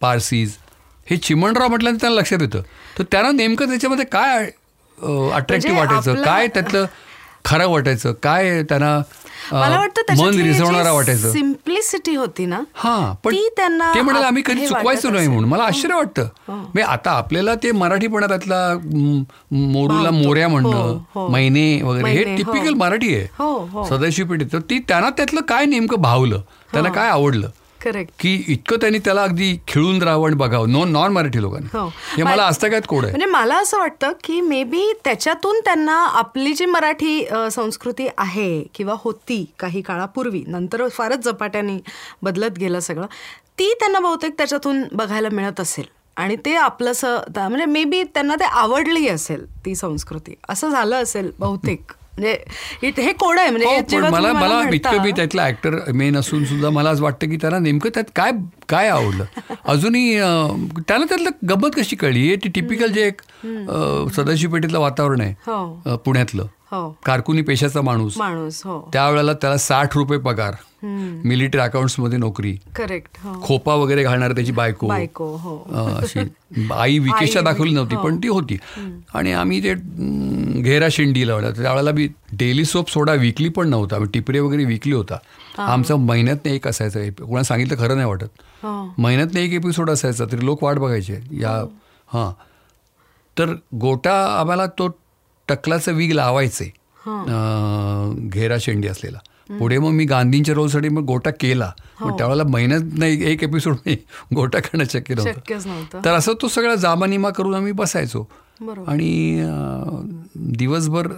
पारसीज 0.00 0.54
हे 1.10 1.16
चिमणराव 1.16 1.68
म्हटल्यानंतर 1.68 2.00
त्यांना 2.00 2.20
लक्षात 2.20 2.38
येतं. 2.40 2.62
तर 2.98 3.04
त्यांना 3.10 3.32
नेमकं 3.32 3.68
त्याच्यामध्ये 3.68 4.04
काय 4.04 4.38
अट्रॅक्टिव्ह 5.32 5.76
म्हणजे 5.76 5.94
वाटायचं? 5.94 6.24
काय 6.24 6.46
त्यातलं 6.46 6.86
खरं 7.44 7.66
वाटायचं 7.68 8.12
काय 8.22 8.62
त्यांना 8.62 9.00
मला 9.52 9.78
वाटतं 9.78 10.14
मन 10.16 10.34
रिझवणारा 10.36 10.92
वाटायचं 10.92 11.32
सिम्प्लिसिटी 11.32 12.14
होती 12.14 12.44
ना 12.46 12.60
हा 12.74 12.94
पण 13.24 13.32
ती 13.32 13.48
त्यांना 13.56 13.90
ते 13.94 14.00
म्हणाले 14.00 14.26
आम्ही 14.26 14.42
हे 14.42 14.52
कधी 14.52 14.66
चुकवायचो 14.66 15.10
नाही. 15.10 15.28
म्हणून 15.28 15.48
मला 15.48 15.64
आश्चर्य 15.64 15.94
वाटतं 15.94 16.26
म्हणजे 16.48 16.82
आता 16.82 17.10
आपल्याला 17.12 17.54
ते 17.54 17.72
मराठीपणा 17.72 18.26
त्यातला 18.26 18.60
म, 18.84 19.22
मोरूला. 19.52 20.10
मोऱ्या 20.12 20.46
हो, 20.46 20.50
म्हणणं 20.50 20.98
हो. 21.14 21.26
महिने 21.28 21.82
वगैरे 21.82 22.10
हे 22.10 22.22
हो. 22.24 22.36
टिपिकल 22.36 22.74
मराठी 22.74 23.14
आहे 23.14 23.26
हो, 23.38 23.50
हो. 23.72 23.84
सदाशिव 23.88 24.26
पेठे 24.26 24.44
तर 24.52 24.60
ती 24.70 24.78
त्यांना 24.88 25.10
त्यातलं 25.10 25.40
काय 25.48 25.66
नेमकं 25.66 26.00
भावलं 26.02 26.40
त्यांना 26.72 26.90
काय 26.90 27.08
आवडलं 27.10 27.48
करेक्ट 27.82 28.12
की 28.18 28.34
इतकं 28.48 28.76
त्यांनी 28.76 28.98
त्याला 28.98 29.22
अगदी 29.22 29.56
खिळून 29.68 30.02
राहावं 30.02 30.26
आणि 30.26 30.36
बघावं. 30.36 30.70
नॉन 30.72 30.90
नॉन 30.92 31.12
मराठी 31.12 31.40
लोकांनी. 31.42 31.68
हो. 31.72 31.86
हे 32.16 32.22
मला 32.22 32.42
आजतागायत 32.42 32.82
कोड 32.88 33.04
आहे? 33.04 33.12
म्हणजे 33.12 33.26
मला 33.26 33.56
असं 33.58 33.78
वाटतं 33.78 34.12
की 34.24 34.40
मे 34.40 34.62
बी 34.64 34.92
त्याच्यातून 35.04 35.60
त्यांना 35.60 35.96
आपली 36.18 36.52
जी 36.52 36.66
मराठी 36.66 37.24
संस्कृती 37.52 38.08
आहे 38.18 38.62
किंवा 38.74 38.94
होती 38.98 39.44
काही 39.58 39.82
काळापूर्वी 39.82 40.44
नंतर 40.46 40.88
फारच 40.88 41.24
झपाट्याने 41.24 41.78
बदलत 42.22 42.58
गेलं 42.58 42.80
सगळं 42.80 43.06
ती 43.58 43.72
त्यांना 43.80 43.98
बहुतेक 43.98 44.34
त्याच्यातून 44.38 44.82
बघायला 44.92 45.28
मिळत 45.32 45.60
असेल. 45.60 45.84
आणि 46.16 46.36
ते 46.36 46.54
आपलंसं 46.54 47.18
म्हणजे 47.36 47.64
मे 47.64 47.84
बी 47.84 48.02
त्यांना 48.04 48.34
ते 48.34 48.44
आवडली 48.44 49.08
असेल 49.08 49.44
ती 49.64 49.74
संस्कृती. 49.74 50.34
असं 50.48 50.70
झालं 50.70 51.02
असेल 51.02 51.30
बहुतेक. 51.38 51.92
म्हणजे 52.18 52.92
हे 53.02 53.12
कोड 53.12 53.38
आहे? 53.38 53.50
म्हणजे 53.50 53.66
हो, 53.66 54.10
मला 54.10 54.32
मला 54.32 54.62
इतकं 54.74 55.02
मी 55.02 55.10
त्यातला 55.10 55.46
ऍक्टर 55.46 55.92
मेन 55.92 56.16
असून 56.16 56.44
सुद्धा 56.44 56.70
मला 56.70 56.90
असं 56.90 57.02
वाटतं 57.02 57.28
की 57.28 57.36
त्यांना 57.36 57.58
नेमकं 57.58 57.88
त्यात 57.94 58.10
काय 58.16 58.30
काय 58.72 58.88
आवडलं? 58.88 59.24
अजूनही 59.68 60.14
त्याला 60.16 61.04
त्यातलं 61.04 61.30
गंमत 61.48 61.76
कशी 61.76 61.96
कळली? 61.96 62.26
हे 62.28 62.36
टिपिकल 62.44 62.92
जे 62.92 63.06
एक 63.06 63.20
सदाशिव 64.16 64.50
पेठेतलं 64.50 64.78
वातावरण 64.80 65.20
आहे 65.20 65.34
हो. 65.46 65.98
पुण्यातलं. 66.04 66.46
हो. 66.70 66.88
कारकुनी 67.06 67.42
पेशाचा 67.42 67.80
माणूस. 67.82 68.16
माणूस 68.18 68.60
हो. 68.64 68.78
त्यावेळेला 68.92 69.32
त्याला 69.32 69.56
साठ 69.58 69.96
रुपये 69.96 70.18
पगार. 70.18 70.54
मिलिटरी 71.24 71.60
अकाउंट्समध्ये 71.60 72.18
नोकरी. 72.18 72.52
करेक्ट 72.76 73.18
हो. 73.22 73.34
खोपा 73.42 73.74
वगैरे 73.74 74.02
घालणार 74.02 74.32
त्याची 74.32 74.52
बायको. 74.52 74.86
हो. 75.36 75.56
अशी 76.02 76.20
आई 76.74 76.98
विकेशा 76.98 77.40
दाखवली 77.40 77.74
नव्हती. 77.74 77.96
पण 78.04 78.16
ती 78.22 78.28
होती. 78.28 78.56
आणि 79.14 79.32
आम्ही 79.32 79.62
ते 79.64 79.74
घेरा 80.62 80.88
शिंडी 80.90 81.26
लावला. 81.28 81.50
त्यावेळेला 81.50 81.92
मी 81.92 82.08
डेली 82.32 82.64
सोप 82.64 82.90
सोडा 82.90 83.14
विकली 83.14 83.48
पण 83.48 83.68
नव्हता. 83.68 84.04
टिपरे 84.14 84.40
वगैरे 84.40 84.64
विकली 84.64 84.94
होता. 84.94 85.18
आमचा 85.58 85.96
महिन्यात 85.96 86.46
एक 86.46 86.68
असायचा 86.68 87.00
कोणा 87.10 87.42
सांगितलं 87.42 87.76
खरं 87.76 87.94
नाही 87.94 88.06
वाटत. 88.06 88.26
हो. 88.62 88.94
महिन्यात 88.98 89.36
एक 89.36 89.52
एपिसोड 89.52 89.90
असायचा 89.90 90.24
तरी 90.32 90.44
लोक 90.44 90.64
वाट 90.64 90.76
बघायचे. 90.76 91.18
या 91.30 91.50
हां. 92.06 92.32
तर 93.38 93.54
गोटा 93.74 94.36
आम्हाला 94.40 94.66
तो 94.66 94.88
टकलाचं 95.48 95.92
वीग 95.92 96.12
लावायचे. 96.12 96.72
घेरा 98.28 98.56
शेंडी 98.60 98.88
असलेला. 98.88 99.18
पुढे 99.58 99.78
मग 99.78 99.90
मी 99.90 100.04
गांधींच्या 100.04 100.54
रोलसाठी 100.54 100.88
मग 100.88 101.02
गोटा 101.02 101.30
केला. 101.30 101.72
मग 102.00 102.18
त्यावेळेला 102.18 102.42
महिन्यात 102.44 102.80
नाही 102.98 103.32
एक 103.32 103.42
एपिसोड 103.42 103.74
नाही 103.74 103.96
गोटा 104.34 104.58
करणं 104.58 104.84
शक्य 104.90 105.14
नव्हतं. 105.14 106.00
तर 106.04 106.10
असं 106.10 106.32
तो 106.42 106.48
सगळा 106.48 106.74
जामानिमा 106.74 107.30
करून 107.30 107.54
आम्ही 107.54 107.72
बसायचो. 107.72 108.28
आणि 108.86 109.42
दिवसभर 110.34 111.08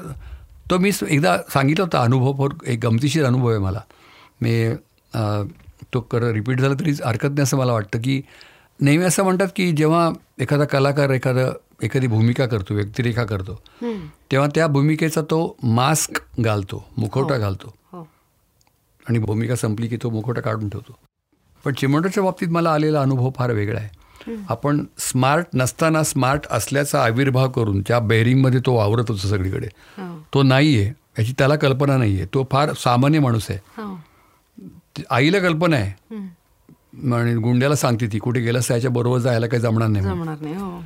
तो 0.70 0.78
मी 0.78 0.90
एकदा 1.08 1.36
सांगितलं 1.52 1.84
होता 1.84 2.02
अनुभव 2.02 2.48
एक 2.66 2.86
गमतीशीर 2.86 3.24
अनुभव 3.24 3.48
आहे 3.48 3.58
मला. 3.58 3.80
मी 4.44 4.74
तो 5.94 6.00
कर 6.00 6.30
रिपीट 6.32 6.60
झाला 6.60 6.74
तरी 6.74 6.92
हरकत 7.04 7.28
नाही 7.28 7.42
असं 7.42 7.56
मला 7.56 7.72
वाटतं 7.72 7.98
की 8.04 8.20
नेहमी 8.80 9.04
असं 9.04 9.22
म्हणतात 9.22 9.48
की 9.56 9.70
जेव्हा 9.72 10.08
एखादा 10.40 10.64
कलाकार 10.64 11.10
एखादं 11.10 11.52
एखादी 11.82 12.06
भूमिका 12.06 12.46
करतो 12.46 12.74
व्यक्तिरेखा 12.74 13.24
करतो 13.24 13.60
तेव्हा 14.30 14.48
त्या 14.54 14.66
भूमिकेचा 14.66 15.20
तो 15.22 15.38
मास्क 15.62 16.20
घालतो 16.40 16.84
मुखवटा 16.96 17.36
घालतो. 17.38 17.72
हो. 17.92 18.02
आणि 19.08 19.18
भूमिका 19.18 19.56
संपली 19.56 19.88
की 19.88 19.96
तो 20.02 20.10
मुखवटा 20.10 20.40
काढून 20.40 20.68
ठेवतो. 20.68 20.96
पण 21.64 21.72
चिमणोच्या 21.72 22.22
बाबतीत 22.24 22.48
मला 22.48 22.72
आलेला 22.72 23.00
अनुभव 23.02 23.30
फार 23.36 23.52
वेगळा 23.52 23.80
आहे. 23.80 24.36
आपण 24.48 24.84
स्मार्ट 24.98 25.46
नसताना 25.54 26.02
स्मार्ट 26.04 26.46
असल्याचा 26.50 27.04
आविर्भाव 27.04 27.50
करून 27.50 27.80
त्या 27.80 27.98
बेअरिंगमध्ये 28.00 28.60
तो 28.66 28.74
वावरत 28.74 29.10
होतो 29.10 29.26
सगळीकडे. 29.28 29.68
हो. 29.98 30.16
तो 30.34 30.42
नाही 30.42 30.78
आहे 30.78 30.92
याची 31.18 31.32
त्याला 31.38 31.56
कल्पना 31.56 31.96
नाही 31.96 32.16
आहे 32.16 32.26
तो 32.34 32.46
फार 32.52 32.72
सामान्य 32.74 33.20
माणूस 33.20 33.46
आहे. 33.50 33.58
हो. 33.76 33.94
आईला 35.10 35.38
कल्पना 35.38 35.76
आहे. 35.76 36.16
आणि 37.14 37.34
गुंड्याला 37.34 37.76
सांगते 37.76 38.06
ती 38.06 38.18
कुठे 38.18 38.40
गेलास 38.40 38.68
त्याच्या 38.68 38.90
बरोबर 38.90 39.18
जायला 39.18 39.46
काही 39.46 39.62
जमणार 39.62 39.88
नाही 39.88 40.04
म्हणून. 40.04 40.22
जमणार 40.22 40.36
नाही 40.40 40.54
हो. 40.54 40.80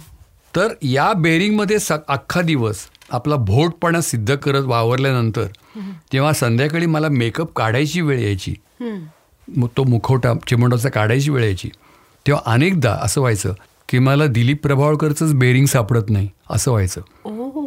तर 0.56 0.68
या 0.82 1.12
बेरिंगमध्ये 1.12 1.76
अख्खा 2.08 2.40
दिवस 2.40 2.76
आपला 3.10 3.36
भोटपणा 3.36 4.00
सिद्ध 4.00 4.34
करत 4.34 4.64
वावरल्यानंतर 4.64 5.46
जेव्हा 6.12 6.32
संध्याकाळी 6.32 6.86
मला 6.86 7.08
मेकअप 7.08 7.52
काढायची 7.56 8.00
वेळ 8.00 8.18
यायची. 8.20 8.54
तो 9.76 9.84
मुखवटा 9.84 10.32
चिमंडाचा 10.46 10.88
काढायची 10.88 11.30
वेळ 11.30 11.44
यायची. 11.44 11.70
तेव्हा 12.26 12.52
अनेकदा 12.52 12.98
असं 13.02 13.20
व्हायचं 13.20 13.52
की 13.88 13.98
मला 13.98 14.26
दिलीप 14.26 14.62
प्रभावळकरचंच 14.62 15.34
बेरिंग 15.34 15.66
सापडत 15.66 16.10
नाही 16.10 16.28
असं 16.50 16.70
व्हायचं. 16.70 17.00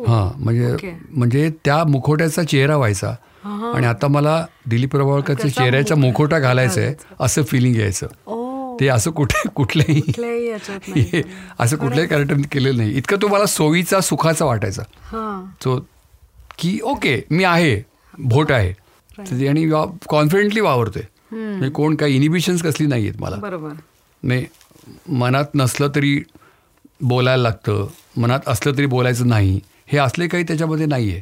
हां 0.08 0.43
म्हणजे. 0.43 0.97
म्हणजे 1.10 1.49
त्या 1.65 1.84
मुखवट्याचा 1.84 2.43
चेहरा 2.43 2.77
व्हायचा. 2.77 3.15
आणि 3.45 3.86
आता 3.86 4.08
मला 4.08 4.45
दिलीप 4.65 4.91
प्रभावळकरच्या 4.91 5.36
त्याचा 5.36 5.62
चेहऱ्याचा 5.62 5.95
मुख- 5.95 6.08
मुखवटा 6.08 6.39
घालायचा. 6.39 6.82
आहे 6.82 6.93
असं 7.19 7.43
फिलिंग 7.43 7.75
यायचं. 7.75 8.08
ते 8.80 8.88
असं 8.88 9.12
कुठे 9.12 9.49
नाही. 9.77 11.21
असं 11.60 11.77
कुठल्याही 11.77 12.08
कॅरेक्टरने 12.08 12.47
केलेलं 12.51 12.77
नाही. 12.77 12.97
इतकं 12.97 13.17
तो 13.21 13.27
मला 13.27 13.45
सोयीचा 13.45 13.99
सुखाचा 14.01 14.45
वाटायचा. 14.45 14.82
हा. 15.04 15.51
तो 15.65 15.89
की 16.60 16.80
ओके 16.84 17.25
मी 17.32 17.43
आहे 17.43 17.86
भोट 18.19 18.51
आहे. 18.51 18.73
आणि 19.47 19.71
कॉन्फिडेंटली 20.10 20.60
वावरतोय. 20.60 21.04
म्हणजे 21.36 21.69
कोण 21.69 21.95
काही 21.95 22.15
इनिबिशन्स 22.15 22.62
कसली 22.62 22.88
नाही 22.88 23.08
आहेत 23.08 23.21
मला. 23.21 23.36
बरोबर. 23.36 23.69
नाही 24.23 24.45
मनात 25.10 25.45
नसलं 25.56 25.88
तरी 25.95 26.23
बोलायला 27.01 27.43
लागतं. 27.43 27.88
मनात 28.17 28.39
असलं 28.47 28.73
तरी 28.73 28.86
बोलायचं 28.86 29.27
नाही. 29.27 29.60
हे 29.88 29.97
असले 29.97 30.27
काही 30.27 30.43
त्याच्यामध्ये 30.43 30.86
नाही 30.86 31.12
आहे 31.12 31.21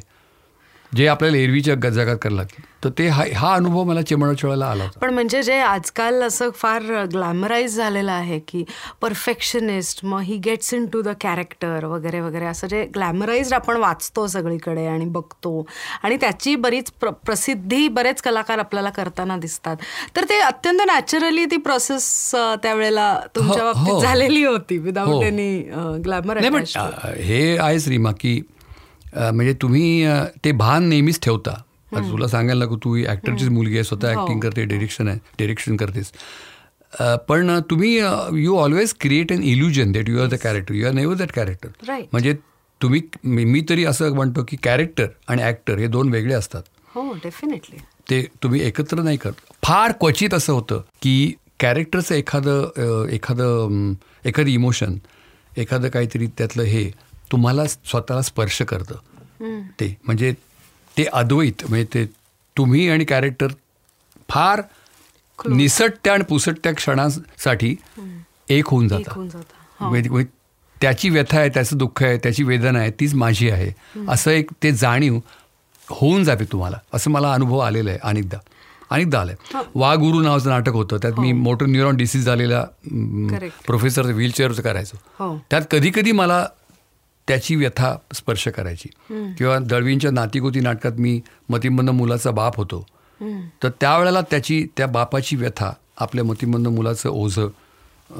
जे 0.96 1.06
आपल्याला 1.06 1.36
एरवीच्या 1.36 1.74
जगात 1.74 2.16
करायला 2.22 2.36
लागतं 2.36 2.68
तर 2.84 2.90
ते 2.98 3.06
हा 3.08 3.24
हा 3.36 3.52
अनुभव 3.54 3.82
मला 3.84 4.02
चिमणचोळाला 4.02 4.66
आला 4.66 4.84
होता. 4.84 4.98
पण 5.00 5.12
म्हणजे 5.14 5.42
जे 5.42 5.58
आजकाल 5.60 6.22
असं 6.22 6.50
फार 6.54 6.82
ग्लॅमराईज 7.12 7.76
झालेलं 7.76 8.12
आहे 8.12 8.38
की 8.48 8.64
परफेक्शनिस्ट 9.00 10.04
मग 10.04 10.20
he 10.20 10.36
gets 10.44 10.72
into 10.92 11.02
the 11.02 11.08
character 11.20 11.84
वगैरे 11.84 12.20
वगैरे 12.20 12.46
असं 12.46 12.66
जे 12.66 12.84
ग्लॅमराईज 12.94 13.52
आपण 13.52 13.76
वाचतो 13.76 14.26
सगळीकडे 14.26 14.86
आणि 14.86 15.04
बघतो. 15.06 15.66
आणि 16.02 16.16
त्याची 16.20 16.54
बरीच 16.56 16.90
प्र 17.00 17.10
प्रसिद्धी 17.26 17.86
बरेच 17.88 18.22
कलाकार 18.22 18.58
आपल्याला 18.58 18.90
करताना 18.90 19.36
दिसतात. 19.36 19.76
तर 20.16 20.24
ते 20.24 20.40
अत्यंत 20.40 20.80
नॅचरली 20.86 21.44
ती 21.50 21.56
प्रोसेस 21.60 22.30
त्यावेळेला 22.62 23.18
तुमच्या 23.36 23.62
हो, 23.62 23.72
बाबतीत 23.72 23.92
हो. 23.92 24.00
झालेली 24.02 24.44
होती. 24.44 24.78
विदाऊट 24.78 25.24
एनी 25.24 25.58
ग्लॅमर 26.04 26.38
हे 26.38 27.56
आहेच 27.58 27.88
रीमा 27.88 28.12
की 28.20 28.40
म्हणजे 29.14 29.54
तुम्ही 29.62 30.06
ते 30.44 30.52
भान 30.52 30.88
नेहमीच 30.88 31.20
ठेवता. 31.22 31.50
आता 31.92 32.10
तुला 32.10 32.26
सांगायला 32.28 32.58
लागू 32.58 32.76
तू 32.84 32.96
ॲक्टरचीच 32.98 33.48
मुलगी 33.48 33.74
आहे 33.74 33.84
स्वतः 33.84 34.12
हो. 34.12 34.20
ॲक्टिंग 34.20 34.40
करते 34.40 34.64
डिरेक्शन 34.64 35.08
आहे 35.08 35.18
डिरेक्शन 35.38 35.76
करतेस. 35.76 36.12
पण 37.28 37.58
तुम्ही 37.70 37.96
you 38.42 38.56
always 38.58 38.94
create 39.00 39.32
an 39.32 39.42
illusion 39.42 39.92
that 39.92 40.08
you 40.08 40.20
are 40.20 40.28
the 40.28 40.34
character 40.42 40.74
you 40.74 40.86
are 40.86 40.92
never 40.92 41.14
that 41.14 41.32
character. 41.32 41.68
म्हणजे 42.12 42.34
तुम्ही 42.80 43.02
मी 43.22 43.60
तरी 43.68 43.84
असं 43.84 44.14
म्हणतो 44.14 44.44
की 44.48 44.56
कॅरेक्टर 44.62 45.06
आणि 45.28 45.42
ॲक्टर 45.42 45.78
हे 45.78 45.86
दोन 45.86 46.10
वेगळे 46.12 46.34
असतात. 46.34 46.62
हो 46.94 47.12
डेफिनेटली 47.24 47.76
ते 48.10 48.22
तुम्ही 48.42 48.60
एकत्र 48.66 49.02
नाही 49.02 49.16
करत. 49.16 49.32
फार 49.62 49.92
क्वचित 50.00 50.34
असं 50.34 50.52
होतं 50.52 50.80
की 51.02 51.34
कॅरेक्टरचं 51.60 52.14
एखादं 52.14 53.08
एखादं 53.12 53.92
एखादं 54.26 54.50
इमोशन 54.50 54.96
एखादं 55.56 55.88
काहीतरी 55.88 56.26
त्यातलं 56.38 56.62
हे 56.62 56.90
तुम्हाला 57.32 57.66
स्वतःला 57.66 58.22
स्पर्श 58.22 58.62
करतं. 58.62 58.94
ते 59.80 59.96
म्हणजे 60.06 60.32
ते 60.98 61.04
अद्वैत 61.04 61.62
म्हणजे 61.68 61.86
ते 61.94 62.06
तुम्ही 62.58 62.88
आणि 62.88 63.04
कॅरेक्टर 63.04 63.46
फार 64.28 64.62
निसटत्या 65.48 66.12
आणि 66.12 66.24
पुसटत्या 66.24 66.74
क्षणासाठी 66.74 67.76
एक 68.48 68.66
होऊन 68.66 68.84
एक 68.84 68.90
जाता 68.90 69.12
होऊन 69.14 69.28
जाता. 69.28 69.88
म्हणजे- 69.90 70.12
म्हणजे 70.12 70.38
त्याची 70.80 71.10
व्यथा 71.10 71.38
आहे 71.38 71.48
त्याचं 71.48 71.76
दुःख 71.76 72.02
आहे 72.02 72.18
त्याची 72.18 72.42
वेदना 72.42 72.78
आहे 72.78 72.90
तीच 72.90 73.14
माझी 73.14 73.50
आहे. 73.50 74.00
असं 74.08 74.30
एक 74.30 74.50
ते 74.62 74.72
जाणीव 74.72 75.18
होऊन 75.90 76.24
जाते 76.24 76.44
तुम्हाला. 76.44 76.76
असं 76.92 77.10
मला 77.10 77.32
अनुभव 77.32 77.58
आलेला 77.58 77.90
आहे 77.90 77.98
अनेकदा. 78.02 78.38
अनेकदा 78.90 79.20
आलाय. 79.20 79.36
वा 79.74 79.94
गुरु 79.94 80.22
नावाचं 80.22 80.50
नाटक 80.50 80.72
होतं. 80.72 80.96
त्यात 80.96 81.12
मी 81.20 81.32
मोटर 81.32 81.66
न्यूरॉन 81.66 81.96
डिसीज 81.96 82.24
झालेला. 82.24 82.64
प्रोफेसर 83.66 84.02
व्हीलचेअरचं 84.02 84.62
करायचो. 84.62 84.98
हो. 85.24 85.38
त्यात 85.50 85.62
कधी 85.70 85.90
कधी 85.94 86.12
मला 86.12 86.46
त्याची 87.30 87.56
व्यथा 87.56 87.96
स्पर्श 88.14 88.48
करायची. 88.48 88.88
किंवा 89.38 89.58
दळवींच्या 89.58 90.10
नातीगोती 90.10 90.60
नाटकात 90.60 90.92
मी 90.92 91.20
मतिमंद 91.48 91.90
मुलाचा 91.90 92.30
बाप 92.30 92.56
होतो. 92.56 92.86
तर 93.62 93.68
त्यावेळेला 93.80 94.20
त्याची 94.20 94.66
त्या 94.76 94.86
बापाची 94.86 95.36
व्यथा 95.36 95.72
आपल्या 96.00 96.24
मतिमंद 96.24 96.68
मुलाचं 96.68 97.10
ओझं 97.10 97.48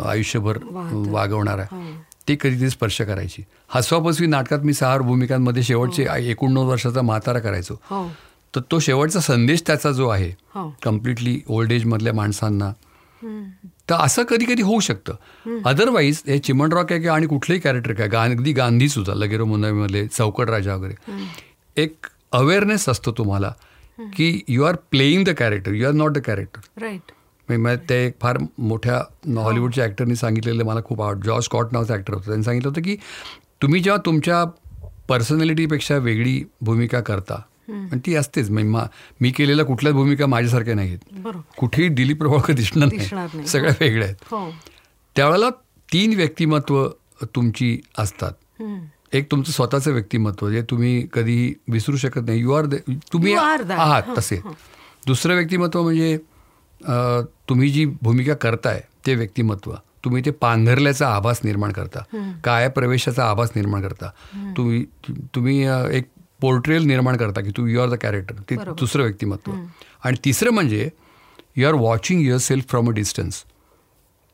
आयुष्यभर 0.05 0.59
वागवणार 0.93 1.59
आहे. 1.59 1.93
ते 2.29 2.37
कधीतरी 2.41 2.71
स्पर्श 2.71 3.01
करायची. 3.01 3.43
हसवापसवी 3.69 4.27
नाटकात 4.27 4.59
मी 4.59 4.73
सहा 4.73 4.99
भूमिकांमध्ये 4.99 5.63
शेवटचे 5.63 6.07
एकोणनव्वद 6.21 6.71
वर्षाचा 6.71 7.03
म्हातारा 7.03 7.39
करायचो. 7.39 7.75
हो. 7.75 8.11
तर 8.57 8.61
तो 8.71 8.79
शेवटचा 8.79 9.21
संदेश 9.21 9.63
त्याचा 9.67 9.93
जो 9.93 10.09
आहे 10.09 10.31
हो. 10.31 10.77
कम्प्लिटली 10.83 11.41
ओल्ड 11.49 11.73
एजमधल्या 11.73 12.15
माणसांना 12.15 12.73
तर 13.91 13.95
असं 14.01 14.23
कधी 14.29 14.45
कधी 14.45 14.63
होऊ 14.63 14.81
शकतं. 14.81 15.15
अदरवाईज 15.67 16.23
हे 16.27 16.39
चिमणराव 16.39 16.85
काय 16.85 16.99
काय 16.99 17.11
आणि 17.11 17.27
कुठलंही 17.27 17.61
कॅरेक्टर 17.61 17.93
काय 17.93 18.09
गा 18.09 18.23
अगदी 18.25 18.53
गांधी 18.53 18.89
सुद्धा 18.89 19.15
लगेरो 19.15 19.45
मुंदावीमधले 19.47 20.07
चौकट 20.09 20.51
राजा 20.51 20.75
वगैरे. 20.75 20.95
एक 21.77 22.07
अवेअरनेस 22.33 22.89
असतो 22.89 23.13
तुम्हाला 23.19 23.53
की 24.15 24.41
you 24.49 24.63
are 24.65 24.77
playing 24.91 25.25
the 25.25 25.31
character 25.39 25.73
you 25.73 25.87
are 25.87 25.93
not 25.95 26.13
the 26.13 26.19
character 26.27 26.83
right 26.83 27.13
ते 27.89 27.95
एक 28.07 28.15
फार 28.21 28.39
मोठ्या 28.59 28.97
हॉलिवूडच्या 29.37 29.85
ॲक्टरनी 29.85 30.17
सांगितलेलं 30.17 30.65
मला 30.65 30.81
खूप 30.85 31.03
आवड 31.03 31.25
जॉर्ज 31.25 31.45
स्कॉट 31.45 31.73
नावाचा 31.73 31.95
ॲक्टर 31.95 32.15
होता. 32.15 32.27
त्यांनी 32.27 32.45
सांगितलं 32.45 32.69
होतं 32.69 32.83
की 32.83 32.97
तुम्ही 33.63 33.81
जेव्हा 33.81 34.01
तुमच्या 34.07 34.45
पर्सनॅलिटीपेक्षा 35.09 35.97
वेगळी 35.99 36.43
भूमिका 36.61 37.01
करता 37.01 37.41
आणि 37.73 38.01
ती 38.07 38.15
असतेच. 38.15 38.51
म्हणजे 38.51 38.71
मा 38.71 38.85
केलेल्या 39.37 39.65
कुठल्याच 39.65 39.95
भूमिका 39.95 40.27
माझ्यासारख्या 40.27 40.75
नाही 40.75 40.89
आहेत 40.89 41.21
बरोबर. 41.21 41.41
कुठेही 41.59 41.89
दिलीप 41.89 42.19
प्रभाकर 42.19 42.53
दिसणार 42.53 42.89
नाही. 42.93 43.47
सगळ्या 43.47 43.75
वेगळ्या 43.81 44.07
आहेत. 44.07 44.25
हो. 44.31 44.49
त्यावेळेला 45.17 45.51
तीन 45.93 46.15
व्यक्तिमत्व 46.15 46.87
तुमची 47.35 47.79
असतात. 47.99 48.33
एक 49.13 49.31
तुमचं 49.31 49.53
स्वतःचं 49.53 49.93
व्यक्तिमत्व 49.93 50.51
जे 50.51 50.63
तुम्ही 50.63 51.07
कधीही 51.13 51.53
विसरू 51.69 51.97
शकत 51.97 52.21
नाही. 52.27 52.41
यू 52.41 52.53
आर 52.53 52.67
तुम्ही. 53.13 53.35
आहात 53.35 54.03
हं, 54.09 54.15
तसे. 54.19 54.41
दुसरं 55.07 55.35
व्यक्तिमत्व 55.35 55.83
म्हणजे 55.83 56.17
तुम्ही 57.49 57.69
जी 57.69 57.85
भूमिका 58.03 58.35
करताय 58.35 58.81
ते 59.07 59.15
व्यक्तिमत्व. 59.15 59.75
तुम्ही 60.05 60.23
ते 60.25 60.31
पांघरल्याचा 60.31 61.09
आभास 61.09 61.41
निर्माण 61.45 61.73
करता. 61.73 62.03
काय 62.45 62.69
प्रवेशाचा 62.69 63.25
आभास 63.25 63.51
निर्माण 63.57 63.83
करता. 63.83 64.11
तुम्ही 64.57 64.85
तुम्ही 65.35 65.59
एक 65.93 66.09
पोर्ट्रेल 66.41 66.83
निर्माण 66.83 67.17
करता 67.17 67.41
की 67.41 67.51
तू 67.57 67.67
यू 67.67 67.81
आर 67.81 67.89
द 67.91 67.95
कॅरेक्टर 67.95 68.35
ते 68.51 68.57
दुसरं 68.57 69.03
व्यक्तिमत्व. 69.03 69.53
आणि 70.05 70.17
तिसरं 70.25 70.51
म्हणजे 70.51 70.89
you 71.57 71.67
are 71.69 71.75
watching 71.75 72.21
your 72.21 72.39
self 72.39 72.65
from 72.69 72.89
a 72.89 72.93
distance 72.93 73.45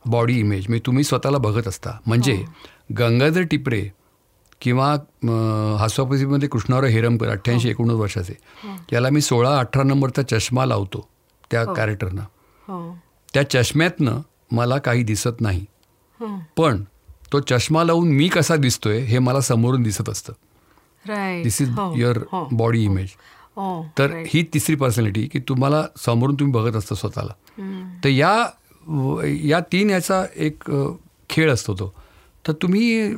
body 0.06 0.38
image 0.38 0.64
म्हणजे 0.68 0.86
तुम्ही 0.86 1.04
स्वतःला 1.04 1.38
बघत 1.38 1.68
असता. 1.68 1.98
म्हणजे 2.06 2.44
गंगाधर 2.98 3.42
टिपरे 3.42 3.88
किंवा 4.60 4.92
हास्वापसीमध्ये 5.80 6.48
कृष्णराव 6.48 6.84
हेरमकर 6.84 7.28
अठ्ठ्याऐंशी 7.28 7.68
एकोणनव्वद 7.68 8.00
वर्षाचे. 8.00 8.34
याला 8.92 9.10
मी 9.10 9.20
सोळा 9.20 9.58
अठरा 9.58 9.82
नंबरचा 9.82 10.22
चष्मा 10.22 10.66
लावतो 10.66 11.08
त्या 11.50 11.64
कॅरेक्टरना 11.64 12.22
हो. 12.68 12.98
त्या 13.34 13.50
चष्म्यातनं 13.50 14.20
मला 14.50 14.78
काही 14.78 15.02
दिसत 15.02 15.40
नाही. 15.40 15.64
हं. 16.20 16.38
पण 16.56 16.84
तो 17.32 17.40
चष्मा 17.40 17.84
लावून 17.84 18.08
मी 18.08 18.28
कसा 18.28 18.56
दिसतोय 18.56 18.98
हे 18.98 19.18
मला 19.18 19.40
समोरून 19.40 19.82
दिसत 19.82 20.08
असतं. 20.08 20.32
This 21.42 21.60
is 21.62 21.78
your 21.96 22.18
body 22.52 22.84
image 22.84 23.08
तर. 23.98 24.12
ही 24.28 24.42
तिसरी 24.54 24.74
पर्सनॅलिटी 24.76 25.26
की 25.32 25.40
तुम्हाला 25.48 25.84
समोरून 25.96 26.34
तुम्ही 26.34 26.52
बघत 26.54 26.76
असता 26.76 26.94
स्वतःला. 26.94 27.32
तर 28.04 28.08
या 28.08 28.34
या 29.44 29.60
तीन 29.72 29.90
याचा 29.90 30.24
एक 30.36 30.70
खेळ 31.30 31.52
असतो 31.52 31.74
तो. 31.74 31.92
तर 32.44 32.52
तुम्ही 32.52 33.10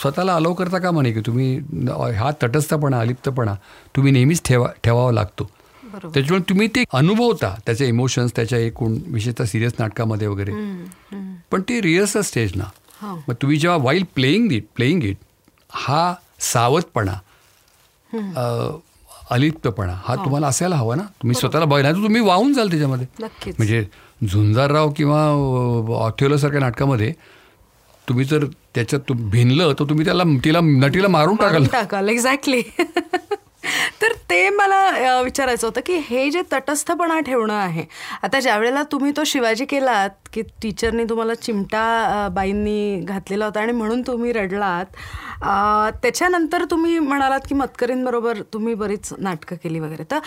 स्वतःला 0.00 0.34
अलाव 0.34 0.52
करता 0.54 0.78
का 0.78 0.90
म्हणे 0.90 1.12
की 1.12 1.20
तुम्ही 1.26 1.56
हा 2.16 2.30
तटस्थपणा 2.42 3.00
अलिप्तपणा 3.00 3.54
तुम्ही 3.96 4.12
नेहमीच 4.12 4.42
ठेवा 4.44 4.68
ठेवावा 4.84 5.12
लागतो? 5.12 5.50
त्याच्यामुळे 5.84 6.42
तुम्ही 6.48 6.66
ते 6.68 6.84
अनुभवता 6.94 7.54
त्याचे 7.66 7.86
इमोशन्स 7.88 8.32
त्याच्या 8.36 8.58
एकूण 8.58 8.96
विशेषतः 9.06 9.44
सिरियस 9.44 9.72
नाटकामध्ये 9.78 10.26
वगैरे. 10.28 10.52
पण 11.50 11.62
ते 11.68 11.80
रिहर्सल 11.82 12.20
स्टेज 12.20 12.52
ना. 12.56 12.64
हो. 13.02 13.14
मग 13.28 13.34
तुम्ही 13.42 13.56
जेव्हा 13.56 13.78
while 13.84 14.04
playing 14.14 14.52
it 14.52 14.64
playing 14.76 15.04
it 15.04 15.16
हा 15.70 16.14
सावधपणा 16.40 17.18
अलिप्तपणा. 19.30 19.92
हा 20.04 20.14
तुम्हाला 20.16 20.46
असायला 20.46 20.76
हवा 20.76 20.94
ना? 20.94 21.02
तुम्ही 21.02 21.34
स्वतःला 21.34 21.64
बघा 21.64 21.82
तर 21.82 21.92
तुम्ही 21.92 22.20
वाहून 22.20 22.52
जाल 22.52 22.68
त्याच्यामध्ये. 22.70 23.06
म्हणजे 23.48 23.84
झुंजारराव 24.28 24.90
किंवा 24.96 25.22
ऑथेलोसारख्या 25.96 26.60
नाटकामध्ये 26.60 27.12
तुम्ही 28.08 28.24
जर 28.24 28.44
त्याच्यात 28.74 29.12
भिनलं 29.12 29.72
तर 29.72 29.84
तुम्ही 29.84 30.04
त्याला 30.04 30.22
तिला 30.44 30.60
नटीला 30.60 31.08
मारून 31.08 31.36
टाकाल. 31.36 31.64
टाकाल. 31.72 32.08
एक्झॅक्टली 32.08 32.62
तर 34.02 34.12
ते 34.30 34.48
मला 34.50 35.20
विचारायचं 35.22 35.66
होतं 35.66 35.80
की 35.86 35.96
हे 36.08 36.28
जे 36.30 36.42
तटस्थपणा 36.52 37.18
ठेवणं 37.20 37.54
आहे 37.54 37.84
आता 38.22 38.40
ज्या 38.40 38.56
वेळेला 38.56 38.82
तुम्ही 38.82 39.12
तो 39.16 39.24
शिवाजी 39.24 39.64
केलात 39.64 40.10
की 40.32 40.42
टीचरनी 40.62 41.04
तुम्हाला 41.04 41.34
चिमटा 41.34 42.28
बाईंनी 42.32 43.00
घातलेला 43.00 43.44
होता 43.44 43.60
आणि 43.60 43.72
म्हणून 43.72 44.02
तुम्ही 44.02 44.32
रडलात 44.32 44.86
त्याच्यानंतर 46.02 46.64
तुम्ही 46.64 46.98
म्हणालात 46.98 47.40
की 47.48 47.54
मतकरींबरोबर 47.54 48.38
तुम्ही 48.52 48.74
बरीच 48.74 49.12
नाटकं 49.18 49.56
केली 49.56 49.80
वगैरे. 49.80 50.04
तर 50.10 50.18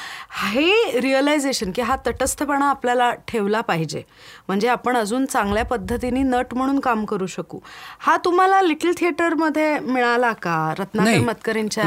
हे 0.43 0.99
रिअलायझेशन 1.01 1.71
की 1.71 1.81
हा 1.81 1.95
तटस्थपणा 2.07 2.69
आपल्याला 2.69 3.11
ठेवला 3.27 3.61
पाहिजे 3.61 4.01
म्हणजे 4.47 4.67
आपण 4.67 4.97
अजून 4.97 5.25
चांगल्या 5.25 5.65
पद्धतीने 5.65 6.21
नट 6.23 6.53
म्हणून 6.53 6.79
काम 6.79 7.05
करू 7.05 7.27
शकू 7.27 7.59
हा 7.99 8.17
तुम्हाला 8.25 8.61
लिटिल 8.61 8.93
थिएटरमध्ये 8.97 9.77
मिळाला 9.79 10.31
का? 10.33 10.73
रत्नाकर 10.79 11.11
मतकरींच्या 11.19 11.83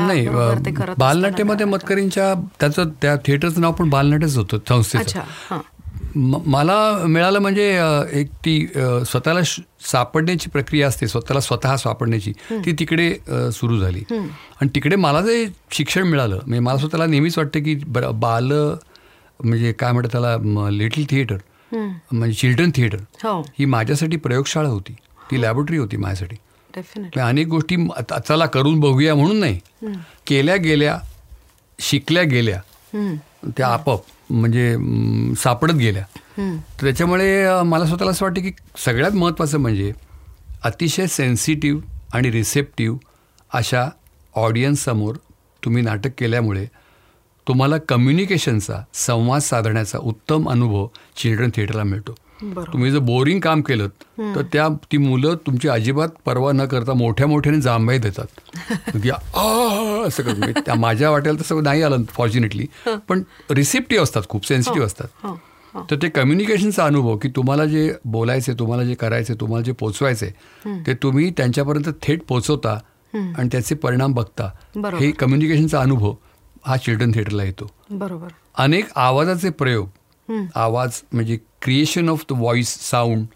ते 0.67 0.73
करत 0.75 0.95
बालनाट्यामध्ये 1.45 1.67
मतकरींच्या 1.67 2.35
त्याचं 2.61 2.89
त्या 3.03 3.17
थिएटरचं 3.17 3.61
नाव 3.61 3.73
पण 3.73 3.91
बालनाट्यच 3.91 4.37
होतं 4.37 4.59
संस्थेचं. 4.69 5.21
हां. 5.51 5.61
मला 6.47 7.07
मिळालं 7.07 7.39
म्हणजे 7.39 7.67
एक 8.13 8.31
ती 8.45 8.67
स्वतःला 9.07 9.41
सापडण्याची 9.91 10.51
प्रक्रिया 10.51 10.89
असते 10.89 11.07
स्वतःला 11.09 11.41
स्वतः 11.41 11.77
सापडण्याची. 11.77 12.33
ती 12.65 12.73
तिकडे 12.73 13.13
सुरू 13.53 13.79
झाली. 13.79 14.03
आणि 14.13 14.69
तिकडे 14.75 14.97
मला 14.97 15.21
जे 15.21 15.47
शिक्षण 15.73 16.07
मिळालं 16.09 16.35
म्हणजे 16.37 16.61
मला 16.61 16.79
स्वतःला 16.79 17.07
नेहमीच 17.07 17.39
वाटतं 17.39 17.63
की 17.63 17.75
बाल 18.15 18.53
म्हणजे 18.53 19.73
काय 19.73 19.93
म्हणतात 19.93 20.13
त्याला 20.13 20.69
लिटिल 20.71 21.07
थिएटर 21.11 21.37
म्हणजे 21.73 22.33
चिल्ड्रन 22.33 22.71
थिएटर 22.75 22.99
हो. 23.25 23.41
ही 23.59 23.65
माझ्यासाठी 23.65 24.17
प्रयोगशाळा 24.17 24.69
होती. 24.69 24.93
ती 25.31 25.41
लॅबोरेटरी 25.43 25.77
होती 25.79 25.97
माझ्यासाठी. 25.97 26.37
म्हणजे 26.75 27.21
अनेक 27.21 27.47
गोष्टी 27.47 27.77
चला 28.29 28.47
करून 28.47 28.81
बघूया 28.81 29.15
म्हणून 29.15 29.41
नाही. 29.41 29.59
केल्या 30.27 30.57
गेल्या 30.57 30.99
शिकल्या 31.83 32.23
गेल्या 32.23 32.61
त्या 33.47 33.69
आपोआप 33.69 34.01
म्हणजे 34.31 34.75
सापडत 35.37 35.75
गेल्या. 35.75 36.05
तर 36.59 36.85
त्याच्यामुळे 36.85 37.63
मला 37.63 37.87
स्वतःला 37.87 38.11
असं 38.11 38.25
वाटतं 38.25 38.43
की 38.43 38.53
सगळ्यात 38.85 39.13
महत्त्वाचं 39.13 39.59
म्हणजे 39.59 39.93
अतिशय 40.65 41.07
सेन्सिटिव्ह 41.07 41.83
आणि 42.13 42.31
रिसेप्टिव्ह 42.31 42.99
अशा 43.53 43.89
ऑडियन्ससमोर 44.35 45.17
तुम्ही 45.65 45.83
नाटक 45.83 46.11
केल्यामुळे 46.19 46.67
तुम्हाला 47.47 47.77
कम्युनिकेशनचा 47.89 48.83
संवाद 48.95 49.41
साधण्याचा 49.41 49.99
उत्तम 49.99 50.49
अनुभव 50.51 50.87
चिल्ड्रन 51.17 51.51
थिएटरला 51.55 51.83
मिळतो. 51.83 52.15
तुम्ही 52.43 52.91
जर 52.91 52.99
बोरिंग 52.99 53.41
काम 53.41 53.61
केलं 53.61 53.89
तर 54.35 54.43
त्या 54.53 54.69
ती 54.69 54.97
मुलं 54.97 55.35
तुमची 55.47 55.69
अजिबात 55.69 56.09
पर्वा 56.25 56.53
न 56.53 56.67
करता 56.67 56.93
मोठ्या 56.93 57.27
मोठ्याने 57.27 57.61
जांभई 57.61 57.99
देतात. 57.99 58.27
"आ" 59.35 60.07
असं 60.07 60.23
करून. 60.23 60.39
म्हणजे 60.39 60.61
त्या 60.67 60.75
माझ्या 60.75 61.11
वाटेल 61.11 61.41
तसं 61.41 61.63
नाही 61.63 61.83
आलं 61.83 62.03
फॉर्च्युनेटली 62.05 62.67
पण 63.09 63.23
रिसेप्टिव्ह 63.51 64.03
असतात 64.03 64.23
खूप 64.29 64.47
सेन्सिटिव्ह 64.47 64.87
असतात. 64.87 65.07
हो 65.23 65.39
तर 65.91 65.97
ते 66.03 66.09
कम्युनिकेशनचा 66.09 66.85
अनुभव 66.85 67.17
की 67.17 67.29
तुम्हाला 67.29 67.65
जे 67.65 67.93
बोलायचे 68.05 68.53
तुम्हाला 68.53 68.85
जे 68.85 68.95
करायचे 68.95 69.35
तुम्हाला 69.35 69.65
जे 69.65 69.73
पोचवायचे 69.73 70.27
ते 70.87 70.95
तुम्ही 70.95 71.31
त्यांच्यापर्यंत 71.31 71.89
थेट 72.03 72.23
पोचवता 72.29 72.79
आणि 73.15 73.49
त्याचे 73.53 73.75
परिणाम 73.75 74.13
बघता. 74.13 74.51
हे 74.77 75.11
कम्युनिकेशनचा 75.11 75.81
अनुभव 75.81 76.15
हा 76.67 76.77
चिल्ड्रन 76.77 77.13
थिएटरला 77.13 77.45
येतो. 77.45 77.71
बरोबर. 77.91 78.29
अनेक 78.59 78.85
आवाजाचे 78.97 79.51
प्रयोग 79.51 79.89
आवाज 80.55 81.01
म्हणजे 81.13 81.39
creation 81.63 82.09
of 82.09 82.25
the 82.31 82.33
voice 82.33 82.69
sound 82.81 83.27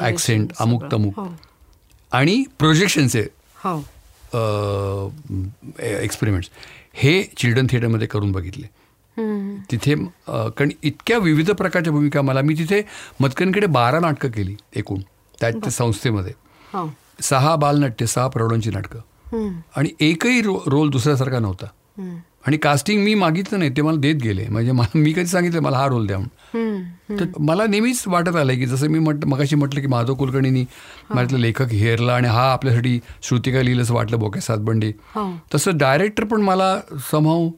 accent. 0.00 0.52
अमुक 0.60 0.84
तमुक. 0.92 1.18
हो. 1.18 1.26
आणि 2.12 2.42
प्रोजेक्शनचे 2.58 3.26
हो. 3.64 3.76
एक्सपेरिमेंट्स 5.78 6.50
हे 6.94 7.22
चिल्ड्रन 7.36 7.66
थिएटरमध्ये 7.70 8.06
करून 8.06 8.32
बघितले. 8.32 8.66
तिथे 9.70 9.94
कारण 10.28 10.70
इतक्या 10.82 11.18
विविध 11.18 11.50
प्रकारच्या 11.50 11.92
भूमिका 11.92 12.22
मला 12.22 12.40
मी 12.42 12.54
तिथे 12.54 12.82
मतकनकडे 13.20 13.66
बारा 13.66 14.00
नाटकं 14.00 14.30
केली 14.30 14.56
एकूण 14.76 15.00
त्या 15.40 15.70
संस्थेमध्ये. 15.70 16.32
हो. 16.72 16.88
सहा 17.20 17.54
बालनाट्य 17.56 18.06
सहा 18.06 18.28
प्रौढांची 18.28 18.70
नाटकं. 18.70 19.50
आणि 19.76 19.90
एकही 20.00 20.40
रो 20.42 20.58
रोल 20.66 20.90
दुसऱ्यासारखा 20.90 21.38
नव्हता. 21.38 21.66
आणि 22.46 22.56
कास्टिंग 22.56 23.02
मी 23.04 23.14
मागितलं 23.14 23.58
नाही 23.58 23.70
ते 23.76 23.82
मला 23.82 23.96
देत 23.96 24.14
गेले. 24.14 24.46
म्हणजे 24.48 24.72
मला 24.72 24.98
मी 24.98 25.12
कधी 25.12 25.26
सांगितलं 25.26 25.60
मला 25.60 25.76
हा 25.76 25.86
रोल 25.86 26.06
द्या 26.06 26.18
म्हणून. 26.18 27.18
तर 27.18 27.24
मला 27.38 27.66
नेहमीच 27.66 28.02
वाटत 28.06 28.36
आलं 28.36 28.54
की 28.54 28.66
जसं 28.66 28.88
मी 28.88 28.98
म्हट 28.98 29.24
मगाशी 29.24 29.56
म्हटलं 29.56 29.80
की 29.80 29.86
माधव 29.86 30.14
कुलकर्णींनी 30.14 30.64
माझ्यातलं 31.10 31.38
लेखक 31.38 31.72
हेरला 31.72 32.14
आणि 32.14 32.28
हा 32.28 32.50
आपल्यासाठी 32.52 32.98
श्रुतिका 33.22 33.62
लिहिलं 33.62 33.82
असं 33.82 33.94
वाटलं 33.94 34.18
बोक्या 34.18 34.42
सातबंडे. 34.42 34.92
हो. 35.14 35.30
तसं 35.54 35.76
डायरेक्टर 35.78 36.24
पण 36.24 36.40
मला 36.40 36.78
समहाव 37.12 37.48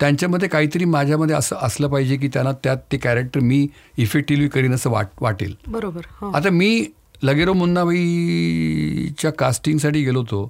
त्यांच्यामध्ये 0.00 0.48
काहीतरी 0.48 0.84
माझ्यामध्ये 0.84 1.36
असं 1.36 1.56
असलं 1.56 1.88
पाहिजे 1.88 2.16
की 2.16 2.28
त्यांना 2.28 2.52
त्यात 2.52 2.76
ते 2.92 2.96
कॅरेक्टर 2.96 3.40
मी 3.40 3.66
इफेक्टिव्हली 3.98 4.48
करीन 4.48 4.74
असं 4.74 4.90
वाट 4.90 5.06
वाटेल. 5.20 5.54
बरोबर 5.66 6.06
हो. 6.20 6.30
आता 6.30 6.50
मी 6.50 6.84
लगेरो 7.22 7.52
मुन्नाबाईच्या 7.54 9.30
कास्टिंगसाठी 9.38 10.02
गेलो 10.04 10.18
होतो. 10.20 10.46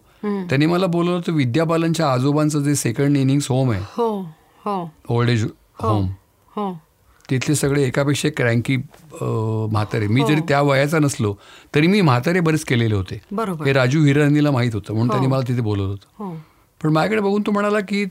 त्यांनी 0.48 0.66
मला 0.66 0.86
बोलवलं 0.86 1.14
होतं 1.16 1.32
विद्या 1.32 1.64
बालनच्या 1.64 2.12
आजोबांचं 2.12 2.62
जे 2.62 2.74
सेकंड 2.74 3.16
इनिंग्स 3.16 3.48
होम 3.48 3.70
आहे. 3.72 3.80
हो 3.96 4.08
हो. 4.64 4.84
ओल्ड 5.10 5.30
एज 5.30 5.44
होम 5.82 6.06
हो. 6.56 6.72
तिथले 7.30 7.54
सगळे 7.54 7.82
एकापेक्षा 7.86 8.28
क्रँकी 8.36 8.76
म्हातारे. 9.22 10.06
मी 10.06 10.22
जरी 10.28 10.40
त्या 10.48 10.60
वयाचा 10.62 10.98
नसलो 10.98 11.34
तरी 11.74 11.86
मी 11.86 12.00
म्हातारे 12.00 12.40
बरेच 12.40 12.64
केलेले 12.64 12.94
होते. 12.94 13.20
बरोबर. 13.32 13.66
हे 13.66 13.72
राजू 13.72 14.04
हिरानीला 14.04 14.50
माहीत 14.50 14.74
होतं 14.74 14.92
म्हणून 14.94 15.08
त्यांनी 15.08 15.26
मला 15.26 15.42
तिथे 15.48 15.60
बोलवलं 15.60 15.88
होतं. 15.88 16.24
हो. 16.24 16.34
पण 16.80 16.92
माझ्याकडे 16.92 17.20
बघून 17.20 17.42
तो 17.46 17.50
म्हणाला 17.52 17.80
की 17.80 18.04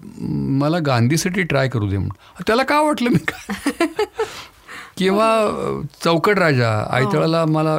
"म, 0.00 0.58
मला 0.60 0.78
गांधीसाठी 0.86 1.42
ट्राय 1.42 1.68
करू 1.68 1.88
दे 1.88 1.96
म्हणून. 1.96 2.42
त्याला 2.46 2.62
का 2.62 2.80
वाटलं 2.80 3.10
मी 3.10 3.18
काय 3.28 3.86
किंवा 5.00 5.46
चौकट 6.04 6.38
राजा 6.38 6.86
आयतळाला 6.90 7.44
मला 7.44 7.78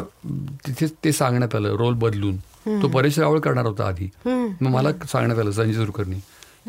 तिथे 0.67 0.85
ते 1.03 1.11
सांगण्यात 1.11 1.55
आलं 1.55 1.75
रोल 1.75 1.93
बदलून. 1.93 2.37
तो 2.81 2.87
परेश 2.87 3.19
रावळ 3.19 3.39
करणार 3.39 3.65
होता 3.65 3.87
आधी. 3.87 4.09
मग 4.25 4.67
मला 4.67 4.91
सांगण्यात 5.07 5.39
आलं 5.39 5.51
संजय 5.51 5.73
सुरकरनी. 5.73 6.15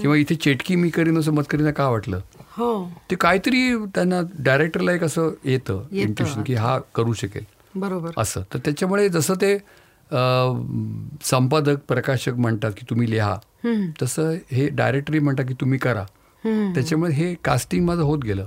किंवा 0.00 0.16
इथे 0.16 0.34
चेटकी 0.34 0.76
मी 0.76 0.90
करीन 0.90 1.18
असं 1.18 1.32
मत 1.32 1.42
करीन 1.50 1.70
का 1.70 1.88
वाटलं? 1.88 2.20
हो. 2.40 2.92
ते 3.10 3.16
काहीतरी 3.16 3.76
त्यांना 3.76 4.20
डायरेक्टरला 4.38 4.92
एक 4.92 5.04
असं 5.04 5.30
येतं. 5.44 5.82
इंट्युशन 5.90 6.42
की 6.46 6.54
हा 6.54 6.78
करू 6.94 7.12
शकेल. 7.12 7.44
बरोबर. 7.74 8.10
असं. 8.16 8.40
तर 8.54 8.58
त्याच्यामुळे 8.58 9.08
जसं 9.08 9.34
ते 9.34 9.58
संपादक 11.22 11.76
प्रकाशक 11.88 12.32
म्हणतात 12.32 12.70
की 12.76 12.86
तुम्ही 12.90 13.10
लिहा. 13.10 13.36
तसं 14.02 14.30
हे 14.50 14.68
डायरेक्टरी 14.68 15.18
म्हणतात 15.18 15.44
की 15.48 15.54
तुम्ही 15.54 15.78
करा. 15.78 16.04
त्याच्यामुळे 16.74 17.12
हे 17.12 17.34
कास्टिंग 17.34 17.86
माझं 17.86 18.02
होत 18.02 18.18
गेलं. 18.18 18.46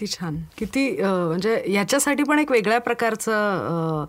किती 0.00 0.12
छान. 0.12 0.36
किती 0.58 0.90
म्हणजे 1.00 1.62
याच्यासाठी 1.68 2.22
पण 2.22 2.38
एक 2.38 2.50
वेगळ्या 2.52 2.78
प्रकारचं 2.80 4.04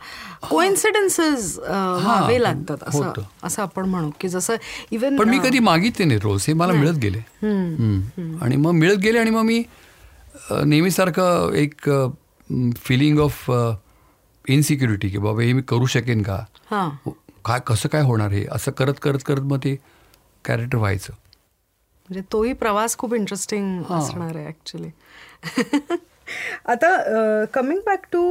कोइन्सिडन्सेस 0.49 1.57
व्हावे 1.59 2.41
लागतात 2.41 2.83
असं 2.87 2.97
होतं. 2.97 3.21
असं 3.43 3.61
आपण 3.61 3.89
म्हणू 3.89 4.09
की 4.21 4.29
जसं 4.29 4.55
इवन 4.91 5.17
पण 5.17 5.29
मी 5.29 5.39
कधी 5.43 5.59
मागितले 5.59 6.05
नाही 6.05 6.19
रोल्स 6.23 6.47
हे 6.47 6.53
मला 6.53 6.73
मिळत 6.73 6.97
गेले. 7.01 7.19
आणि 8.41 8.55
मग 8.55 8.71
मिळत 8.71 8.97
गेले 8.97 9.19
आणि 9.19 9.29
मग 9.29 9.43
मी 9.43 9.63
नेहमीसारखं 10.51 11.53
एक 11.53 11.89
फिलिंग 12.77 13.19
ऑफ 13.19 13.51
इनसिक्युरिटी 14.45 15.09
की 15.09 15.17
बाबा 15.17 15.41
हे 15.41 15.53
मी 15.53 15.61
करू 15.67 15.85
शकेन 15.85 16.21
का? 16.23 16.43
हां. 16.71 17.11
काय 17.45 17.59
कसं 17.67 17.89
काय 17.89 18.01
होणार 18.03 18.31
हे? 18.31 18.45
असं 18.51 18.71
करत 18.71 18.93
करत 19.01 19.19
करत 19.25 19.41
मग 19.41 19.57
ते 19.57 19.75
कॅरेक्टर 20.45 20.77
व्हायचं. 20.77 21.13
म्हणजे 22.11 22.27
तोही 22.31 22.53
प्रवास 22.53 22.97
खूप 22.97 23.13
इंटरेस्टिंग 23.13 23.83
असणार 23.89 24.35
आहे 24.35 24.47
ऍक्च्युली 24.47 24.89
आता 26.65 27.45
coming 27.53 27.79
back 27.85 28.05
to 28.11 28.23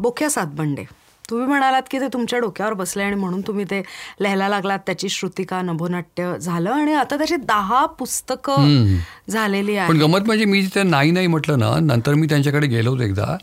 Bokhya 0.00 0.28
Satbande 0.30 0.84
तुम्ही 1.30 1.46
म्हणालात 1.46 1.82
की 1.90 1.98
ते 2.00 2.06
तुमच्या 2.12 2.38
डोक्यावर 2.38 2.72
बसले 2.72 3.02
आणि 3.02 3.14
म्हणून 3.14 3.40
तुम्ही 3.40 3.64
ते 3.64 3.80
लिहायला 4.20 4.48
लागलात 4.48 4.78
त्याची 4.86 5.08
श्रुतिका 5.08 5.60
नभोनाट्य 5.62 6.32
झालं 6.38 6.70
आणि 6.70 6.92
आता 6.94 7.16
त्याची 7.16 7.36
दहा 7.38 7.84
पुस्तकं 7.98 8.96
झालेली 9.30 9.72
पण 9.72 9.80
आहेत 9.80 10.02
गमत 10.02 10.26
म्हणजे 10.26 10.44
मी 10.44 10.62
तिथे 10.62 10.82
नाही 10.82 11.10
नाही 11.10 11.26
म्हटलं 11.26 11.58
ना 11.58 11.70
नंतर 11.82 12.14
मी 12.14 12.26
त्यांच्याकडे 12.26 12.66
गेलो 12.66 12.90
होतो 12.90 13.02
एकदा. 13.02 13.36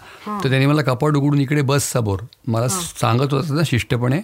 तर 0.44 0.50
त्यांनी 0.50 0.66
मला 0.66 0.82
कपाट 0.82 1.16
उघडून 1.16 1.40
इकडे 1.40 1.62
बस 1.62 1.92
समोर 1.92 2.20
मला 2.48 2.68
सांगत 2.68 3.34
होतं 3.34 3.56
ना 3.56 3.62
शिष्टपणे 3.66 4.20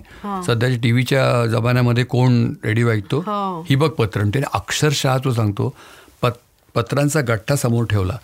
सध्याच्या 0.46 0.80
टीव्हीच्या 0.84 1.46
जमान्यामध्ये 1.52 2.04
कोण 2.04 2.44
रेडिओ 2.64 2.90
ऐकतो 2.92 3.20
हो. 3.20 3.62
ही 3.70 3.76
बघ 3.76 3.90
पत्र. 3.90 4.22
त्याने 4.24 4.48
अक्षरशः 4.54 5.18
तो 5.24 5.34
सांगतो 5.34 5.74
पत 6.22 6.38
पत्रांचा 6.76 7.22
गठ्ठा 7.22 7.56
समोर 7.56 7.86
ठेवला. 7.86 8.18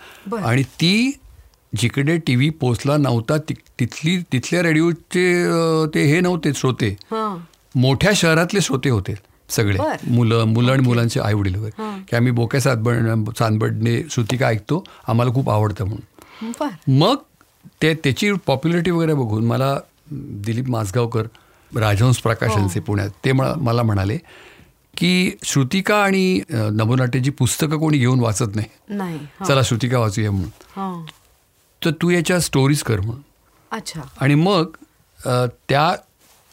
आणि 0.43 0.63
ती 0.75 1.11
जिकडे 1.73 2.17
टी 2.17 2.35
व्ही 2.35 2.49
पोचला 2.49 2.97
नव्हता 2.97 3.37
तिथली 3.79 4.17
तिथल्या 4.33 4.61
रेडिओचे 4.63 5.25
ते 5.93 6.03
हे 6.05 6.19
नव्हते 6.19 6.53
श्रोते. 6.53 6.87
हां. 7.11 7.37
मोठ्या 7.75 8.11
शहरातले 8.15 8.61
श्रोते 8.61 8.89
होते 8.89 9.15
सगळे. 9.49 9.77
मुलं 10.07 10.43
मुलं 10.43 10.71
आणि 10.71 10.81
मुलांचे 10.81 11.19
आई 11.19 11.33
वडील 11.33 11.55
वगैरे 11.55 12.01
की 12.09 12.15
आम्ही 12.15 12.31
बोक्या 12.31 12.61
सातबड 12.61 13.29
चांदबडने 13.31 14.01
श्रुतिका 14.11 14.47
ऐकतो? 14.47 14.83
आम्हाला 15.07 15.33
खूप 15.33 15.49
आवडतं 15.49 15.85
म्हणून. 15.85 16.97
मग 16.99 17.15
ते 17.81 17.93
त्याची 17.93 18.31
पॉप्युलरिटी 18.45 18.91
वगैरे 18.91 19.13
बघून 19.13 19.45
मला 19.45 19.75
दिलीप 20.45 20.69
माजगावकर 20.69 21.27
राजहंस 21.71 22.17
प्रकाशनचे 22.17 22.79
पुण्यात 22.79 23.09
ते 23.25 23.31
मला 23.31 23.83
म्हणाले 23.83 24.17
की 24.97 25.31
श्रुतिका 25.43 25.95
आणि 26.03 26.41
नभोनाट्याची 26.49 27.29
पुस्तकं 27.29 27.77
कोणी 27.77 27.97
घेऊन 27.97 28.19
वाचत 28.19 28.55
नाही 28.55 29.17
हा. 29.39 29.45
चला 29.45 29.61
श्रुतिका 29.63 29.99
वाचूया 29.99 30.31
म्हणून. 30.31 30.49
हा. 30.75 31.05
तर 31.85 31.91
तू 31.91 32.09
याच्या 32.09 32.39
स्टोरीज 32.39 32.83
कर 32.83 32.99
म्हणून 32.99 33.21
अच्छा. 33.71 34.01
आणि 34.21 34.35
मग 34.35 34.65
त्या 35.69 35.95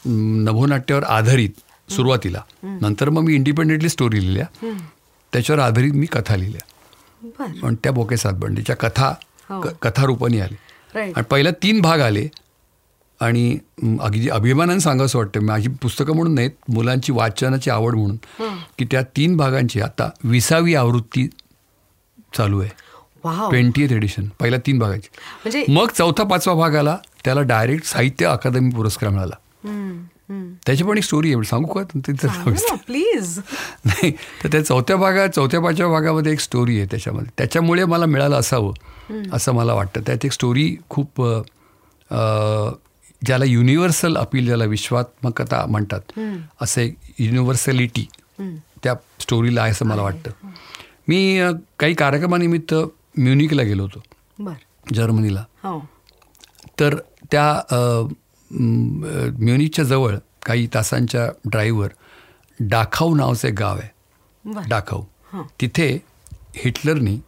नभोनाट्यावर 0.07 1.05
आधारित 1.05 1.93
सुरुवातीला 1.93 2.43
नंतर 2.63 3.09
मग 3.11 3.23
मी 3.23 3.35
इंडिपेंडेंटली 3.35 3.89
स्टोरी 3.89 4.21
लिहिल्या. 4.21 4.73
त्याच्यावर 5.33 5.63
आधारित 5.63 5.93
मी 5.93 6.07
कथा 6.07 6.37
लिहिल्या. 6.37 7.45
आणि 7.67 7.77
त्या 7.85 7.93
बोके 7.93 8.17
सातबंडीच्या 8.17 8.77
कथा 8.77 9.13
हो. 9.49 9.61
कथारूपाने 9.83 10.41
आले. 10.41 10.57
आणि 11.01 11.23
पहिल्या 11.23 11.53
तीन 11.63 11.81
भाग 11.81 12.01
आले. 12.01 12.29
आणि 13.21 13.59
अगदी 14.01 14.29
अभिमानाने 14.29 14.81
सांगावंसं 14.81 15.19
वाटतं 15.19 15.41
माझी 15.41 15.69
पुस्तकं 15.83 16.15
म्हणून 16.15 16.35
नाहीत 16.35 16.51
मुलांची 16.69 17.13
वाचनाची 17.13 17.71
आवड 17.71 17.95
म्हणून 17.95 18.17
की 18.79 18.85
त्या 18.91 19.03
तीन 19.17 19.37
भागांची 19.37 19.81
आता 19.81 20.09
विसावी 20.25 20.75
आवृत्ती 20.75 21.27
चालू 22.37 22.61
आहे. 22.61 22.71
वाव 23.27 23.49
ट्वेंटी 23.51 23.83
एडिशन 23.85 24.29
पहिल्या 24.41 24.59
तीन 24.67 24.79
भागाची. 24.79 25.09
म्हणजे 25.15 25.65
मग 25.69 25.91
चौथा 25.97 26.25
पाचवा 26.25 26.55
भाग 26.55 26.75
आला 26.77 26.97
त्याला 27.25 27.43
डायरेक्ट 27.43 27.87
साहित्य 27.87 28.27
अकादमी 28.27 28.71
पुरस्कार 28.75 29.11
मिळाला. 29.11 29.35
त्याची 30.67 30.85
पण 30.85 30.99
एक 30.99 31.05
स्टोरी 31.05 31.33
आहे 31.35 31.45
सांगू 31.45 31.73
का 31.73 31.83
तिथं 31.95 32.77
प्लीज 32.87 33.39
नाही 33.87 34.11
तर 34.43 34.49
त्या 34.53 34.65
चौथ्या 34.65 34.97
भागात 34.97 35.29
चौथ्या 35.29 35.61
पाचव्या 35.61 35.89
भागामध्ये 35.89 36.33
एक 36.33 36.41
स्टोरी 36.41 36.79
आहे 36.79 36.87
त्याच्यामध्ये. 36.91 37.31
त्याच्यामुळे 37.39 37.85
मला 37.85 38.07
मिळालं 38.07 38.37
असावं 38.37 39.31
असं 39.33 39.53
मला 39.55 39.75
वाटतं. 39.75 40.01
त्यात 40.07 40.25
एक 40.25 40.33
स्टोरी 40.33 40.75
खूप 40.89 41.23
ज्याला 43.23 43.45
युनिव्हर्सल 43.45 44.17
अपील 44.17 44.47
ज्याला 44.47 44.65
विश्वात्मकता 44.65 45.65
म्हणतात 45.67 46.19
असं 46.63 46.81
एक 46.81 46.97
युनिव्हर्सॅलिटी 47.19 48.07
त्या 48.85 48.95
स्टोरीला 49.21 49.63
आहे 49.63 49.71
असं 49.71 49.87
मला 49.87 50.03
वाटतं. 50.03 50.31
मी 51.09 51.41
काही 51.79 51.95
कार्यक्रमानिमित्त 51.95 52.75
म्युनिकला 53.19 53.63
गेलो 53.63 53.83
होतो. 53.83 54.55
जर्मनीला. 54.95 55.45
हो. 55.63 55.81
तर 56.81 56.99
त्या 57.33 57.61
म्युनिकच्या 58.51 59.85
जवळ 59.85 60.19
काही 60.47 60.69
तासांच्या 60.75 61.29
ड्राईव्हवर 61.45 61.89
डाखाऊ 62.61 63.15
नावाचं 63.15 63.49
एक 63.49 63.55
गाव 63.55 63.79
आहे. 63.79 64.61
डाखाऊ. 64.69 65.05
तिथे 65.61 65.99
हिटलरनी 66.57 67.19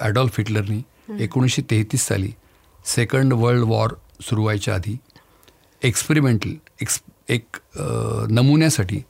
ॲडॉल्फ 0.00 0.34
हिटलरनी 0.38 0.82
एकोणीसशे 1.24 1.62
तेहतीस 1.70 2.06
साली 2.06 2.32
सेकंड 2.84 3.32
वर्ल्ड 3.32 3.64
वॉर 3.64 3.94
सुरू 4.20 4.42
व्हायच्या 4.42 4.74
आधी 4.74 4.96
एक्सपेरिमेंटल 5.82 6.50
एक्स 6.80 7.00
एक 7.28 7.56
नमुन्यासाठी 8.30 9.02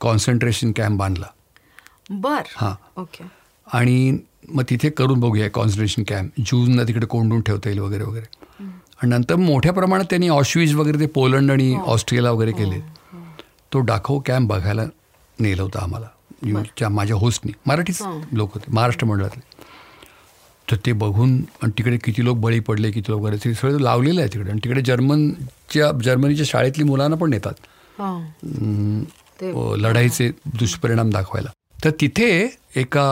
कॉन्सन्ट्रेशन 0.00 0.72
कॅम्प 0.76 0.98
बांधला. 0.98 1.26
बर. 2.10 2.42
हां. 2.56 3.00
ओके. 3.00 3.24
आणि 3.72 4.18
मग 4.48 4.62
तिथे 4.70 4.90
करून 4.90 5.20
बघूया 5.20 5.48
कॉन्सन्ट्रेशन 5.50 6.02
कॅम्प 6.02 6.40
ज्यूजना 6.40 6.82
तिकडे 6.82 7.06
कोंडून 7.06 7.40
ठेवता 7.40 7.68
येईल 7.68 7.80
वगैरे 7.80 8.04
वगैरे. 8.04 8.26
आणि 9.02 9.10
नंतर 9.10 9.36
मोठ्या 9.36 9.72
प्रमाणात 9.72 10.04
त्यांनी 10.10 10.28
ऑशविज 10.28 10.74
वगैरे 10.74 11.00
ते 11.00 11.06
पोलंड 11.06 11.50
आणि 11.50 11.74
ऑस्ट्रेलिया 11.86 12.32
वगैरे 12.32 12.52
केले. 12.52 12.80
तो 13.72 13.80
डाखो 13.80 14.18
कॅम्प 14.26 14.48
बघायला 14.48 14.84
नेलं 15.38 15.62
होतं 15.62 15.78
आम्हाला. 15.78 16.06
न्यूजच्या 16.44 16.88
माझ्या 16.88 17.16
होस्टनी 17.16 17.52
मराठीच 17.66 18.02
लोक 18.32 18.54
होते 18.54 18.72
महाराष्ट्र 18.72 19.06
मंडळातले. 19.06 19.40
तर 20.70 20.76
ते 20.86 20.92
बघून 20.92 21.34
आणि 21.62 21.72
तिकडे 21.78 21.96
किती 22.04 22.24
लोक 22.24 22.36
बळी 22.38 22.60
पडले 22.60 22.90
किती 22.90 23.12
लोक 23.12 23.20
वगैरे 23.20 23.36
ते 23.44 23.54
सगळं 23.54 23.80
लावलेलं 23.80 24.20
आहे 24.20 24.28
तिकडे. 24.34 24.50
आणि 24.50 24.60
तिकडे 24.64 24.82
जर्मनच्या 24.82 25.90
जर्मनीच्या 26.04 26.46
शाळेतली 26.48 26.84
मुलांना 26.84 27.16
पण 27.16 27.30
नेतात. 27.30 27.54
हो. 29.42 29.74
लढाईचे 29.76 30.30
दुष्परिणाम 30.58 31.10
दाखवायला. 31.10 31.50
तर 31.84 31.90
तिथे 32.00 32.30
एका 32.76 33.06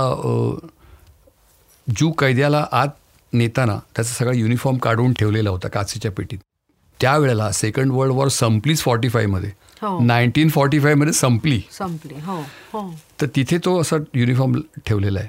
ज्यू 1.96 2.10
कैद्याला 2.10 2.66
आत 2.72 2.88
नेताना 3.32 3.78
त्याचा 3.96 4.12
सगळा 4.14 4.32
युनिफॉर्म 4.32 4.78
काढून 4.78 5.12
ठेवलेला 5.12 5.50
होता 5.50 5.68
काचेच्या 5.68 6.10
पेटीत. 6.10 6.38
त्यावेळेला 7.00 7.50
सेकंड 7.52 7.92
वर्ल्ड 7.92 8.14
वॉर 8.14 8.28
संपलीच 8.28 8.80
फॉर्टी 8.80 9.08
फायमध्ये 9.08 9.50
नाईन्टीन 10.06 10.48
फॉर्टी 10.48 10.80
फायमध्ये 10.80 11.12
संपली. 11.12 11.60
संपली 11.72 12.14
हो 12.24 12.40
हो. 12.72 12.82
तर 13.20 13.26
तिथे 13.36 13.58
तो 13.58 13.80
असा 13.80 13.96
युनिफॉर्म 14.14 14.60
ठेवलेला 14.86 15.20
आहे. 15.20 15.28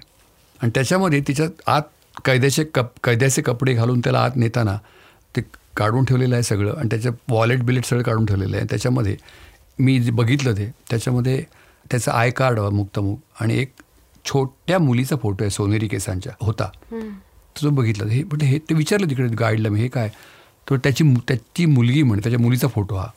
आणि 0.61 0.71
त्याच्यामध्ये 0.75 1.21
तिच्यात 1.27 1.61
आत 1.67 1.81
कैद्याचे 2.25 2.63
कप 2.75 2.91
कैद्याचे 3.03 3.41
कपडे 3.41 3.73
घालून 3.73 3.99
त्याला 3.99 4.23
आत 4.23 4.35
नेताना 4.35 4.77
ते 5.35 5.41
काढून 5.77 6.05
ठेवलेलं 6.05 6.35
आहे 6.35 6.43
सगळं. 6.43 6.73
आणि 6.77 6.89
त्याचं 6.91 7.11
वॉलेट 7.29 7.63
बिलेट 7.63 7.85
सगळं 7.85 8.03
काढून 8.03 8.25
ठेवलेलं 8.25 8.57
आहे. 8.57 8.65
त्याच्यामध्ये 8.69 9.15
मी 9.79 9.99
जे 9.99 10.11
बघितलं 10.11 10.53
ते 10.53 10.71
त्याच्यामध्ये 10.89 11.43
त्याचं 11.91 12.11
आय 12.11 12.31
कार्ड 12.31 12.59
मुक्तमुख 12.59 13.17
आणि 13.39 13.57
एक 13.59 13.71
छोट्या 14.25 14.79
मुलीचा 14.79 15.15
फोटो 15.15 15.43
आहे 15.43 15.49
सोनेरी 15.51 15.87
केसांच्या 15.87 16.33
होता. 16.41 16.69
तर 16.91 17.63
तो 17.63 17.69
बघितला 17.69 18.11
हे 18.11 18.23
पण 18.23 18.41
हे 18.41 18.57
ते 18.59 18.75
विचारलं 18.75 19.09
तिकडे 19.09 19.35
गाईडला 19.35 19.69
मी 19.69 19.79
हे 19.79 19.87
काय? 19.87 20.09
तर 20.67 20.77
त्याची 20.77 21.03
त्याची 21.27 21.65
मुलगी 21.65 22.03
म्हणे 22.03 22.21
त्याच्या 22.23 22.39
मुलीचा 22.39 22.67
फोटो 22.67 22.95
हा. 22.95 23.07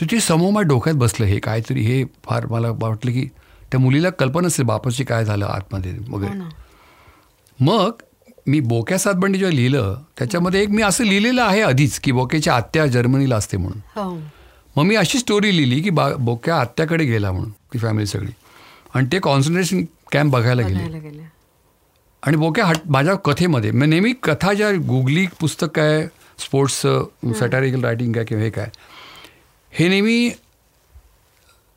तर 0.00 0.06
ते 0.10 0.20
समोर 0.20 0.50
माझ्या 0.52 0.68
डोक्यात 0.68 0.96
बसलं 0.96 1.26
हे 1.26 1.38
काहीतरी 1.38 1.82
हे 1.82 2.04
फार 2.24 2.46
मला 2.46 2.70
वाटलं 2.70 3.12
की 3.12 3.26
त्या 3.70 3.80
मुलीला 3.80 4.10
कल्पना 4.10 4.46
असेल 4.46 4.64
बापाची 4.66 5.04
काय 5.04 5.24
झालं 5.24 5.46
आतमध्ये 5.46 5.92
हो 5.92 6.16
वगैरे 6.16 6.34
ना. 6.34 6.48
मग 7.58 8.02
मी 8.46 8.60
बोक्या 8.60 8.98
सातबंडी 8.98 9.38
जेव्हा 9.38 9.54
लिहिलं 9.56 9.94
त्याच्यामध्ये 10.18 10.62
एक 10.62 10.68
मी 10.68 10.82
असं 10.82 11.04
लिहिलेलं 11.04 11.42
आहे 11.42 11.60
आधीच 11.62 11.98
की 12.00 12.12
बोक्याची 12.12 12.50
आत्या 12.50 12.86
जर्मनीला 12.86 13.36
असते 13.36 13.56
म्हणून. 13.56 13.80
हो. 13.96 14.18
मग 14.76 14.84
मी 14.84 14.96
अशी 14.96 15.18
स्टोरी 15.18 15.56
लिहिली 15.56 15.80
की 15.80 15.90
बा 15.90 16.08
बोक्या 16.18 16.56
आत्याकडे 16.56 17.04
गेला 17.04 17.32
म्हणून 17.32 17.50
ती 17.50 17.78
फॅमिली 17.78 18.06
सगळी. 18.06 18.32
आणि 18.94 19.06
ते 19.12 19.18
कॉन्सन्ट्रेशन 19.18 19.84
कॅम्प 20.12 20.32
बघायला 20.32 20.62
गेले. 20.62 21.22
आणि 22.22 22.36
बोक्या 22.36 22.64
हट 22.66 22.76
माझ्या 22.86 23.14
कथेमध्ये 23.14 23.70
मी 23.70 23.86
नेहमी 23.86 24.12
कथा 24.22 24.52
ज्या 24.52 24.70
गुगली 24.88 25.26
पुस्तक 25.40 25.70
काय 25.74 26.06
स्पोर्ट्स 26.38 26.80
सॅटारिकल 27.38 27.84
रायटिंग 27.84 28.12
काय 28.12 28.24
किंवा 28.24 28.44
हे 28.44 28.50
काय 28.50 28.68
हे 29.72 29.88
नेहमी 29.88 30.30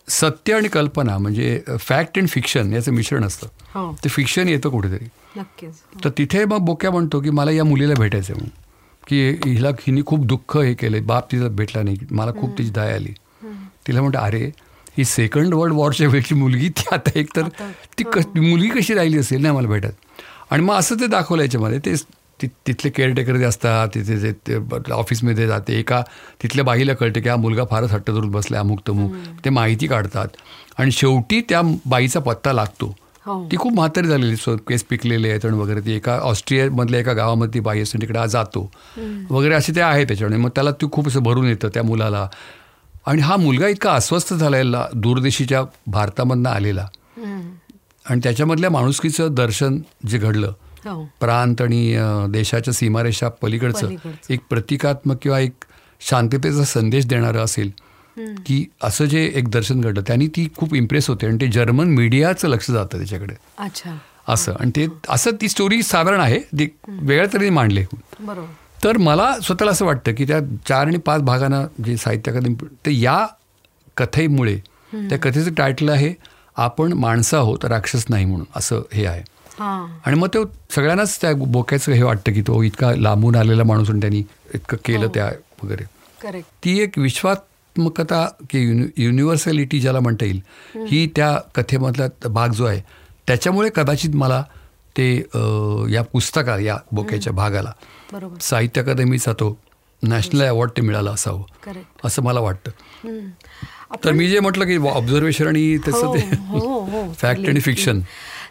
सत्य 0.08 0.54
आणि 0.54 0.68
कल्पना 0.68 1.18
म्हणजे 1.18 1.62
फॅक्ट 1.80 2.18
अँड 2.20 2.28
फिक्शन 2.28 2.74
याचं 2.74 2.92
मिश्रण 2.92 3.24
असतं. 3.24 3.48
हो. 3.74 3.92
ते 4.04 4.10
फिक्शन 4.10 4.48
येतं 4.48 4.70
कुठेतरी. 4.70 5.06
नक्कीच. 5.38 5.74
तर 6.04 6.10
तिथे 6.10 6.44
मग 6.46 6.58
बोक्या 6.58 6.92
म्हणतो 6.92 7.20
की 7.22 7.30
मला 7.30 7.52
या 7.52 7.64
मुलीला 7.64 7.94
भेटायचं 8.00 8.34
आहे 8.34 8.40
म्हणून. 8.40 8.60
की 9.08 9.52
हिला 9.52 9.70
हिने 9.70 10.02
खूप 10.06 10.26
दुःख 10.26 10.58
हे 10.58 10.74
केलं 10.74 11.06
बाप 11.06 11.32
तिचा 11.32 11.48
भेटला 11.48 11.84
नाही 11.84 11.98
मला 12.12 12.32
खूप 12.32 12.58
तिची 12.58 12.70
दया 12.70 12.96
आली. 12.96 13.14
तिला 13.88 14.02
म्हणतं 14.02 14.20
अरे 14.20 14.50
ही 14.98 15.06
सेकंड 15.06 15.54
वर्ल्ड 15.54 15.76
वॉरच्या 15.76 16.08
वेळची 16.08 16.36
मुलगी 16.36 16.70
ती 16.70 16.84
आता 16.92 17.10
एकतर 17.16 17.48
ती 18.00 18.04
क 18.04 18.18
मुलगी 18.18 18.70
कशी 18.70 18.94
राहिली 18.94 19.18
असेल 19.18 19.42
नाही 19.42 19.56
मला 19.56 19.68
भेटत? 19.68 19.90
आणि 20.52 20.64
मग 20.64 20.76
असं 20.76 20.96
ते 20.96 21.08
दाखवलं 21.08 21.42
याच्यामध्ये. 21.42 21.80
ते 21.80 21.96
ति- 22.42 22.68
तिथले 22.68 22.90
केअरटेकर 22.90 23.38
जे 23.38 23.44
असतात 23.44 23.88
तिथे 23.88 24.20
जे 24.20 24.60
ऑफिसमध्ये 24.92 25.48
जाते 25.48 25.80
एका 25.80 26.02
तिथल्या 26.44 26.66
बाईला 26.66 26.94
कळते 26.94 27.22
की 27.22 27.30
हा 27.30 27.36
मुलगा 27.36 27.64
फारच 27.70 27.92
हट्ट 27.92 28.12
धरून 28.12 28.32
बसला 28.32 28.60
अमुक 28.60 28.80
तमुक. 28.88 29.12
ते 29.46 29.50
माहिती 29.50 29.88
काढतात. 29.88 30.28
आणि 30.78 30.92
शेवटी 30.92 31.42
त्या 31.42 31.62
बाईचा 31.86 32.20
पत्ता 32.20 32.54
लागतो. 32.54 32.96
हो. 33.26 33.48
ती 33.52 33.58
खूप 33.58 33.74
म्हातारी 33.74 34.08
झालेली 34.08 34.36
केस 34.48 34.84
पिकलेले 34.84 35.30
आहेत 35.30 35.46
आणि 35.46 35.58
वगैरे. 35.58 35.80
ती 35.80 35.92
एका 35.92 36.20
ऑस्ट्रियामधल्या 36.20 37.00
एका 37.00 37.14
गावामध्ये 37.14 37.54
ती 37.54 37.60
बाई 37.60 37.82
असते 37.82 38.02
तिकडे 38.02 38.28
जातो. 38.28 38.72
वगैरे 39.30 39.54
असे 39.54 39.76
ते 39.76 39.82
आहे 39.82 40.06
त्याच्यामुळे 40.06 40.42
मग 40.42 40.50
त्याला 40.50 40.72
ती 40.72 40.88
खूप 40.92 41.08
असं 41.08 41.24
भरून 41.24 41.46
येतं 41.46 41.68
त्या 41.68 41.84
मुलाला. 41.84 42.28
आणि 43.06 43.22
हा 43.22 43.36
मुलगा 43.38 43.68
इतका 43.68 43.94
अस्वस्थ 43.94 44.34
झालेला 44.34 44.88
दूरदेशीच्या 44.94 45.64
भारतामधनं 45.88 46.50
आलेला. 46.50 46.88
आणि 48.06 48.20
त्याच्यामधल्या 48.24 48.70
माणुसकीचं 48.70 49.34
दर्शन 49.34 49.78
जे 50.08 50.18
घडलं 50.18 50.54
हो. 50.86 51.04
प्रांत 51.20 51.62
आणि 51.62 51.96
देशाच्या 52.30 52.74
सीमारेषा 52.74 53.30
पलीकडचं. 53.42 53.90
एक 54.30 54.40
प्रतिकात्मक 54.50 55.18
किंवा 55.22 55.40
एक 55.40 55.66
शांततेचा 56.02 56.64
संदेश 56.64 57.06
देणारं 57.06 57.44
असेल 57.44 57.72
की 58.46 58.66
असं 58.84 59.06
जे 59.06 59.24
एक 59.36 59.48
दर्शन 59.50 59.82
घडलं 59.82 60.02
त्यांनी 60.08 60.28
ती 60.28 60.48
खूप 60.58 60.74
इम्प्रेस 60.76 61.08
होते 61.10 61.28
आणि 61.28 61.38
ते 61.42 61.48
जर्मन 61.48 61.90
मीडियाचं 61.90 62.48
लक्ष 62.48 62.70
जातं 62.72 62.98
त्याच्याकडे. 62.98 63.34
अच्छा. 63.58 63.96
असं. 64.28 64.54
आणि 64.60 64.72
ते 64.76 64.88
असं 65.10 65.32
ती 65.42 65.50
स्टोरी 65.50 65.82
साधारण 65.84 66.20
आहे 66.20 66.40
ती 66.40 66.68
वेगळ्या 66.88 67.26
तऱ्हेने 67.34 67.50
मांडले 67.50 67.86
बरोबर. 68.20 68.48
तर 68.84 68.98
मला 68.98 69.40
स्वतःला 69.44 69.72
असं 69.72 69.86
वाटतं 69.86 70.14
की 70.14 70.26
त्या 70.26 70.40
चार 70.68 70.88
आणि 70.88 70.98
पाच 70.98 71.22
भागांना 71.22 71.66
जे 71.86 71.98
साहित्य 71.98 72.32
अकादमी 72.32 72.56
तर 72.86 72.92
या 72.92 73.28
कथेमुळे 73.98 74.60
त्या 74.94 75.18
कथेचं 75.20 75.54
टायटल 75.54 75.90
आहे 75.90 76.14
आपण 76.56 76.94
माणसं 76.94 77.38
आहोत 77.38 77.66
राक्षस 77.66 78.06
नाही 78.10 78.26
म्हणून 78.26 78.46
असं 78.56 78.82
हे 78.94 79.06
आहे. 79.06 79.22
हा. 79.60 79.88
आणि 80.06 80.16
मग 80.16 80.28
ते 80.28 80.44
सगळ्यांनाच 80.76 81.22
त्या 81.22 81.34
बोक्याचं 81.34 81.92
हे 81.92 82.04
वाटतं 82.04 82.34
की 82.34 82.42
तो 82.42 82.64
इतका 82.64 82.92
लांबून 82.96 83.36
आलेला 83.36 83.64
माणूस 83.64 83.90
आणि 83.90 84.02
त्यांनी 84.02 84.24
इतकं 84.54 84.78
केलं 84.86 85.08
त्या 85.14 85.32
वगैरे. 85.64 85.84
ती 86.42 86.80
एक 86.80 87.00
सकारात्मकता 87.00 88.28
की 88.50 88.60
युनि 88.60 88.86
युनिव्हर्सॅलिटी 88.98 89.80
ज्याला 89.80 90.00
म्हणता 90.00 90.26
येईल 90.26 90.42
ही 90.88 91.08
त्या 91.16 91.38
कथेमधला 91.56 92.30
भाग 92.30 92.50
जो 92.50 92.66
आहे 92.66 92.82
त्याच्यामुळे 93.28 93.70
कदाचित 93.76 94.16
मला 94.16 94.44
ते 94.98 95.16
या 95.94 96.02
पुस्तका 96.02 96.58
या 96.60 96.78
बोक्याच्या 96.92 97.34
भागाला 97.34 97.72
साहित्य 98.42 98.82
अकादमीचा 98.82 99.34
तो 99.34 99.58
नॅशनल 100.04 100.42
अवॉर्ड 100.42 100.72
ते 100.78 100.82
मिळाला 100.82 101.12
असावं. 101.12 101.72
असं 102.06 102.24
मला 102.24 102.40
वाटतं. 102.40 102.72
तर 104.04 104.12
मी 104.12 104.28
जे 104.30 104.40
म्हटलं 104.40 104.66
की 104.66 104.78
ऑब्झर्वेशन 104.90 105.48
आणि 105.48 105.78
तसं 105.88 106.06
हो, 106.08 106.16
ते. 106.16 107.14
फॅक्ट 107.14 107.48
आणि 107.50 107.60
फिक्शन 107.60 108.02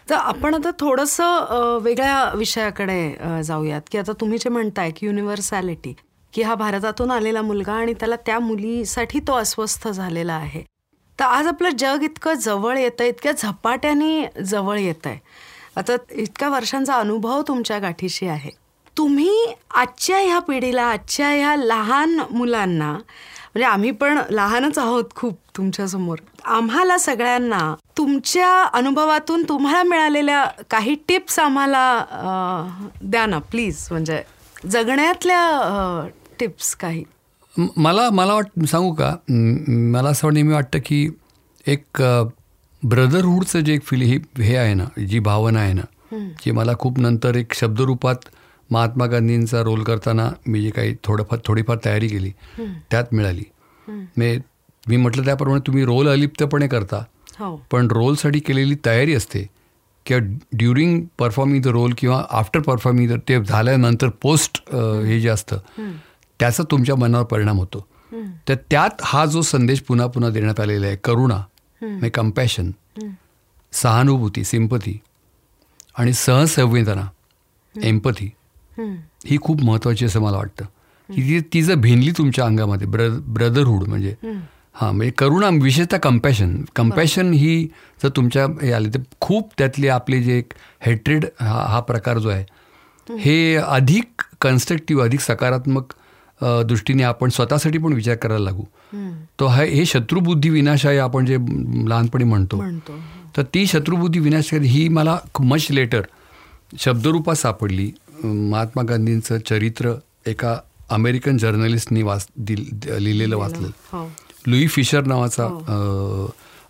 तर 0.09 0.15
आपण 0.15 0.53
आता 0.53 0.69
थोडंसं 0.79 1.77
वेगळ्या 1.81 2.31
विषयाकडे 2.35 3.43
जाऊयात. 3.43 3.81
की 3.91 3.97
आता 3.97 4.11
तुम्ही 4.11 4.37
जे 4.37 4.49
म्हणताय 4.49 4.91
की 4.91 5.05
युनिव्हर्सॅलिटी 5.05 5.93
की 6.33 6.41
हा 6.41 6.55
भारतातून 6.55 7.11
आलेला 7.11 7.41
मुलगा 7.41 7.73
आणि 7.73 7.93
त्याला 7.93 8.15
त्या 8.15 8.39
मुलीसाठी 8.39 9.19
तो 9.19 9.33
अस्वस्थ 9.33 9.87
झालेला 9.87 10.33
आहे. 10.33 10.61
तर 11.19 11.23
आज 11.25 11.47
आपलं 11.47 11.69
जग 11.79 12.03
इतकं 12.03 12.33
जवळ 12.33 12.77
येतं 12.77 13.03
इतक्या 13.03 13.31
झपाट्याने 13.31 14.41
जवळ 14.43 14.77
येत 14.77 15.05
आहे 15.05 15.19
आता 15.75 15.95
इतक्या 16.11 16.49
वर्षांचा 16.49 16.95
अनुभव 16.95 17.41
तुमच्या 17.47 17.79
गाठीशी 17.79 18.27
आहे. 18.27 18.49
तुम्ही 18.97 19.29
आजच्या 19.75 20.17
ह्या 20.19 20.39
पिढीला 20.39 20.83
आजच्या 20.83 21.29
ह्या 21.29 21.55
लहान 21.55 22.19
मुलांना 22.31 22.91
म्हणजे 22.91 23.65
आम्ही 23.65 23.91
पण 23.91 24.19
लहानच 24.29 24.77
आहोत 24.79 25.03
खूप 25.15 25.37
तुमच्यासमोर 25.57 26.17
आम्हाला 26.45 26.97
सगळ्यांना 26.97 27.75
तुमच्या 27.97 28.49
अनुभवातून 28.73 29.43
तुम्हाला 29.49 29.83
मिळालेल्या 29.83 30.43
काही 30.69 30.95
टिप्स 31.07 31.39
आम्हाला 31.39 31.83
द्या 33.01 33.25
ना 33.25 33.39
प्लीज. 33.51 33.87
म्हणजे 33.91 34.21
जगण्यातल्या 34.69 36.07
टिप्स 36.39 36.75
काही. 36.75 37.03
मला 37.77 38.09
मला 38.09 38.33
वाट 38.33 38.65
सांगू 38.65 38.93
का? 38.93 39.15
मला 39.91 40.09
असं 40.09 40.33
नेहमी 40.33 40.53
वाटतं 40.53 40.79
की 40.85 41.07
एक 41.67 42.01
ब्रदरहूडचं 42.83 43.59
जे 43.59 43.73
एक 43.73 43.83
फील 43.83 44.01
हे 44.01 44.17
हे 44.43 44.55
आहे 44.55 44.73
ना 44.73 44.85
जी 45.07 45.19
भावना 45.19 45.59
आहे 45.59 45.73
ना 45.73 46.17
जी 46.45 46.51
मला 46.51 46.71
खूप 46.79 46.99
नंतर 46.99 47.35
एक 47.35 47.53
शब्दरूपात 47.53 48.29
महात्मा 48.73 49.05
गांधींचा 49.05 49.61
रोल 49.61 49.83
करताना 49.83 50.29
मी 50.47 50.61
जे 50.61 50.69
काही 50.69 50.95
थोडंफार 51.03 51.39
थोडीफार 51.45 51.77
तयारी 51.85 52.07
केली 52.07 52.31
त्यात 52.91 53.13
मिळाली. 53.13 53.43
मी 53.87 54.37
मी 54.87 54.97
म्हटलं 54.97 55.25
त्याप्रमाणे 55.25 55.59
तुम्ही 55.67 55.83
रोल 55.85 56.07
अलिप्तपणे 56.07 56.67
करता. 56.67 57.03
हो. 57.39 57.55
पण 57.71 57.87
रोलसाठी 57.91 58.39
केलेली 58.39 58.75
तयारी 58.85 59.13
असते 59.15 59.45
किंवा 60.05 60.35
ड्युरिंग 60.53 61.01
परफॉर्मिंग 61.17 61.61
द 61.63 61.67
रोल 61.67 61.93
किंवा 61.97 62.23
आफ्टर 62.31 62.59
परफॉर्मिंग 62.59 63.09
द 63.09 63.19
ते 63.29 63.43
झाल्यानंतर 63.43 64.09
पोस्ट 64.21 64.61
हे. 64.69 65.19
जे 65.19 65.29
असतं 65.29 65.57
त्याचा 66.39 66.63
तुमच्या 66.71 66.95
मनावर 66.95 67.25
परिणाम 67.25 67.57
होतो. 67.57 67.85
तर 68.49 68.55
त्यात 68.71 69.01
हा 69.01 69.25
जो 69.25 69.41
संदेश 69.41 69.81
पुन्हा 69.81 70.07
पुन्हा 70.07 70.29
देण्यात 70.31 70.59
आलेला 70.59 70.87
आहे 70.87 70.95
करुणा 71.03 71.41
म्हणजे 71.81 72.09
कम्पॅशन 72.09 72.71
सहानुभूती 73.73 74.43
सिंपती 74.43 74.99
आणि 75.97 76.13
सहसंवेदना 76.13 77.09
एम्पथी. 77.75 78.29
ही 78.77 79.37
खूप 79.41 79.63
महत्त्वाची 79.63 80.05
असं 80.05 80.21
मला 80.21 80.37
वाटतं. 80.37 80.65
की 81.09 81.21
ती 81.21 81.39
ती 81.53 81.61
जर 81.61 81.75
भिनली 81.75 82.11
तुमच्या 82.11 82.45
अंगामध्ये 82.45 82.87
ब्र 82.87 83.07
ब्रदरहूड 83.33 83.87
म्हणजे 83.87 84.15
हां 84.75 84.91
म्हणजे 84.93 85.11
करुणा 85.17 85.49
विशेषतः 85.61 85.97
कम्पॅशन 85.97 86.55
कम्पॅशन 86.75 87.33
ही 87.33 87.63
जर 88.03 88.09
तुमच्या 88.15 88.45
हे 88.61 88.71
आली 88.73 88.89
तर 88.89 88.99
खूप 89.21 89.49
त्यातले 89.57 89.87
आपले 89.87 90.21
जे 90.23 90.37
एक 90.37 90.53
हेट्रेड 90.85 91.25
हा 91.41 91.65
हा 91.69 91.79
प्रकार 91.79 92.17
जो 92.17 92.29
आहे 92.29 93.17
हे 93.19 93.55
अधिक 93.55 94.21
कन्स्ट्रक्टिव्ह 94.41 95.03
अधिक 95.03 95.21
सकारात्मक 95.21 95.93
दृष्टीने 96.67 97.03
आपण 97.03 97.29
स्वतःसाठी 97.29 97.77
पण 97.77 97.93
विचार 97.93 98.15
करायला 98.15 98.43
लागू. 98.43 98.63
तो 99.39 99.45
हा 99.45 99.61
हे 99.61 99.85
शत्रुबुद्धी 99.85 100.49
विनाशाय 100.49 100.97
आपण 100.99 101.25
जे 101.25 101.37
लहानपणी 101.89 102.23
म्हणतो 102.23 102.61
तर 103.37 103.43
ती 103.53 103.65
शत्रुबुद्धी 103.67 104.19
विनाशकारी 104.19 104.67
ही 104.67 104.87
मला 104.89 105.17
मच 105.39 105.67
लेटर 105.71 106.01
शब्दरूपात 106.79 107.35
सापडली. 107.35 107.91
महात्मा 108.23 108.83
गांधींचं 108.83 109.37
चरित्र 109.37 109.93
एका 110.25 110.59
अमेरिकन 110.89 111.37
जर्नलिस्टनी 111.37 112.03
वाच 112.03 112.27
लिहिलेलं 112.37 113.37
वाचलं. 113.37 113.67
हो. 113.67 114.11
लुई 114.47 114.67
फिशर 114.67 115.03
नावाचा 115.03 115.45
अ, 115.45 115.75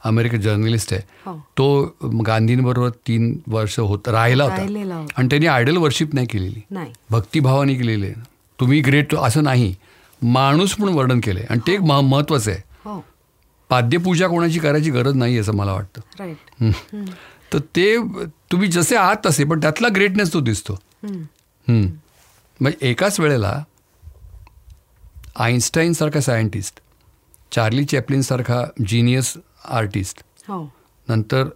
अमेरिकन 0.08 0.40
जर्नलिस्ट 0.40 0.94
आहे. 0.94 1.02
हो. 1.26 1.38
तो 1.38 1.96
गांधींबरोबर 2.26 2.90
तीन 2.90 3.40
वर्ष 3.48 3.80
होत 3.80 4.00
राहिला 4.08 4.44
होता. 4.44 4.56
आणि 5.18 5.28
त्यांनी 5.28 5.46
आयडल 5.46 5.78
वर्शिप 5.78 6.16
नाही 6.16 6.28
केलेली. 6.28 6.62
भक्तिभावाने 7.10 7.76
केलेली 7.76 8.06
आहे. 8.06 8.14
तुम्ही 8.60 8.82
ग्रेट 8.82 9.16
असं 9.16 9.44
नाही. 9.44 9.76
माणूस 10.22 10.76
म्हणून 10.80 10.98
वर्णन 10.98 11.20
केलंय. 11.20 11.44
आणि 11.50 11.60
ते 11.68 11.74
एक 11.74 11.82
मह- 11.82 12.02
महत्वाचं 12.02 12.52
आहे. 12.52 12.60
हो. 12.86 13.04
पाद्यपूजा 13.70 14.28
कोणाची 14.28 14.60
करायची 14.60 14.92
गरज 14.92 15.14
नाही 15.14 15.38
असं 15.38 15.54
मला 15.54 15.74
वाटतं. 15.74 16.02
हं. 16.62 17.06
तर 17.54 17.60
ते 17.60 17.98
तुम्ही 18.52 18.68
जसे 18.68 18.96
आहात 18.96 19.16
तसे 19.26 19.44
पण 19.44 19.62
त्यातला 19.62 19.88
ग्रेटनेस 19.96 20.34
तो 20.34 20.40
दिसतो. 20.40 20.74
हं. 20.74 21.24
म्हणजे 21.68 22.90
एकाच 22.90 23.20
वेळेला 23.20 23.64
आईन्स्टाईनसारखा 25.36 26.22
सायंटिस्ट 26.22 26.80
चार्ली 27.52 27.84
चॅपलिनसारखा 27.86 28.64
जिनियस 28.88 29.34
आर्टिस्ट 29.66 30.24
हो. 30.48 30.64
नंतर 31.08 31.48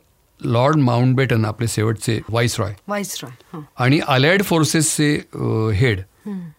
लॉर्ड 0.42 0.76
माउंटबेटन 0.78 1.46
आपले 1.46 1.68
शेवटचे 1.68 2.20
व्हाईस 2.30 2.60
रॉय 2.60 2.74
वाईस 2.88 3.18
रॉय 3.24 3.32
हो. 3.54 3.64
आणि 3.78 4.00
अलाइड 4.08 4.44
फोर्सेसचे 4.44 5.14
हेड 5.76 6.02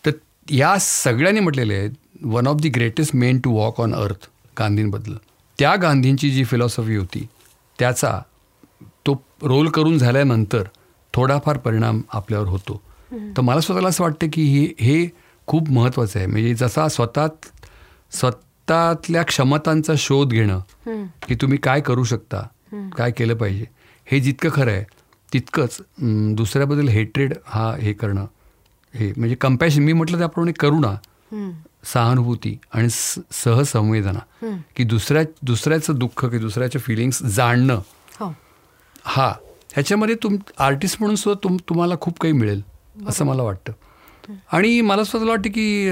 तर 0.06 0.10
या 0.48 0.76
सगळ्यांनी 0.80 1.40
म्हटलेले 1.40 1.74
आहेत 1.74 2.24
one 2.24 2.46
of 2.46 2.60
the 2.60 2.68
greatest 2.68 3.14
men 3.16 3.38
to 3.40 3.54
walk 3.56 3.80
on 3.80 3.94
earth 3.94 4.28
गांधींबद्दल. 4.58 5.14
त्या 5.58 5.74
गांधींची 5.76 6.30
जी 6.30 6.44
फिलॉसॉफी 6.44 6.96
होती 6.96 7.26
त्याचा 7.78 8.18
तो 9.06 9.14
रोल 9.42 9.68
करून 9.70 9.98
झाल्यानंतर 9.98 10.62
थोडाफार 11.14 11.56
परिणाम 11.58 12.00
आपल्यावर 12.12 12.46
होतो. 12.48 12.80
तर 13.12 13.40
मला 13.40 13.60
स्वतःला 13.60 13.88
असं 13.88 14.04
वाटतं 14.04 14.26
की 14.32 14.42
हे 14.42 14.84
हे 14.84 15.08
खूप 15.46 15.70
महत्त्वाचं 15.70 16.18
आहे. 16.18 16.26
म्हणजे 16.26 16.54
जसा 16.54 16.88
स्वतः 16.88 17.26
स्वतःतल्या 18.12 19.22
क्षमतांचा 19.22 19.92
शोध 19.98 20.30
घेणं 20.30 20.60
की 21.28 21.34
तुम्ही 21.34 21.58
काय 21.58 21.80
करू 21.80 22.04
शकता 22.04 22.46
काय 22.96 23.10
केलं 23.10 23.34
पाहिजे 23.34 23.64
हे 24.06 24.20
जितकं 24.20 24.48
खरं 24.52 24.70
आहे 24.70 24.84
तितकंच 25.32 25.78
दुसऱ्याबद्दल 26.34 26.88
हेट्रेड 26.88 27.34
हा 27.46 27.74
हे 27.76 27.92
करणं 27.92 28.26
हे 28.94 29.12
म्हणजे 29.16 29.34
कम्पॅशन 29.34 29.82
मी 29.82 29.92
म्हटलं 29.92 30.18
त्याप्रमाणे 30.18 30.52
करुणा 30.52 30.94
सहानुभूती 31.84 32.58
आणि 32.74 32.88
सहसंवेदना 33.32 34.18
की 34.76 34.84
दुसऱ्या 34.84 35.22
दुसऱ्याचं 35.42 35.94
दुःख 35.94 36.24
की 36.24 36.38
दुसऱ्याच्या 36.38 36.80
फिलिंग्स 36.80 37.22
जाणणं. 37.22 37.80
हो. 38.20 38.34
हा. 39.04 39.28
ह्याच्यामध्ये 39.72 40.14
तुम 40.14 40.36
आर्टिस्ट 40.58 40.96
म्हणून 41.00 41.16
सुद्धा 41.16 41.44
तुम 41.44 41.56
तुम्हाला 41.68 41.94
खूप 42.00 42.18
काही 42.20 42.32
मिळेल. 42.32 42.62
असं 43.06 43.24
मला 43.24 43.42
वाटतं. 43.42 43.72
आणि 44.52 44.80
मला 44.80 45.04
स्वतःला 45.04 45.30
वाटतं 45.30 45.50
की 45.54 45.90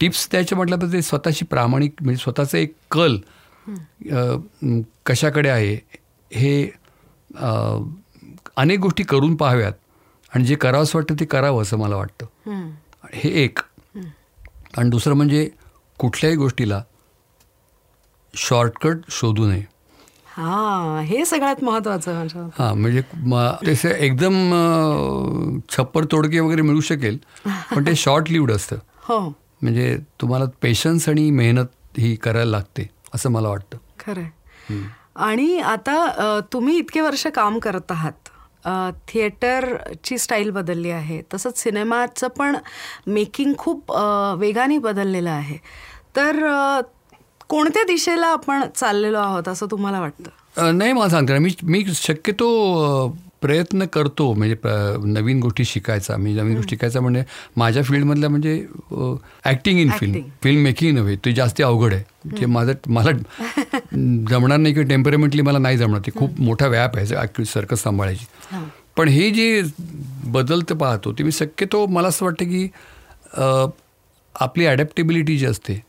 टिप्स 0.00 0.26
द्यायचे 0.30 0.56
म्हटलं 0.56 0.76
तर 0.82 0.92
ते 0.92 1.02
स्वतःची 1.02 1.44
प्रामाणिक 1.44 2.02
म्हणजे 2.02 2.22
स्वतःचं 2.22 2.58
एक 2.58 2.74
कल 2.90 3.16
कशाकडे 5.06 5.48
आहे 5.48 5.74
हे 6.30 6.70
अनेक 8.56 8.78
गोष्टी 8.78 9.02
करून 9.02 9.34
पाहाव्यात. 9.36 9.72
आणि 10.32 10.44
जे 10.44 10.54
करावंसं 10.54 10.98
वाटतं 10.98 11.14
ते 11.20 11.24
करावं 11.24 11.62
असं 11.62 11.78
मला 11.78 11.96
वाटतं. 11.96 12.26
हे 13.14 13.30
एक. 13.42 13.58
आणि 14.78 14.88
दुसरं 14.90 15.14
म्हणजे 15.14 15.48
कुठल्याही 15.98 16.36
गोष्टीला 16.36 16.82
शॉर्टकट 18.34 18.98
शोधू 19.10 19.46
नये. 19.46 19.64
हा 20.32 21.00
हे 21.06 21.24
सगळ्यात 21.24 21.62
महत्वाचं 21.64 22.24
मते. 22.24 22.38
हां 22.58 22.74
म्हणजे 22.74 23.02
तसे 23.68 23.90
एकदम 24.06 24.34
छप्पर 25.68 26.04
तोडके 26.12 26.40
वगैरे 26.40 26.62
मिळू 26.62 26.80
शकेल 26.80 27.18
पण 27.74 27.86
ते 27.86 27.94
शॉर्ट 27.96 28.30
लिव्ड 28.30 28.52
असतं. 28.52 28.76
हो. 29.08 29.18
म्हणजे 29.62 29.96
तुम्हाला 30.20 30.44
पेशन्स 30.62 31.08
आणि 31.08 31.30
मेहनत 31.30 31.98
ही 31.98 32.14
करायला 32.16 32.50
लागते 32.50 32.88
असं 33.14 33.30
मला 33.30 33.48
वाटतं. 33.48 33.78
खरंय. 34.00 34.28
आणि 35.16 35.58
आता 35.58 36.38
तुम्ही 36.52 36.76
इतके 36.78 37.00
वर्ष 37.00 37.26
काम 37.34 37.58
करत 37.58 37.92
आहात. 37.92 38.28
थिएटरची 39.08 40.18
स्टाईल 40.18 40.50
बदलली 40.50 40.90
आहे 40.90 41.20
तसंच 41.34 41.58
सिनेमाचं 41.58 42.28
पण 42.28 42.56
मेकिंग 43.06 43.52
खूप 43.58 43.92
वेगाने 44.38 44.78
बदललेलं 44.78 45.30
आहे. 45.30 45.56
तर 46.16 46.80
कोणत्या 47.50 47.82
दिशेला 47.86 48.26
आपण 48.26 48.62
चाललेलो 48.74 49.18
आहोत 49.18 49.48
असं 49.48 49.66
तुम्हाला 49.70 50.00
वाटतं? 50.00 50.78
नाही 50.78 50.92
मला 50.92 51.08
सांगते 51.08 51.38
मी 51.38 51.50
मी 51.62 51.84
शक्यतो 51.94 52.46
प्रयत्न 53.42 53.84
करतो 53.92 54.32
म्हणजे 54.34 54.56
नवीन 55.12 55.38
गोष्टी 55.40 55.64
शिकायचा. 55.64 56.16
मी 56.16 56.32
नवीन 56.34 56.56
गोष्टी 56.56 56.76
शिकायचा 56.76 57.00
म्हणजे 57.00 57.22
माझ्या 57.56 57.82
फील्डमधल्या 57.82 58.28
म्हणजे 58.30 58.54
acting 59.44 59.78
in 59.80 59.90
film. 59.98 60.20
Film 60.42 60.62
making 60.62 60.96
नव्हे 60.96 61.16
ते 61.24 61.32
जास्त 61.32 61.60
अवघड 61.62 61.92
आहे. 61.94 62.02
जे 62.38 62.46
माझं 62.46 62.72
मला 62.88 63.10
जमणार 64.30 64.58
नाही 64.58 64.74
किंवा 64.74 64.88
टेम्परेमेंटली 64.88 65.42
मला 65.42 65.58
नाही 65.58 65.76
जमणार 65.76 66.00
ते 66.06 66.10
खूप 66.18 66.40
मोठा 66.40 66.66
व्याप 66.66 66.96
आहे 66.96 67.44
सर्कस 67.44 67.82
सांभाळायची. 67.82 68.26
पण 68.96 69.08
हे 69.08 69.30
जे 69.30 69.62
बदलतं 70.32 70.76
पाहतो 70.78 71.12
ते 71.12 71.24
मी 71.24 71.32
शक्यतो 71.32 71.86
मला 71.86 72.08
असं 72.08 72.24
वाटतं 72.24 72.44
की 72.44 72.68
आपली 74.34 74.66
ॲडॅप्टेबिलिटी 74.66 75.36
जी 75.38 75.46
असते 75.46 75.82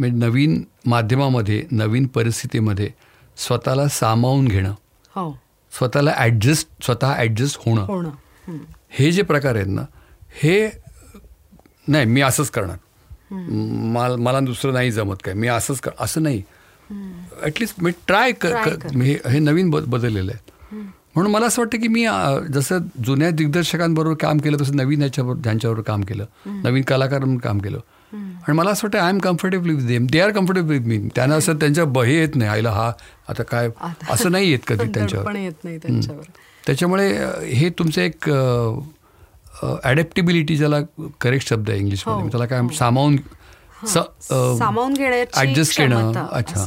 म्हणजे 0.00 0.16
नवीन 0.16 0.64
माध्यमामध्ये 0.86 1.66
नवीन 1.70 2.06
परिस्थितीमध्ये 2.06 2.90
स्वतःला 3.36 3.88
सामावून 3.88 4.48
घेणं. 4.48 4.74
हो. 5.14 5.38
स्वतःला 5.78 6.12
ॲडजस्ट 6.16 6.68
स्वतः 6.84 7.14
ॲडजस्ट 7.14 7.58
होणं. 7.66 8.10
हं. 8.48 9.10
जे 9.10 9.22
प्रकार 9.22 9.54
आहेत 9.54 9.66
ना 9.66 9.82
हे 10.42 10.70
नाही 11.88 12.04
मी 12.04 12.20
असंच 12.20 12.50
करणार. 12.50 12.76
मला 13.92 14.16
मला 14.16 14.40
दुसरं 14.40 14.72
नाही 14.72 14.90
जमत 14.90 15.16
काय. 15.24 15.34
मी 15.34 15.48
असंच 15.48 15.80
कर 15.80 15.90
असं 16.00 16.22
नाही. 16.22 16.42
ॲटलिस्ट 17.42 17.82
मी 17.82 17.90
ट्राय 18.06 18.32
कर. 18.32 18.54
हे 19.28 19.38
नवीन 19.38 19.70
बदललेलं 19.70 20.32
आहे. 20.32 20.52
म्हणून 21.14 21.32
मला 21.32 21.46
असं 21.46 21.62
वाटतं 21.62 21.80
की 21.80 21.88
मी 21.88 22.06
जसं 22.52 22.78
जुन्या 23.04 23.30
दिग्दर्शकांबरोबर 23.30 24.16
काम 24.16 24.38
केलं 24.38 24.56
तसं 24.60 24.76
नवीन 24.76 25.02
याच्याबरोबर 25.02 25.40
त्यांच्याबरोबर 25.44 25.86
काम 25.86 26.00
केलं. 26.02 26.24
नवीन 26.46 26.82
कलाकारांबरोबर 26.82 27.48
काम 27.48 27.58
केलं. 27.58 27.78
आणि 28.48 28.56
मला 28.56 28.70
असं 28.70 28.86
वाटतं 28.86 28.98
I 28.98 29.10
am 29.10 29.18
comfortable 29.18 29.70
with 29.70 29.86
them 29.86 30.06
they 30.06 30.20
are 30.20 30.30
comfortable 30.30 30.68
with 30.68 30.80
me 30.80 30.98
त्यांना 31.14 31.34
असं 31.34 31.56
त्यांच्या 31.56 31.84
ब- 31.84 32.02
हे 32.02 32.14
येत 32.14 32.36
नाही. 32.36 32.50
आईला 32.50 32.70
हा 32.70 32.92
आता 33.28 33.42
काय? 33.42 33.68
असं 34.10 34.32
नाही 34.32 34.50
येत 34.50 34.58
कधी 34.66 34.86
त्यांच्यावर. 34.94 35.34
येत 35.36 35.64
नाही 35.64 35.78
त्यांच्यावर. 35.78 36.22
त्याच्यामुळे 36.66 37.08
हे 37.54 37.68
तुमचं 37.70 38.00
एक 38.02 38.30
ॲडॅप्टिबिलिटी 39.84 40.56
ज्याला 40.56 40.76
करेक्ट 41.20 41.48
शब्द 41.48 41.70
आहे 41.70 41.78
इंग्लिशमध्ये 41.78 42.22
हो, 42.22 42.28
त्याला 42.28 42.46
काय 42.46 42.60
सामावून 42.74 43.16
स- 43.86 43.96
अ, 43.98 44.56
सामावून 44.58 44.94
घेण्याची 44.94 45.40
केणं, 45.46 45.62
क्षमता, 45.62 46.26
अच्छा. 46.32 46.66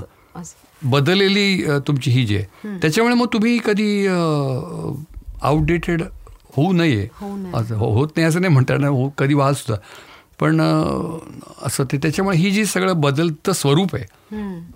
बदललेली 0.84 1.63
तुमची 1.88 2.11
ही 2.11 2.25
जी. 2.25 2.36
आहे 2.36 2.78
त्याच्यामुळे 2.78 3.15
मग 3.15 3.25
तुम्ही 3.34 3.59
कधी 3.65 4.07
आउटडेटेड 5.41 6.01
होऊ 6.55 6.73
नये. 6.73 7.07
हो- 7.21 7.93
होत 7.93 8.07
नाही 8.15 8.28
असं 8.28 8.41
नाही 8.41 8.53
म्हणता 8.53 8.88
हो 8.88 9.09
कधी 9.09 9.34
वाद 9.34 9.53
सुद्धा 9.53 9.82
पण 10.40 10.62
असं 11.62 11.84
ते 11.92 11.98
त्याच्यामुळे 11.98 12.38
ही 12.38 12.52
जी 12.52 12.66
सगळं 12.66 13.00
बदलतं 13.02 13.52
स्वरूप 13.52 13.96
आहे. 13.96 14.06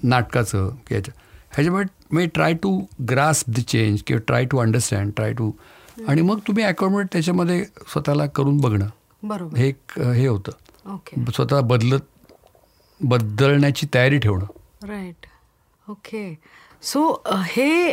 नाटकाचं 0.03 0.69
की 0.87 0.95
याच्या 0.95 1.13
ह्याच्यामुळे 1.53 1.85
मी 2.11 2.25
try 2.25 2.53
to 2.53 2.81
grasp 3.09 3.43
the 3.47 3.59
change 3.59 4.01
किंवा 4.03 4.23
try 4.27 4.45
to 4.45 4.57
understand 4.57 5.11
try 5.15 5.33
to 5.33 5.51
आणि 6.07 6.21
मग 6.21 6.39
तुम्ही 6.47 6.63
अकॉमोडेट 6.63 7.07
त्याच्यामध्ये 7.11 7.63
स्वतःला 7.87 8.25
करून 8.25 8.57
बघणं. 8.57 8.87
बरोबर. 9.23 9.57
हे 9.57 9.69
हे 9.97 10.27
होतं. 10.27 10.51
स्वतः 11.31 11.59
बदलत 11.61 11.99
बदलण्याची 13.01 13.87
तयारी 13.93 14.17
ठेवणं. 14.17 14.45
राईट. 14.87 15.25
ओके. 15.89 16.37
सो 16.81 17.23
हे 17.29 17.91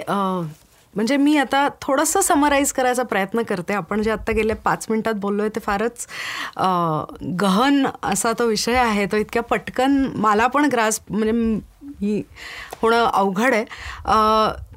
म्हणजे 0.99 1.16
मी 1.16 1.36
आता 1.38 1.66
थोडंसं 1.82 2.20
समराईज 2.20 2.72
करायचा 2.72 3.03
प्रयत्न 3.03 3.42
करते. 3.49 3.74
आपण 3.74 4.03
जे 4.03 4.11
आत्ता 4.11 4.32
गेल्या 4.32 4.57
पाच 4.57 4.86
मिनिटात 4.90 5.14
बोललोय 5.14 5.49
ते 5.49 5.61
फारच 5.61 6.07
गहन 7.40 7.86
असा 8.03 8.32
तो 8.38 8.46
विषय 8.46 8.76
आहे. 8.76 9.05
तो 9.07 9.16
इतक्या 9.16 9.42
पटकन 9.42 9.96
मला 10.16 10.46
पण 10.46 10.68
ग्रास 10.72 11.01
म्हणजे 11.11 11.32
ही 12.01 12.22
होणं 12.82 13.05
अवघड 13.05 13.55
आहे. 13.55 13.64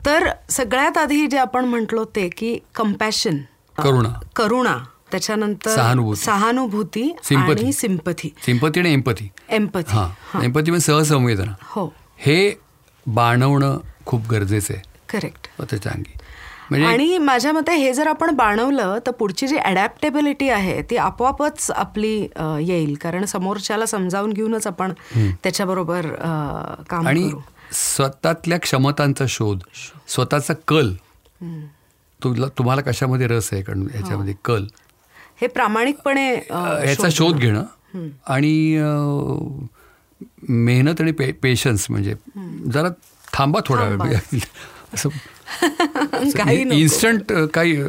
तर 0.05 0.27
सगळ्यात 0.49 0.97
आधी 0.97 1.25
जे 1.27 1.37
आपण 1.37 1.65
म्हटलो 1.65 2.03
ते 2.15 2.27
की 2.37 2.57
कम्पॅशन 2.75 3.37
करुणा. 3.75 4.13
करुणा. 4.35 4.77
त्याच्यानंतर 5.11 5.75
सहानुभूती. 6.15 7.09
आणि 7.35 7.71
सिंपथी. 7.73 8.33
सिंपती 8.45 8.79
आणि 8.79 8.93
एम्पथी. 8.93 9.27
एम्पथी. 9.49 9.97
एम्पथी 10.43 10.71
म्हणजे 10.71 10.85
सहसंवेदना. 10.85 11.53
हो. 11.61 11.85
हे 12.17 12.53
बाणवणं 13.05 13.77
खूप 14.05 14.27
गरजेचं 14.31 14.73
आहे. 14.73 14.90
करेक्ट 15.11 15.47
त्याच्या 15.61 15.91
अंगी 15.91 16.17
म्हणजे 16.69 16.87
आणि 16.87 17.17
माझ्या 17.17 17.51
मते 17.53 17.73
हे 17.75 17.93
जर 17.93 18.07
आपण 18.07 18.29
बाणवलं 18.35 18.97
तर 19.07 19.11
पुढची 19.11 19.47
जी 19.47 19.57
अडॅप्टेबिलिटी 19.57 20.49
आहे 20.49 20.81
ती 20.89 20.97
आपोआपच 20.97 21.69
आपली 21.71 22.13
येईल. 22.61 22.93
कारण 23.01 23.25
समोरच्याला 23.25 23.85
समजावून 23.85 24.33
घेऊनच 24.33 24.67
आपण 24.67 24.93
त्याच्याबरोबर 25.43 26.05
काम 26.89 27.07
आणि 27.07 27.29
स्वतःतल्या 27.73 28.57
क्षमतांचा 28.59 29.25
शोध 29.29 29.59
स्वतःचा 30.07 30.53
कल. 30.67 30.93
तुला 32.19 32.47
तुम्हाला 32.57 32.81
कशामध्ये 32.81 33.27
रस 33.27 33.49
आहे 33.53 33.61
कारण 33.61 33.87
ह्याच्यामध्ये 33.91 34.33
कल? 34.45 34.65
हे 35.41 35.47
प्रामाणिकपणे 35.47 36.33
अ, 36.35 36.57
ह्याचा 36.83 37.07
शोध 37.11 37.37
घेणं. 37.37 37.63
आणि 38.27 38.53
मेहनत 40.49 41.01
आणि 41.01 41.11
पे 41.11 41.31
पेशन्स 41.31 41.85
म्हणजे 41.89 42.15
जरा 42.71 42.89
थांबा 43.33 43.59
थोडा 43.65 43.83
वेळ. 43.83 44.37
असं. 44.93 45.09
काही. 46.37 46.81
इन्स्टंट 46.81 47.33
काही 47.53 47.83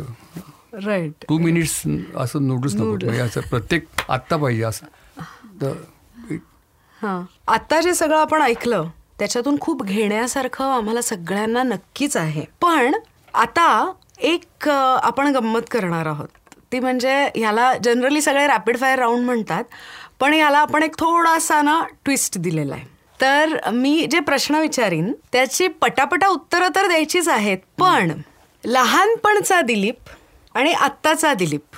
राईट 0.84 1.24
टू 1.28 1.38
मिनिट्स 1.38 1.82
असं 2.16 2.46
नोटीस 2.46 2.74
नको. 2.74 2.84
म्हणजे 2.84 3.20
असं 3.20 3.40
प्रत्येक 3.40 3.86
आत्ता 4.08 4.36
पाहिजे 4.36 4.62
असं. 4.62 4.86
हां. 7.02 7.22
आत्ता 7.48 7.80
जे 7.80 7.94
सगळं 7.94 8.18
आपण 8.18 8.42
ऐकलं 8.42 8.88
त्याच्यातून 9.18 9.58
खूप 9.60 9.82
घेण्यासारखं 9.82 10.64
आम्हाला 10.64 11.02
सगळ्यांना 11.02 11.62
नक्कीच 11.62 12.16
आहे. 12.16 12.44
पण 12.60 12.94
आता 13.34 13.92
एक 14.18 14.68
आपण 15.02 15.32
गंमत 15.34 15.60
करणार 15.70 16.06
आहोत. 16.06 16.28
ती 16.72 16.80
म्हणजे 16.80 17.30
ह्याला 17.34 17.72
जनरली 17.84 18.20
सगळे 18.20 18.46
रॅपिड 18.46 18.78
फायर 18.78 18.98
राऊंड 18.98 19.24
म्हणतात 19.24 19.64
पण 20.20 20.32
ह्याला 20.32 20.58
आपण 20.58 20.82
एक 20.82 20.98
थोडासा 20.98 21.62
ना 21.62 21.82
ट्विस्ट 22.04 22.38
दिलेला 22.38 22.74
आहे. 22.74 22.86
तर 23.20 23.70
मी 23.70 24.06
जे 24.10 24.20
प्रश्न 24.20 24.54
विचारीन 24.54 25.12
त्याची 25.32 25.68
पटापटा 25.68 26.28
उत्तरं 26.28 26.68
तर 26.76 26.86
द्यायचीच 26.86 27.28
आहेत 27.28 27.58
पण 27.78 28.12
लहानपणचा 28.64 29.60
दिलीप 29.60 29.96
आणि 30.54 30.72
आत्ताचा 30.72 31.34
दिलीप 31.34 31.76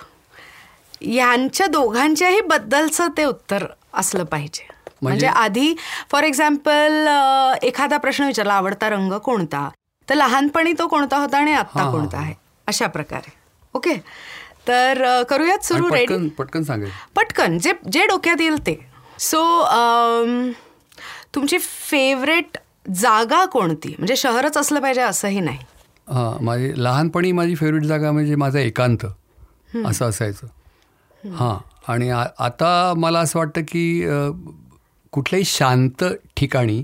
यांच्या 1.02 1.66
दोघांच्याही 1.66 2.40
बद्दलचं 2.40 3.08
ते 3.16 3.24
उत्तर 3.24 3.66
असलं 3.94 4.24
पाहिजे. 4.24 4.68
म्हणजे? 5.02 5.26
आधी 5.26 5.74
फॉर 6.10 6.22
एक्झाम्पल 6.22 7.08
एखादा 7.62 7.96
प्रश्न 7.96 8.24
विचारला 8.24 8.54
आवडता 8.54 8.88
रंग 8.88 9.12
कोणता? 9.12 9.68
तर 10.10 10.14
लहानपणी 10.14 10.72
तो 10.72 10.86
कोणता 10.86 11.16
होता 11.16 11.38
आणि 11.38 11.52
आत्ता 11.52 11.90
कोणता 11.90 12.18
आहे? 12.18 12.34
अशा 12.66 12.86
प्रकारे. 12.86 13.32
ओके? 13.74 13.94
तर 14.68 15.22
करूयात 15.22 15.64
सुरू 15.64 15.88
रेडी 15.94 16.28
पटकन 16.28 16.62
सांगायचं. 16.62 16.94
पटकन 17.16 17.58
जे 17.58 17.72
जे 17.92 18.06
डोक्यात 18.06 18.40
येईल 18.40 18.58
ते. 18.58 18.86
सो 19.18 19.62
तुमची 21.34 21.58
फेवरेट 21.60 22.58
जागा 22.94 23.44
कोणती? 23.44 23.94
म्हणजे 23.98 24.16
शहरच 24.16 24.56
असलं 24.56 24.80
पाहिजे 24.80 25.00
असंही 25.00 25.40
नाही. 25.40 25.58
हां 26.08 26.44
माझी 26.44 26.72
लहानपणी 26.76 27.30
माझी 27.32 27.54
फेवरेट 27.54 27.82
जागा 27.82 28.10
म्हणजे 28.12 28.34
माझा 28.34 28.60
एकांत. 28.60 29.06
असं 29.86 30.08
असायचं. 30.08 30.46
हां 31.34 31.56
आणि 31.92 32.10
आता 32.10 32.92
मला 32.96 33.20
असं 33.20 33.38
वाटतं 33.38 33.60
की 33.68 33.84
कुठल्याही 35.12 35.44
शांत 35.44 36.04
ठिकाणी 36.36 36.82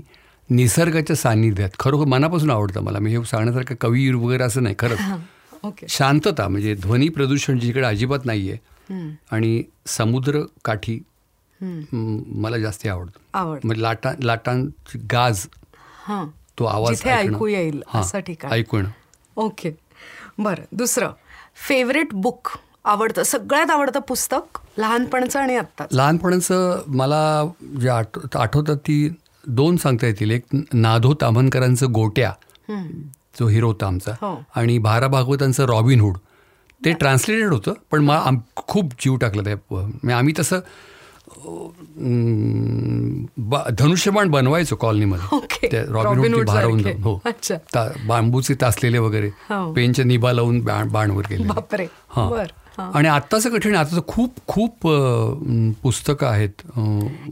निसर्गाच्या 0.49 1.15
सान्निध्यात 1.15 1.69
खरोखर 1.79 2.05
मनापासून 2.05 2.51
आवडतं 2.51 2.83
मला. 2.83 2.99
मी 2.99 3.15
हे 3.15 3.23
सांगण्यासारखं 3.25 3.75
कवी 3.81 4.09
वगैरे 4.13 4.43
असं 4.43 4.63
नाही 4.63 4.75
खरंच. 4.79 4.99
ओके 5.63 5.85
शांतता 5.89 6.47
म्हणजे 6.47 6.73
ध्वनी 6.75 7.07
प्रदूषण 7.09 7.59
जिकडे 7.59 7.85
अजिबात 7.85 8.25
नाही 8.25 8.49
आहे 8.51 9.09
आणि 9.31 9.61
समुद्र 9.87 10.41
काठी 10.65 10.99
मला 11.61 12.57
जास्ती 12.57 12.89
आवडतं. 12.89 13.19
आवड 13.33 13.59
म्हणजे 13.63 13.81
लाटा 13.81 14.11
लाटांची 14.23 14.99
गाज 15.11 15.45
हां. 16.05 16.25
तो 16.59 16.65
आवाज. 16.65 17.01
ऐकू 17.07 17.47
येईल 17.47 17.81
असं 17.93 18.19
ठिकाण. 18.19 18.51
ऐकणं 18.51 18.89
ओके. 19.35 19.71
बरं 20.37 20.63
दुसरं. 20.71 21.11
फेवरेट 21.67 22.13
बुक 22.13 22.49
आवडतं 22.85 23.23
सगळ्यात 23.23 23.69
आवडतं 23.71 23.99
पुस्तक 23.99 24.57
लहानपणचं 24.77 25.39
आणि 25.39 25.55
आत्ताच. 25.55 25.87
लहानपणाचं 25.91 26.81
मला 26.87 27.43
जे 27.81 27.89
आठ 27.89 28.35
आठवतात 28.35 28.77
ती 28.77 29.07
दोन 29.47 29.77
सांगता 29.77 30.07
येतील. 30.07 30.31
एक 30.31 30.43
नाधो 30.73 31.13
ताम्हनकरांचं 31.21 31.91
गोट्या 31.91 32.31
जो 33.39 33.47
हिरो 33.47 33.67
होता 33.67 33.87
आमचा 33.87 34.11
हो. 34.21 34.35
आणि 34.55 34.77
भारा 34.77 35.07
भागवतांचं 35.07 35.65
रॉबिनहूड 35.65 36.17
ते 36.85 36.91
ट्रान्सलेटेड 36.93 37.51
होतं 37.53 37.73
पण 37.91 38.03
मला 38.03 38.29
खूप 38.55 38.93
जीव 38.99 39.15
टाकला 39.15 39.41
त्या 39.43 39.55
म्हणजे 39.71 40.13
आम्ही 40.13 40.33
तसं 40.39 40.59
धनुष्यबाण 43.77 44.29
बनवायचो 44.29 44.75
कॉलनीमध्ये. 44.75 45.37
त्या 45.67 45.81
रॉबिन 45.81 45.95
रॉबिनहूडची 45.95 46.33
हुड 46.33 46.47
भारावून 46.47 46.83
सारखे. 46.83 47.01
हो. 47.01 47.19
अच्छा. 47.25 47.55
ता- 47.55 48.07
बांबूचे 48.07 48.55
तासलेले 48.61 48.97
वगैरे. 48.97 49.27
हो. 49.27 49.73
पेनच्या 49.73 50.05
निभा 50.05 50.31
लावून 50.31 50.59
बाण 50.59 50.89
बाणवर 50.89 51.23
गेले 51.29 51.43
बापरे. 51.43 51.83
हां. 51.83 52.91
आणि 52.93 53.07
आत्ताचं 53.07 53.49
कठीण 53.49 53.75
आताचं 53.75 54.01
खूप 54.07 54.33
खूप 54.47 54.87
पुस्तकं 55.83 56.27
आहेत 56.27 56.49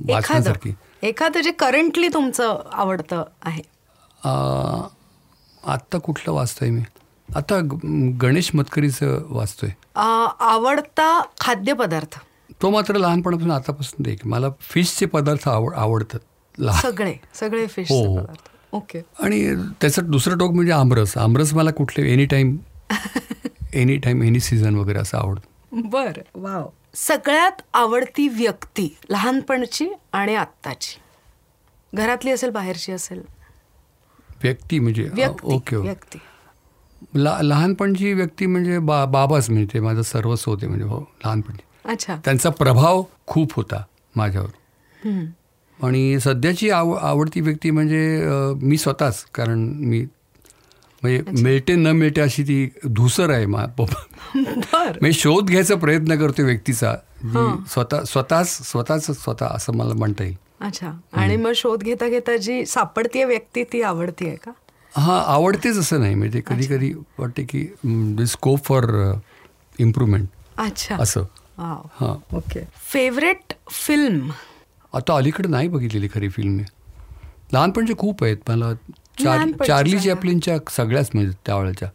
वाचण्यासारखी 0.10 0.74
एखादं. 1.04 1.42
जे 1.42 1.52
करंटली 1.52 2.08
तुमचं 2.08 2.60
आवडतं 2.74 3.24
आहे. 3.44 3.62
आत्ता 5.66 5.98
कुठलं 5.98 6.32
वाचतोय 6.32 6.70
मी? 6.70 6.82
आता 7.36 7.78
गणेश 8.22 8.52
मतकरीचं 8.54 9.22
वाचतोय. 9.30 9.70
आवडता 10.40 11.24
खाद्यपदार्थ. 11.42 12.20
तो 12.62 12.70
मात्र 12.70 12.98
लहानपणापासून 12.98 13.52
आतापासून 13.52 14.04
देख 14.04 14.26
मला 14.26 14.50
फिशचे 14.62 15.06
पदार्थ 15.06 15.48
आवड 15.50 15.74
आवडतात. 15.74 16.20
सगळे 16.82 17.14
सगळे 17.34 17.66
फिश 17.68 17.92
हो, 17.92 18.18
हो. 18.18 18.26
ओके. 18.78 19.02
आणि 19.24 19.56
त्याचं 19.82 20.10
दुसरं 20.12 20.38
टोक 20.38 20.52
म्हणजे 20.52 20.72
आमरस. 20.72 21.18
आमरस 21.18 21.54
मला 21.54 21.72
कुठले 21.72 22.12
any 22.14 22.26
time 22.26 22.58
any 23.74 23.96
time 23.98 24.24
any 24.24 24.40
season 24.40 24.76
वगैरे 24.76 25.00
असं 25.00 25.18
आवडतं. 25.18 25.82
बर 25.90 26.20
वाव. 26.36 26.68
सगळ्यात 26.96 27.62
आवडती 27.74 28.28
व्यक्ती 28.28 28.88
लहानपणची 29.10 29.90
आणि 30.14 30.36
आत्ताची. 30.36 31.00
घरातली 31.94 32.32
असेल 32.32 32.50
बाहेरची 32.50 32.92
असेल? 32.92 33.22
व्यक्ती 34.44 34.80
म्हणजे 34.80 35.10
ओके 35.44 35.76
व्यक्ती. 35.76 36.18
लहानपणची 37.16 38.14
व्यक्ती 38.14 38.46
म्हणजे 38.46 38.78
बा 38.80 39.04
बाबाच 39.06 39.50
म्हणजे 39.50 39.74
ते 39.74 39.80
माझं 39.80 40.02
सर्वस्व 40.02 40.52
होते 40.52 40.68
म्हणजे 40.68 40.86
भाऊ 40.86 41.02
लहानपणी. 41.26 41.58
अच्छा. 41.90 42.16
त्यांचा 42.26 42.50
प्रभाव 42.50 43.04
खूप 43.28 43.54
होता 43.54 43.84
माझ्यावर. 44.16 44.50
आणि 45.84 46.20
सध्याची 46.20 46.70
आव 46.70 46.92
आवडती 46.92 47.42
व्यक्ती 47.42 47.72
म्हणजे 47.72 48.22
मी 48.62 48.78
स्वतःच 48.78 49.26
कारण 49.36 49.60
मी 49.80 50.06
म्हणजे 51.04 51.42
मिळते 51.44 51.76
न 51.76 51.88
मिळते 51.88 52.22
अशी 52.22 52.44
ती 52.44 52.70
धुसर 52.90 53.30
आहे 53.30 53.46
मा 53.46 53.66
मी 55.02 55.14
शोध 55.14 55.48
घ्यायचा 55.48 55.76
प्रयत्न 55.76 56.16
करतो 56.16 56.44
व्यक्तीचा. 56.44 56.96
स्वतः 57.70 58.04
स्वतःच 58.04 58.72
स्वतःच 58.72 59.12
स्वतः 59.12 59.48
असं 59.48 59.74
मला 59.74 59.94
म्हणता 59.94 60.24
येईल. 60.24 60.36
अच्छा. 60.62 60.92
आणि 61.14 61.36
मग 61.36 61.52
शोध 61.56 61.84
घेता 61.84 62.08
घेता 62.08 62.38
जी 62.38 62.66
सापडतीये 62.66 63.26
व्यक्ती 63.26 63.64
ती 63.64 63.82
आवडतीये 63.82 64.36
का? 64.36 64.52
हां 64.98 65.22
आवडतेच 65.26 65.78
असं 65.78 66.00
नाही. 66.00 66.16
म्हणजे 66.16 66.42
कधी 66.48 66.68
कधी 66.68 66.94
वाटते 67.20 67.44
की 67.44 67.68
स्कोप 68.28 68.64
फॉर 68.64 69.14
इम्प्रूव्हमेंट 69.80 70.28
अच्छा. 70.58 70.96
असं. 71.00 71.24
हां. 71.60 72.16
ओके 72.38 72.64
फेवरेट 72.92 73.54
फिल्म 73.72 74.30
आता 74.94 75.16
अलीकडे 75.16 75.50
नाही 75.50 75.68
बघितलेली 75.68 76.08
खरी 76.14 76.30
फिल्म 76.30 76.52
मी. 76.52 76.64
लहानपणचे 77.54 77.94
खूप 77.98 78.24
आहेत. 78.24 78.38
मला 78.50 78.74
चार 79.24 79.50
चार्ली. 79.68 80.00
चॅपलिनच्या 80.00 80.58
सगळ्याच 80.72 81.10
म्हणजे 81.14 81.32
त्यावेळेच्या. 81.46 81.90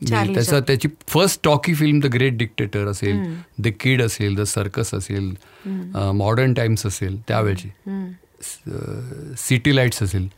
त्याचा 0.00 0.60
त्याची 0.60 0.88
first 1.08 1.40
talkie 1.44 1.74
film 1.74 2.00
The 2.00 2.06
Great 2.14 2.36
Dictator 2.38 2.86
असेल 2.86 3.22
द 3.58 3.68
किड 3.80 4.02
असेल 4.02 4.34
द 4.36 4.42
सर्कस 4.46 4.94
असेल 4.94 5.32
मॉडर्न 6.14 6.54
टाइम्स 6.54 6.86
असेल 6.86 7.20
त्यावेळची. 7.28 7.68
सिटी 9.38 9.76
लाईट्स 9.76 10.02
असेल. 10.02 10.28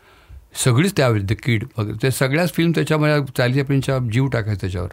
सगळीच 0.64 0.96
त्यावेळी 0.96 1.22
द 1.22 1.32
किड 1.42 1.64
वगैरे 1.78 1.96
त्या 2.02 2.10
सगळ्याच 2.10 2.52
फिल्म 2.52 2.72
त्याच्यामध्ये 2.74 3.32
चार्ली 3.36 3.54
चॅपलिनच्या 3.54 3.98
जीव 4.12 4.26
टाकायचा 4.26 4.60
त्याच्यावर. 4.60 4.88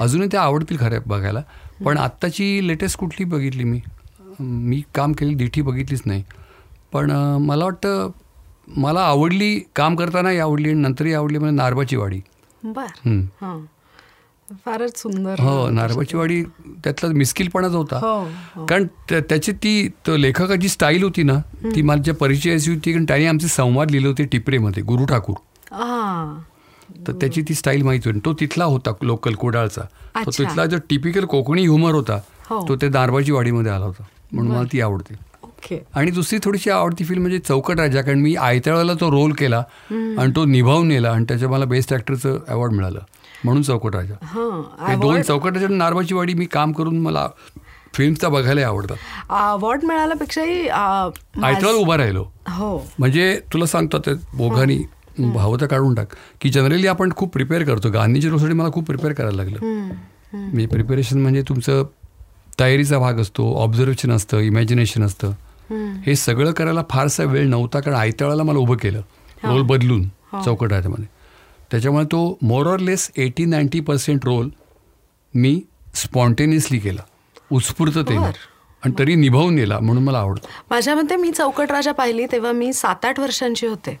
अजूनही 0.00 0.28
त्या 0.32 0.42
आवडतील 0.42 0.76
खऱ्या 0.80 1.00
बघायला. 1.06 1.42
पण 1.84 1.98
आत्ताची 1.98 2.68
लेटेस्ट 2.68 2.98
कुठली 2.98 3.24
बघितली 3.24 3.64
मी? 3.64 3.80
मी 4.40 4.82
काम 4.94 5.12
केलेली 5.12 5.36
दिठी 5.36 5.62
बघितलीच 5.62 6.02
नाही. 6.04 6.24
पण 6.92 7.10
मला 7.40 7.64
वाटतं 7.64 8.10
मला 8.68 9.00
आवडली 9.00 9.60
काम 9.76 9.96
करतानाही 9.96 10.38
आवडली 10.38 10.70
आणि 10.70 10.80
नंतरही 10.80 11.14
आवडली 11.14 11.38
म्हणजे 11.38 11.56
नारबाची 11.56 11.96
वाडी. 11.96 12.20
बर. 12.64 12.86
हा. 13.06 13.64
फारच 14.64 15.02
सुंदर. 15.02 15.34
हो 15.38 15.68
नारबाची 15.68 16.16
वाडी 16.16 16.42
त्यातला 16.84 17.10
मिस्किलपणाच 17.10 17.72
होता. 17.72 17.96
हो 17.96 18.24
हो. 18.24 18.66
कारण 18.66 18.86
त्या- 19.08 19.22
त्याची 19.28 19.52
ती 19.52 19.88
तो 19.88 20.16
लेखकाची 20.16 20.68
स्टाईल 20.68 21.02
होती 21.02 21.22
ना 21.22 21.38
ती 21.74 21.82
माझ्या 21.82 22.14
परिचयाची 22.14 22.74
होती 22.74 22.92
कारण 22.92 23.04
त्याने 23.04 23.26
आमचे 23.26 23.48
संवाद 23.48 23.90
लिहिले 23.90 24.08
होते 24.08 24.24
टिपरेमध्ये 24.24 24.82
गुरु 24.82 25.04
ठाकूर. 25.04 25.36
तर 27.08 27.12
त्याची 27.12 27.42
ती 27.42 27.54
स्टाईल 27.54 27.82
माहिती 27.82 28.08
होती 28.08 28.20
तो 28.24 28.32
तिथला 28.32 28.64
होता 28.64 28.90
लोकल 29.02 29.34
कोडाळचा. 29.34 29.80
तो. 29.80 30.30
तिथला 30.30 30.66
जो 30.66 30.76
टिपिकल 30.90 31.24
कोकणी 31.24 31.62
ह्युमर 31.62 31.92
होता 31.92 32.20
हो. 32.50 32.68
तो 32.68 32.76
त्या 32.76 32.88
नारबाची 32.88 33.32
वाडीमध्ये 33.32 33.72
आला 33.72 33.84
होता. 33.84 34.02
म्हणून 34.32 34.52
मला 34.52 34.66
ती 34.72 34.80
आवडते. 34.80 35.14
आणि 35.94 36.10
दुसरी 36.10 36.38
थोडीशी 36.44 36.70
आवडती 36.70 37.04
फिल्म 37.04 37.20
म्हणजे 37.20 37.38
चौकट 37.38 37.80
राजा 37.80 38.02
कारण 38.02 38.18
मी 38.18 38.34
आयत्याळाला 38.34 38.94
तो 38.94 39.10
रोल 39.10 39.32
केला 39.32 39.58
आणि 39.90 40.32
तो 40.36 40.44
निभावून 40.44 40.88
नेला 40.88 41.10
आणि 41.10 41.24
त्याच्या 41.24 41.48
मला 41.48 41.64
बेस्ट 41.64 41.92
ॲक्टरचं 41.92 42.38
अवॉर्ड 42.48 42.72
मिळालं. 42.72 42.98
म्हणून 43.44 43.62
चौकट 43.62 43.96
राजा. 43.96 44.14
दोन 45.02 45.22
चौकट 45.22 45.52
राजा 45.52 45.66
नारबाची 45.68 46.14
वाडी 46.14 46.34
मी 46.34 46.44
काम 46.44 46.72
करून 46.72 46.98
मला 46.98 47.28
फिल्मचा 47.94 48.28
बघायला 48.28 48.66
आवडतात. 48.66 48.96
अवॉर्ड 49.30 49.84
मिळाल्यापेक्षाही 49.84 50.68
आ, 50.68 51.06
माझ- 51.36 51.44
आयत्याळाला 51.44 51.80
उभा 51.80 51.96
राहिलो. 51.96 52.26
हो. 52.48 52.86
म्हणजे 52.98 53.40
तुला 53.52 53.66
सांगतो 53.66 53.98
ते 53.98 54.14
बोघानी 54.34 54.78
भाव 55.28 55.56
तर 55.60 55.66
काढून 55.66 55.94
टाक. 55.94 56.08
की 56.40 56.50
जनरली 56.50 56.86
आपण 56.86 57.12
खूप 57.16 57.32
प्रिपेअर 57.32 57.64
करतो. 57.64 57.90
गांधीजी 57.90 58.28
रोसाठी 58.28 58.52
मला 58.52 58.70
खूप 58.70 58.86
प्रिपेअर 58.86 59.12
करायला 59.12 59.36
लागलं. 59.36 59.58
म्हणजे 60.32 60.66
प्रिपेरेशन 60.66 61.20
म्हणजे 61.20 61.42
तुमचं 61.42 61.86
तयारीचा 62.60 62.98
भाग 62.98 63.14
असतो 63.14 63.54
ऑब्झर्वेशन 63.56 64.10
असतं 64.10 64.38
इमॅजिनेशन 64.38 65.02
असतं. 65.02 65.32
हे 66.02 66.16
सगळं 66.16 66.52
करायला 66.52 66.82
फारसा 66.90 67.24
वेळ 67.24 67.48
नव्हता 67.48 67.80
कारण 67.80 67.96
आयत्याळाला 67.96 68.42
मला 68.42 68.58
उभं 68.58 68.76
केलं. 68.76 69.00
रोल 69.44 69.62
बदलून 69.62 70.08
चौकट 70.44 70.72
राजामध्ये 70.72 71.08
त्याच्यामुळे 71.70 72.04
तो 72.04 72.38
more 72.42 72.66
or 72.66 72.78
less 72.78 73.10
eighty 73.16 73.44
ninety 73.44 73.80
percent 73.80 74.24
role 74.24 74.48
me 75.34 75.62
spontaneously 75.94 76.78
केला. 76.78 77.02
उत्स्फूर्ततेने. 77.52 78.18
बरं. 78.18 78.30
आणि 78.84 78.94
तरी 78.98 79.14
निभावून 79.14 79.54
नेला 79.54 79.78
म्हणून 79.78 80.04
मला 80.04 80.18
आवडतं. 80.18 80.48
माझ्या 80.70 80.94
मते 80.94 81.16
मी 81.16 81.30
चौकट 81.30 81.72
राजा 81.72 81.92
पाहिली 81.92 82.26
तेव्हा 82.32 82.52
मी 82.52 82.72
सात 82.72 83.04
आठ 83.04 83.20
वर्षांची 83.20 83.66
होते. 83.66 83.98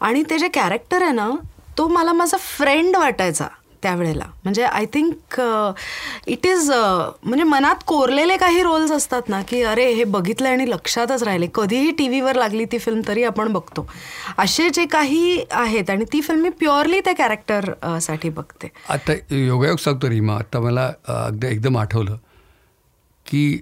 आणि 0.00 0.22
ते 0.30 0.38
जे 0.38 0.48
कॅरेक्टर 0.54 1.02
आहे 1.02 1.12
ना 1.12 1.30
तो 1.78 1.88
मला 1.88 2.12
माझा 2.12 2.36
फ्रेंड 2.40 2.96
वाटायचा 2.96 3.46
त्यावेळेला. 3.82 4.24
म्हणजे 4.44 4.62
आय 4.62 4.84
थिंक 4.94 5.40
इट 6.26 6.46
इज 6.46 6.70
म्हणजे 6.70 7.44
मनात 7.44 7.82
कोरलेले 7.86 8.36
काही 8.36 8.62
रोल्स 8.62 8.90
असतात 8.92 9.28
ना 9.28 9.40
की 9.48 9.62
अरे 9.62 9.86
हे 9.92 10.04
बघितलं 10.04 10.48
आणि 10.48 10.68
लक्षातच 10.70 11.22
राहिले. 11.22 11.46
कधीही 11.54 11.90
टी 11.98 12.08
व्हीवर 12.08 12.36
लागली 12.36 12.64
ती 12.72 12.78
फिल्म 12.78 13.00
तरी 13.08 13.24
आपण 13.24 13.52
बघतो. 13.52 13.86
असे 14.38 14.68
जे 14.70 14.84
काही 14.86 15.44
आहेत 15.50 15.90
आणि 15.90 16.04
ती 16.12 16.20
फिल्म 16.20 16.42
मी 16.42 16.48
प्युअरली 16.50 17.00
त्या 17.00 17.14
कॅरेक्टरसाठी 17.14 18.28
बघते. 18.28 18.68
आता 18.88 19.12
योगायोग 19.36 19.78
सांगतो 19.78 20.10
रीमा 20.10 20.36
आता 20.36 20.60
मला 20.60 20.90
अगदी 21.06 21.46
एकदम 21.46 21.78
आठवलं. 21.78 22.16
की 23.32 23.60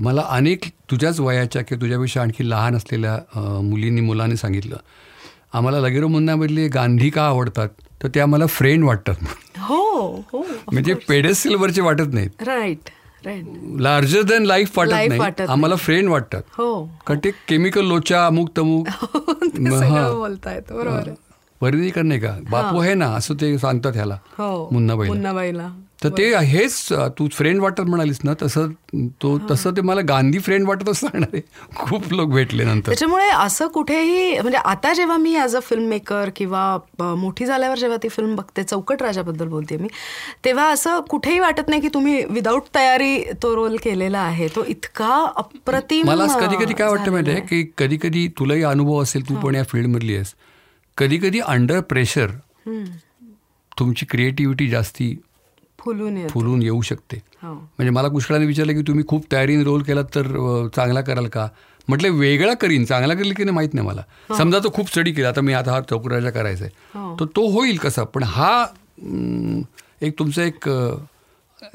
मला 0.00 0.22
अनेक 0.28 0.64
तुझ्याच 0.90 1.20
वयाच्या 1.20 1.62
किंवा 1.62 1.80
तुझ्यापेक्षा 1.80 2.22
आणखी 2.22 2.50
लहान 2.50 2.76
असलेल्या 2.76 3.18
मुलींनी 3.62 4.00
मुलांनी 4.00 4.36
सांगितलं. 4.36 4.76
आम्हाला 5.52 5.80
लगेरो 5.80 6.08
मुन्नामधले 6.08 6.68
गांधी 6.68 7.10
का 7.10 7.22
आवडतात? 7.22 7.68
तर 8.02 8.08
ते 8.08 8.20
आम्हाला 8.20 8.46
फ्रेंड 8.46 8.84
वाटतात. 8.84 9.14
हो 9.58 9.80
हो 10.32 10.44
म्हणजे 10.72 10.94
पेडेसिलवरचे 11.08 11.80
वाटत 11.80 12.14
नाहीत. 12.14 12.42
राईट 12.42 12.90
लार्जर 13.80 14.22
दॅन 14.22 14.42
लाईफ 14.46 14.78
वाटत 14.78 14.92
नाही. 15.08 15.20
आम्हाला 15.48 15.76
फ्रेंड 15.76 16.08
वाटतात. 16.08 16.42
हो. 16.58 16.84
कारण 17.06 17.18
ते 17.24 17.30
केमिकल 17.48 17.84
लोचा 17.84 18.26
अमुक 18.26 18.48
तमुक 18.56 18.88
हा. 18.88 20.12
बोलतायत 20.12 20.72
बरोबर. 20.72 21.08
आहे. 21.08 21.14
वर्णीकर 21.60 22.02
नाही 22.02 22.20
का? 22.20 22.34
बापू 22.50 22.80
आहे 22.80 22.94
ना 22.94 23.06
असं 23.06 23.34
ते 23.34 23.58
सांगतात 23.58 23.92
ह्याला 23.92 24.18
हो 24.38 24.68
मुन्नाबाईला. 24.72 25.12
मुन्नाबाईला. 25.14 25.68
तर 26.02 26.08
ते 26.18 26.24
हेच 26.36 26.92
तू 27.18 27.26
फ्रेंड 27.32 27.60
वाटत 27.60 27.80
म्हणालीस 27.80 28.18
ना 28.24 28.32
तसं 28.42 28.70
तो 29.22 29.36
तसं 29.50 29.70
ते 29.76 29.80
मला 29.80 30.00
गांधी 30.08 30.38
फ्रेंड 30.38 30.66
वाटत 30.68 30.88
असणार 30.88 31.22
आहे 31.22 31.40
खूप 31.76 32.12
लोक 32.12 32.30
भेटले 32.30 32.64
नंतर. 32.64 32.88
त्याच्यामुळे 32.88 33.28
असं 33.28 33.66
कुठेही 33.68 34.38
म्हणजे 34.40 34.58
आता 34.58 34.92
जेव्हा 34.92 35.16
मी 35.16 35.34
ॲज 35.36 35.56
अ 35.56 35.60
फिल्म 35.60 35.88
मेकर 35.88 36.30
किंवा 36.36 37.14
मोठी 37.16 37.46
झाल्यावर 37.46 37.78
जेव्हा 37.78 37.98
ती 38.02 38.08
फिल्म 38.08 38.34
बघते 38.36 38.62
चौकट 38.62 39.02
राजाबद्दल 39.02 39.48
बोलते 39.48 39.76
मी 39.76 39.88
तेव्हा 40.44 40.68
असं 40.70 41.00
कुठेही 41.10 41.38
वाटत 41.38 41.68
नाही 41.68 41.80
की 41.82 41.88
तुम्ही 41.94 42.22
विदाऊट 42.30 42.62
तयारी 42.74 43.16
तो 43.42 43.54
रोल 43.56 43.76
केलेला 43.84 44.20
आहे. 44.20 44.48
तो 44.48 44.64
इतका 44.68 45.14
अप्रतिम 45.36 46.06
मला 46.06 46.26
कधी 46.38 46.64
कधी 46.64 46.74
काय 46.74 46.88
वाटतं 46.88 47.10
माहिती 47.12 47.30
आहे. 47.30 47.40
की 47.40 47.64
कधी 47.78 47.96
कधी 48.02 48.28
तुलाही 48.38 48.62
अनुभव 48.64 49.02
असेल 49.02 49.28
तू 49.28 49.34
पण 49.36 49.54
या 49.54 49.62
फील्डमधली 49.64 50.14
आहेस. 50.14 50.34
कधी 50.98 51.18
कधी 51.18 51.40
अंडर 51.40 51.80
प्रेशर. 51.82 52.30
तुमची 53.78 54.06
क्रिएटिव्हिटी 54.06 54.68
जास्ती 54.68 55.14
फुलून 55.84 56.26
फुलून 56.28 56.62
येऊ 56.62 56.80
शकते. 56.82 57.16
हो. 57.42 57.52
म्हणजे 57.52 57.90
मला 57.90 58.08
पुष्कळाने 58.08 58.46
विचारलं 58.46 58.72
की 58.72 58.82
तुम्ही 58.86 59.04
खूप 59.08 59.24
तयारीने 59.32 59.64
रोल 59.64 59.82
केलात 59.82 60.04
तर 60.14 60.26
चांगला 60.76 61.00
कराल 61.00 61.26
का? 61.26 61.48
म्हटलं 61.88 62.10
वेगळा 62.18 62.54
करीन. 62.54 62.84
चांगला 62.84 63.14
करेल 63.14 63.32
की 63.34 63.44
नाही 63.44 63.54
माहीत 63.54 63.74
नाही 63.74 63.86
मला. 63.86 64.02
समजा 64.38 64.58
तो 64.64 64.70
खूप 64.74 64.88
स्टडी 64.88 65.12
केला. 65.12 65.28
आता 65.28 65.40
मी 65.40 65.52
आता 65.52 65.72
हा 65.72 65.80
चौकराजा 65.90 66.30
करायचा 66.30 66.64
आहे 66.64 66.98
हो. 66.98 67.14
तर 67.20 67.24
तो 67.36 67.48
होईल 67.50 67.76
कसा? 67.76 68.04
पण 68.04 68.22
हा 68.22 68.64
एक 70.02 70.18
तुमचं 70.18 70.42
एक 70.42 70.68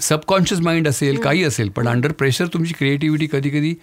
सबकॉन्शियस 0.02 0.62
माइंड 0.62 0.88
असेल 0.88 1.20
काही 1.22 1.44
असेल 1.44 1.70
पण 1.70 1.88
अंडर 1.88 2.12
प्रेशर 2.12 2.48
तुमची 2.54 2.74
क्रिएटिव्हिटी 2.74 3.28
कधी 3.32 3.50
कधी 3.50 3.74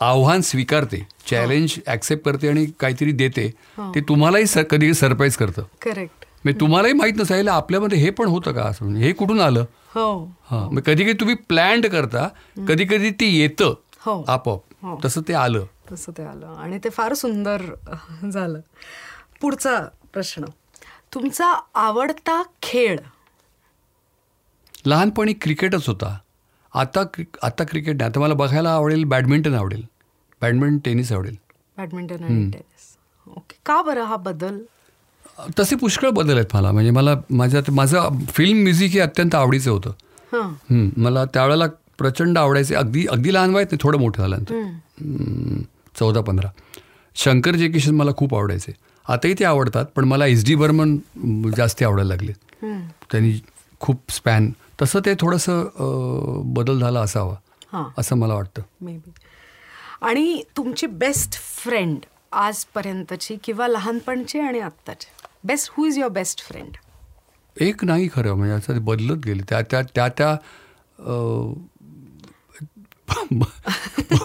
आव्हान 0.00 0.40
स्वीकारते 0.40 1.06
चॅलेंज 1.26 1.78
ॲक्सेप्ट 1.86 2.24
करते 2.24 2.48
आणि 2.48 2.64
काहीतरी 2.80 3.12
देते. 3.12 3.48
ते 3.94 4.00
तुम्हालाही 4.00 4.46
सर 4.46 4.62
कधी 4.62 4.92
सरप्राईज 4.94 5.36
करतं. 5.36 5.62
करेक्ट. 5.82 6.24
म्हणजे 6.44 6.60
तुम्हालाही 6.60 6.94
माहीत 6.94 7.12
नसायला 7.16 7.52
आपल्यामध्ये 7.52 7.98
हे 7.98 8.10
पण 8.10 8.26
होतं 8.26 8.52
का 8.52 8.62
असं? 8.62 8.84
म्हणजे 8.84 9.06
हे 9.06 9.12
कुठून 9.12 9.40
आलं? 9.40 9.64
हो. 9.94 10.24
हां 10.50 10.74
मग 10.74 10.80
कधी 10.80 11.02
कधी 11.04 11.12
तुम्ही 11.12 11.34
प्लॅन्ड 11.34 11.86
करता 11.86 12.28
कधी 12.68 12.84
कधी 12.84 13.10
ते 13.10 13.26
येतं 13.26 13.74
हो. 14.00 14.12
हो. 14.12 14.24
आपोआप 14.28 15.04
तसं 15.04 15.20
ते 15.28 15.34
आलं. 15.34 15.64
तसं 15.92 16.12
ते 16.18 16.22
आलं. 16.22 16.46
आणि 16.46 16.78
ते 16.84 16.88
फार 16.88 17.14
सुंदर 17.14 17.62
झालं. 18.32 18.60
पुढचा 19.40 19.78
प्रश्न. 20.12 20.44
तुमचा 21.14 21.54
आवडता 21.74 22.42
खेळ? 22.62 22.98
लहानपणी 24.86 25.32
क्रिकेटच 25.32 25.88
होता. 25.88 26.18
आता 26.74 27.00
आता 27.42 27.64
क्रिकेट 27.64 27.96
नाही. 27.96 28.10
आता 28.10 28.20
मला 28.20 28.34
बघायला 28.34 28.70
आवडेल 28.70 29.04
बॅडमिंटन 29.04 29.54
आवडेल. 29.54 29.84
बॅडमिंटन 30.40 30.78
टेनिस 30.78 31.12
आवडेल. 31.12 31.36
बॅडमिंटन 31.76 32.24
आणि 32.24 32.50
टेनिस 32.50 32.96
ओके 33.26 33.60
का 33.66 33.82
बरं 33.82 34.04
हा 34.04 34.16
बदल? 34.16 34.58
तसे 35.58 35.76
पुष्कळ 35.76 36.10
बदल 36.10 36.36
आहेत 36.36 36.54
मला. 36.54 36.70
म्हणजे 36.72 36.90
मला 36.90 37.14
माझ्या 37.30 37.60
माझं 37.72 38.18
फिल्म 38.28 38.62
म्युझिक 38.62 38.92
हे 38.92 39.00
अत्यंत 39.00 39.34
आवडीचं 39.34 39.70
होतं. 39.70 39.92
मला 40.96 41.24
त्यावेळेला 41.24 41.66
प्रचंड 41.98 42.38
आवडायचे. 42.38 42.74
अगदी 42.74 43.06
अगदी 43.10 43.32
लहान 43.34 43.54
वयात 43.54 43.72
नाही 43.72 43.78
थोडं 43.82 43.98
मोठं 43.98 44.22
झाल्यानंतर. 44.22 45.62
चौदा 45.98 46.20
पंधरा. 46.20 46.48
शंकर 47.16 47.54
जे 47.56 47.68
किशन 47.68 47.94
मला 47.94 48.10
खूप 48.16 48.34
आवडायचे. 48.34 48.72
आताही 49.06 49.34
ते 49.38 49.44
आवडतात 49.44 49.86
पण 49.96 50.04
मला 50.04 50.26
एस 50.26 50.44
डी 50.46 50.54
बर्मन 50.54 50.96
जास्त 51.56 51.82
आवडायला 51.82 52.08
लागले. 52.08 52.32
त्यांनी 53.12 53.32
खूप 53.80 54.12
स्पॅन 54.12 54.50
तसं 54.82 55.00
ते 55.06 55.14
थोडंसं 55.20 56.42
बदल 56.54 56.80
झाला 56.80 57.00
असावा 57.00 57.84
असं 57.98 58.16
मला 58.16 58.34
वाटतं. 58.34 58.62
मे 58.80 58.92
बी 58.96 59.10
आणि 60.02 60.42
तुमची 60.56 60.86
बेस्ट 60.86 61.38
फ्रेंड 61.56 61.98
आजपर्यंतची 62.32 63.36
किंवा 63.44 63.68
लहानपणची 63.68 64.38
आणि 64.38 64.60
आत्ताची? 64.60 65.06
Best 65.44 65.72
who 65.72 65.86
is 65.86 65.98
your 65.98 66.10
best 66.10 66.40
friend 66.40 66.76
एक 67.60 67.84
नाही 67.84 68.08
खरं 68.14 68.34
म्हणजे 68.34 68.54
असं 68.54 68.84
बदलत 68.84 69.16
गेले. 69.16 69.42
त्या 69.48 69.62
त्या 69.62 69.82
त्या 69.82 70.08
त्या 70.08 70.36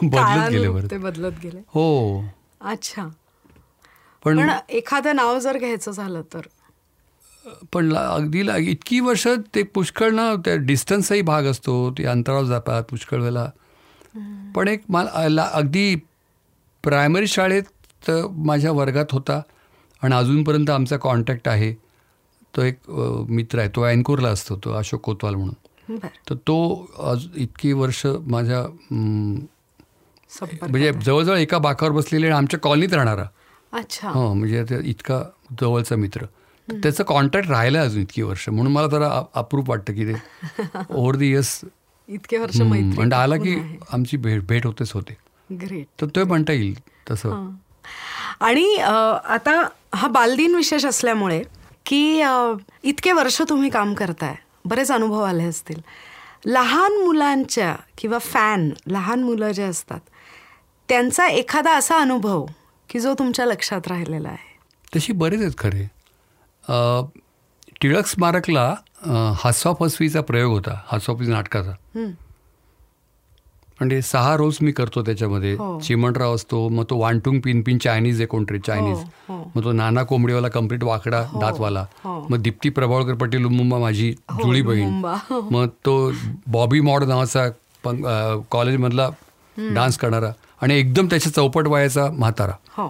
बदलत 0.03 0.49
गेले 0.49 0.91
ते 0.91 0.97
बदलत 0.97 1.31
गेले. 1.43 1.59
हो. 1.67 2.21
अच्छा. 2.61 3.07
पण 4.25 4.49
एखादं 4.69 5.15
नाव 5.15 5.39
जर 5.39 5.57
घ्यायचं 5.57 5.91
झालं 5.91 6.21
तर? 6.21 6.41
पण 7.73 7.95
अगदी 7.95 8.47
ला- 8.47 8.57
इतकी 8.57 8.99
वर्ष 8.99 9.27
ते 9.55 9.63
पुष्कळ 9.63 10.09
ना 10.09 10.35
त्या 10.35 10.55
डिस्टन्सचाही 10.55 11.21
भाग 11.21 11.43
असतो. 11.43 11.91
ते 11.91 12.05
अंतरावर 12.05 12.43
जातात 12.43 12.83
पुष्कळ 12.83 13.19
वेळेला 13.19 13.49
पण 14.55 14.67
एक 14.67 14.83
मला 14.89 15.49
अगदी 15.53 15.95
प्रायमरी 16.83 17.27
शाळेत 17.27 18.11
माझ्या 18.29 18.71
वर्गात 18.71 19.05
होता. 19.11 19.41
आणि 20.01 20.15
अजूनपर्यंत 20.15 20.69
आमचा 20.69 20.97
कॉन्टॅक्ट 20.97 21.47
आहे. 21.47 21.75
तो 22.53 22.61
एक 22.61 22.77
मित्र 23.29 23.59
आहे. 23.59 23.69
तो 23.75 23.81
अँकोरला 23.81 24.29
असतो 24.29 24.55
तो 24.55 24.71
अशोक 24.71 25.01
कोतवाल 25.01 25.35
म्हणून. 25.35 25.53
तर 26.29 26.35
तो 26.35 26.87
आज 26.99 27.27
इतकी 27.35 27.73
वर्ष 27.73 28.05
माझ्या 28.27 28.65
म्हणजे 28.91 30.93
जवळजवळ 30.93 31.37
एका 31.37 31.57
बाकावर 31.57 31.91
बसलेले 31.91 32.27
आणि 32.27 32.35
आमच्या 32.35 32.59
कॉलनीत 32.59 32.93
राहणारा. 32.93 33.25
अच्छा. 33.73 34.09
हो 34.09 34.33
म्हणजे 34.33 34.63
ते 34.63 34.75
इतका 34.83 35.23
जवळचा 35.61 35.95
मित्र. 35.95 36.25
तर 36.67 36.79
त्याचं 36.83 37.03
कॉन्टॅक्ट 37.03 37.49
राहिलं 37.49 37.79
अजून 37.79 38.01
इतकी 38.01 38.21
वर्ष. 38.21 38.49
म्हणून 38.49 38.73
मला 38.73 38.87
जरा 38.87 39.23
अप्रूप 39.35 39.69
वाटतं 39.69 39.93
की 39.93 40.05
ते 40.05 40.13
ओव्हर 40.89 41.15
द 41.15 41.21
इयर्स 41.21 41.61
इतके 42.07 42.37
वर्ष 42.37 42.61
म्हणजे 42.61 43.15
आला 43.15 43.37
की 43.37 43.77
आमची 43.91 44.17
भेट 44.17 44.47
भेट 44.47 44.65
होतेच 44.65 44.93
होते. 44.93 45.17
ग्रेट. 45.49 45.85
तर 46.01 46.07
ते 46.15 46.23
म्हणता 46.23 46.53
येईल 46.53 46.75
तसं. 47.11 47.49
आणि 48.39 48.75
आता 48.75 49.67
हा 49.95 50.07
बालदिन 50.07 50.55
विशेष 50.55 50.85
असल्यामुळे 50.85 51.41
की 51.85 52.23
इतके 52.83 53.11
वर्ष 53.11 53.41
तुम्ही 53.49 53.69
काम 53.69 53.93
करताय 53.93 54.35
बरेच 54.65 54.91
अनुभव 54.91 55.21
आले 55.23 55.43
असतील. 55.43 55.81
लहान 56.45 56.91
मुलांच्या 57.03 57.75
किंवा 57.97 58.17
फॅन 58.17 58.69
लहान 58.87 59.23
मुलं 59.23 59.51
जे 59.51 59.63
असतात 59.63 59.99
त्यांचा 60.89 61.27
एखादा 61.27 61.73
असा 61.73 61.97
अनुभव 61.99 62.45
की 62.89 62.99
जो 62.99 63.13
तुमच्या 63.19 63.45
लक्षात 63.45 63.87
राहिलेला 63.87 64.29
आहे? 64.29 64.55
तशी 64.95 65.13
बरेच 65.13 65.41
आहेत 65.41 65.57
खरे. 65.57 65.85
टिळक 67.81 68.05
स्मारकला 68.07 68.67
अ, 69.05 69.09
हास्वा 69.35 69.73
फसवीचा 69.79 70.21
प्रयोग 70.21 70.53
होता 70.53 70.79
हास्वा 70.87 71.15
फसवी 71.15 71.27
नाटकाचा. 71.27 71.71
म्हणजे 73.79 74.01
सहा 74.01 74.35
रोज 74.37 74.57
मी 74.61 74.71
करतो 74.71 75.01
त्याच्यामध्ये 75.01 75.53
हो. 75.55 75.79
चिमणराव 75.79 76.33
असतो 76.35 76.67
मग 76.69 76.83
तो 76.89 76.97
वांटुंग 76.99 77.39
पिन 77.41 77.61
पिन 77.61 77.77
चायनीज 77.77 78.19
आहे 78.19 78.25
कोणतरी 78.27 78.59
चायनीज 78.59 78.97
हो. 79.29 79.35
मग 79.55 79.63
तो 79.63 79.71
नाना 79.71 80.03
कोंबडीवाला 80.03 80.47
कंप्लीट 80.49 80.83
वाकडा 80.83 81.21
दातवाला 81.41 81.85
हो. 82.03 82.19
मग 82.29 82.41
दीप्ती 82.41 82.69
प्रभावळकर 82.69 83.13
पटेल 83.17 83.45
उमुंबा 83.45 83.77
माझी 83.77 84.11
जुळी 84.33 84.61
बहीण. 84.61 85.03
हो. 85.29 85.41
मग 85.51 85.67
तो 85.85 86.11
बॉबी 86.47 86.79
मॉड 86.81 87.03
नावाचा 87.03 87.47
कॉलेजमधला 88.51 89.09
डान्स 89.57 89.97
करणारा 89.97 90.31
आणि 90.61 90.75
एकदम 90.79 91.07
त्याच्या 91.09 91.31
चौपट 91.33 91.67
वयाचा 91.67 92.09
म्हातारा 92.11 92.53
हो 92.77 92.87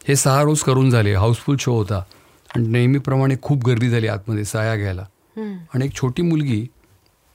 हे 0.00 0.16
सहा 0.16 0.42
रोज 0.42 0.60
करून 0.62 0.90
झाले 0.90 1.14
हाऊसफुल 1.14 1.56
शो 1.60 1.72
होता 1.72 2.02
आणि 2.50 2.66
नेहमीप्रमाणे 2.68 3.34
खूप 3.42 3.64
गर्दी 3.66 3.88
झाली 3.90 4.06
आतमध्ये 4.08 4.44
साया 4.44 4.76
घ्यायला 4.76 5.02
हं. 5.36 5.52
आणि 5.74 5.84
एक 5.84 5.94
छोटी 5.94 6.22
मुलगी 6.22 6.64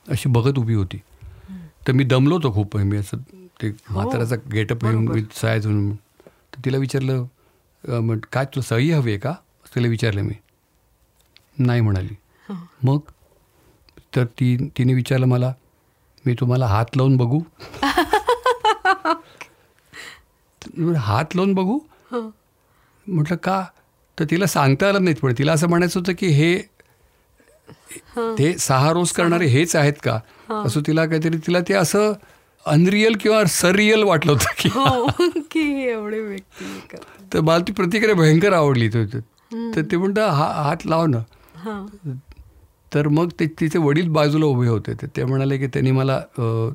अशी 0.06 0.30
बघत 0.30 0.58
उभी 0.60 0.74
होती 0.74 1.00
तर 1.86 1.94
मी 1.94 2.04
दमलो 2.04 2.36
होतो 2.36 2.52
खूप. 2.54 2.78
मी 2.78 2.98
असं 2.98 3.18
ते 3.62 3.70
म्हाताऱ्याचा 3.90 4.36
गेटअप 4.52 4.86
घेऊन 4.86 5.08
मी 5.08 5.22
साया 5.36 5.58
धरून 5.58 5.92
तर 5.96 6.60
तिला 6.66 6.78
विचारलं 6.78 7.26
म्हण 7.84 8.20
काय 8.32 8.46
तुला 8.46 8.68
सही 8.68 8.92
हवी 8.92 9.12
आहे 9.12 9.20
का? 9.20 9.34
तिला 9.76 9.88
विचारलं 9.88 10.22
मी. 10.22 10.34
नाही 11.58 11.82
म्हणाली. 11.82 12.16
मग? 12.84 13.00
तर 14.16 14.26
ती 14.40 14.56
तिने 14.78 14.94
विचारलं 14.94 15.26
मला 15.26 15.54
मी 16.26 16.34
तुम्हाला 16.34 16.68
हात 16.68 16.98
लावून 16.98 17.18
बघू? 17.18 17.40
हात 20.98 21.36
लावून 21.36 21.54
बघू? 21.54 21.80
म्हटलं 22.12 23.36
का? 23.36 23.64
तर 24.18 24.26
तिला 24.32 24.46
सांगता 24.48 24.88
आलं 24.90 25.04
नाहीत 25.04 25.18
पण 25.22 25.34
तिला 25.38 25.54
असं 25.54 25.70
म्हणायचं 25.70 26.00
होतं 26.00 26.14
की 26.18 26.28
हे 26.28 26.58
ते 28.38 28.58
सहा 28.58 28.92
रोज 28.92 29.12
करणारे 29.12 29.46
हेच 29.46 29.76
आहेत 29.76 29.94
का? 30.04 30.20
असं 30.52 30.82
तिला 30.88 31.06
काहीतरी 31.06 31.38
तिला 31.38 31.60
ते 31.60 31.74
असं 31.74 32.14
अनरियल 32.66 33.16
किंवा 33.20 33.44
सरियल 33.46 34.04
वाटलं 34.04 34.32
होतं 34.32 34.54
की 34.60 34.70
हो 34.70 35.08
की 35.52 35.64
एवढे 35.88 36.20
व्यक्ती. 36.20 36.66
तर 37.34 37.42
मला 37.42 37.64
ती 37.68 37.72
प्रतिक्रिया 37.74 38.16
भयंकर 38.16 38.54
आवडली 38.54 38.88
तो 38.90 39.04
तर 39.76 39.82
ते 39.92 39.98
म्हणतं 39.98 40.30
हा 40.30 40.46
हात 40.64 40.86
लाव 40.86 41.06
ना. 41.06 41.20
तर 42.94 43.08
मग 43.08 43.30
ते 43.40 43.46
तिचे 43.60 43.80
वडील 43.80 44.08
बाजूला 44.10 44.46
उभे 44.46 44.68
होते. 44.68 44.94
तर 44.94 45.08
ते 45.16 45.24
म्हणाले 45.24 45.58
की 45.58 45.68
त्यांनी 45.68 45.92
मला 45.92 46.20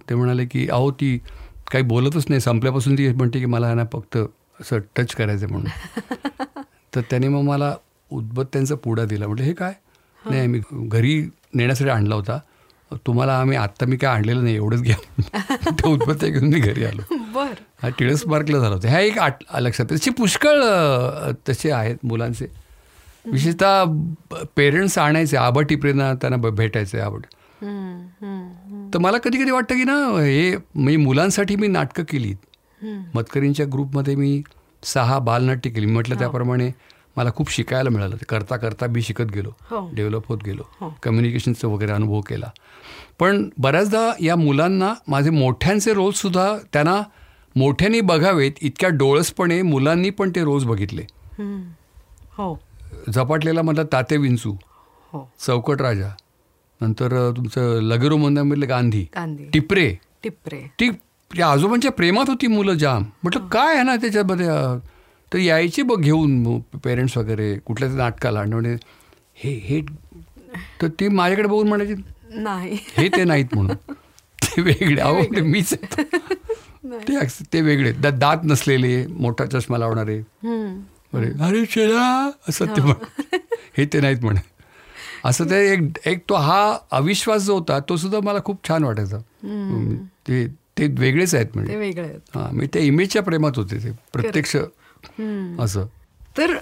ते 0.08 0.14
म्हणाले 0.14 0.44
की 0.46 0.66
अहो 0.68 0.90
ती 0.90 1.16
काही 1.72 1.84
बोलतच 1.84 2.24
नाही. 2.28 2.40
संपल्यापासून 2.40 2.98
ती 2.98 3.08
म्हणते 3.12 3.38
की 3.38 3.46
मला 3.46 3.72
ना 3.74 3.84
फक्त 3.92 4.16
असं 4.60 4.78
टच 4.96 5.14
करायचं 5.14 5.48
म्हणून. 5.50 5.66
तर 6.94 7.00
त्याने 7.10 7.28
मग 7.28 7.42
मला 7.42 7.74
उदबत्त्यांचा 8.10 8.74
पुडा 8.74 9.04
दिला. 9.04 9.26
म्हटलं 9.26 9.44
हे 9.44 9.52
काय? 9.52 9.72
नाही 10.22 10.46
मी 10.46 10.60
घरी 10.70 11.20
नेण्यासाठी 11.54 11.90
आणला 11.90 12.14
होता. 12.14 12.38
तुम्हाला 13.06 13.40
आम्ही 13.40 13.56
आत्ता 13.56 13.86
मी 13.86 13.96
काय 13.96 14.10
आणलेलं 14.10 14.42
नाही 14.42 14.54
एवढंच 14.54 14.82
घ्या. 14.82 14.96
ते 15.70 15.88
उदबत्त्या 15.88 16.28
घेऊन 16.28 16.44
मी 16.44 16.60
घरी 16.60 16.84
आलो. 16.84 17.14
बर. 17.34 17.52
हा 17.82 17.88
टिळस 17.88 18.26
मार्कला 18.26 18.58
झाला 18.58 18.74
होता. 18.74 18.88
ह्या 18.88 19.00
एक 19.00 19.18
आठ 19.18 19.38
लक्षात 19.58 19.86
तशी 19.92 20.10
पुष्कळ 20.10 20.62
तसे 21.48 21.70
आहेत 21.70 21.96
मुलांचे. 22.02 22.46
विशेषतः 23.26 23.84
पेरेंट्स 24.56 24.98
आणायचे 24.98 25.36
आबा 25.36 25.62
टिपरेंना 25.62 26.14
त्यांना 26.14 26.50
भेटायचे 26.50 27.00
आवड. 27.00 27.20
हं, 27.62 28.06
हं, 28.22 28.90
तर 28.94 28.98
मला 28.98 29.18
कधी 29.18 29.42
कधी 29.42 29.50
वाटतं 29.50 29.74
की 29.74 29.84
ना 29.84 30.22
हे 30.22 30.56
म्हणजे 30.56 30.96
मुलांसाठी 30.96 31.56
मी 31.56 31.66
नाटकं 31.66 32.02
केली 32.02 32.32
हं. 32.82 33.02
मतकरींच्या 33.14 33.66
ग्रुपमध्ये 33.66 34.16
मी 34.16 34.42
सहा 34.84 35.18
बालनाट्य 35.18 35.70
केली. 35.70 35.86
म्हटलं 35.86 36.18
त्याप्रमाणे 36.18 36.70
मला 37.16 37.30
खूप 37.30 37.50
शिकायला 37.50 37.90
मिळालं. 37.90 38.16
करता 38.28 38.56
करता 38.56 38.86
मी 38.86 39.02
शिकत 39.02 39.22
गेलो. 39.22 39.50
हो. 39.62 39.90
डेव्हलप 39.94 40.26
होत 40.28 40.38
गेलो. 40.46 40.62
हो. 40.80 40.98
कम्युनिकेशनचा 41.02 41.68
वगैरे 41.68 41.92
अनुभव 41.92 42.20
केला. 42.20 42.50
पण 43.20 43.48
बऱ्याचदा 43.58 44.12
या 44.20 44.36
मुलांना 44.36 44.94
माझे 45.08 45.30
मोठ्यांचे 45.30 45.92
रोलसुद्धा 45.92 46.56
त्यांना 46.72 47.02
मोठ्यांनी 47.56 48.00
बघावेत 48.00 48.52
इतक्या 48.60 48.88
डोळसपणे 48.88 49.62
मुलांनी 49.62 50.10
पण 50.10 50.30
ते 50.30 50.44
रोज 50.44 50.64
बघितले. 50.64 51.02
हं. 51.38 52.54
झपाटलेला 53.14 53.62
मधला 53.62 53.82
ताते 53.82 54.16
विंचू 54.16 54.56
हो. 55.12 55.32
चौकट 55.46 55.80
राजा 55.80 56.08
नंतर 56.80 57.32
तुमचं 57.36 57.80
लगेरो 57.82 58.16
मंदामधले 58.16 58.66
गांधी 58.66 59.06
गांधी. 59.14 59.44
टिपरे. 59.52 59.94
टिपरे. 60.22 60.90
त्या 61.36 61.46
आजोबांच्या 61.48 61.90
प्रेमात 61.90 62.24
होती 62.28 62.46
मुलं 62.46 62.74
जाम. 62.74 63.02
म्हटलं 63.22 63.46
काय 63.48 63.74
आहे 63.74 63.82
ना 63.82 63.96
त्याच्यामध्ये 63.96 64.48
तर 65.32 65.38
यायचे 65.38 65.82
बघ 65.82 66.00
घेऊन 66.00 66.60
पेरेंट्स 66.60 67.16
वगैरे 67.16 67.58
कुठल्या 67.58 67.88
तरी 67.88 67.96
नाटकाला. 67.96 68.40
आणि 68.40 68.76
हे 69.34 69.52
हे 69.54 69.80
तर 70.82 70.88
ती 70.88 71.08
माझ्याकडे 71.08 71.48
बघून 71.48 71.68
म्हणायची 71.68 71.94
नाही. 72.30 72.78
हे 72.82 73.08
ते 73.08 73.24
नाहीत 73.24 73.44
म्हणून. 73.54 73.76
ते 74.42 74.62
वेगळे. 74.62 75.00
अहो 75.00 75.20
मीच. 75.44 75.74
ते 75.74 77.26
ते 77.52 77.60
वेगळे. 77.60 77.92
दा- 77.92 78.18
दात 78.18 78.36
नसलेले 78.44 79.06
मोठा 79.06 79.46
चष्मा 79.46 79.78
लावणारे. 79.78 80.20
बरे 81.12 81.44
अरे 81.44 81.64
चला 81.64 82.30
असं 82.48 82.66
ते 82.66 82.80
म्हण 82.80 82.94
हे 83.78 83.84
ते 83.84 84.00
नाहीत 84.00 84.16
म्हणे. 84.22 84.40
असं 85.24 85.44
ते 85.44 85.72
एक 85.72 85.80
एक 86.06 86.18
तो 86.28 86.34
हा 86.34 86.78
अविश्वास 86.90 87.42
जो 87.42 87.54
होता 87.54 87.78
तो 87.80 87.96
सुद्धा 87.96 88.18
मला 88.22 88.38
खूप 88.44 88.68
छान 88.68 88.84
वाटायचा. 88.84 89.18
ते 90.28 90.46
ते 90.46 90.86
वेगळेच 90.86 91.34
आहेत 91.34 91.46
म्हणजे 91.54 91.76
हां 92.10 92.54
मी 92.54 92.66
त्या 92.66 92.82
इमेजच्या 92.82 93.22
प्रेमात 93.22 93.52
होते 93.56 93.78
ते. 93.78 93.90
प्रत्यक्ष. 94.12 94.56
असं. 95.58 95.86
तर 96.38 96.56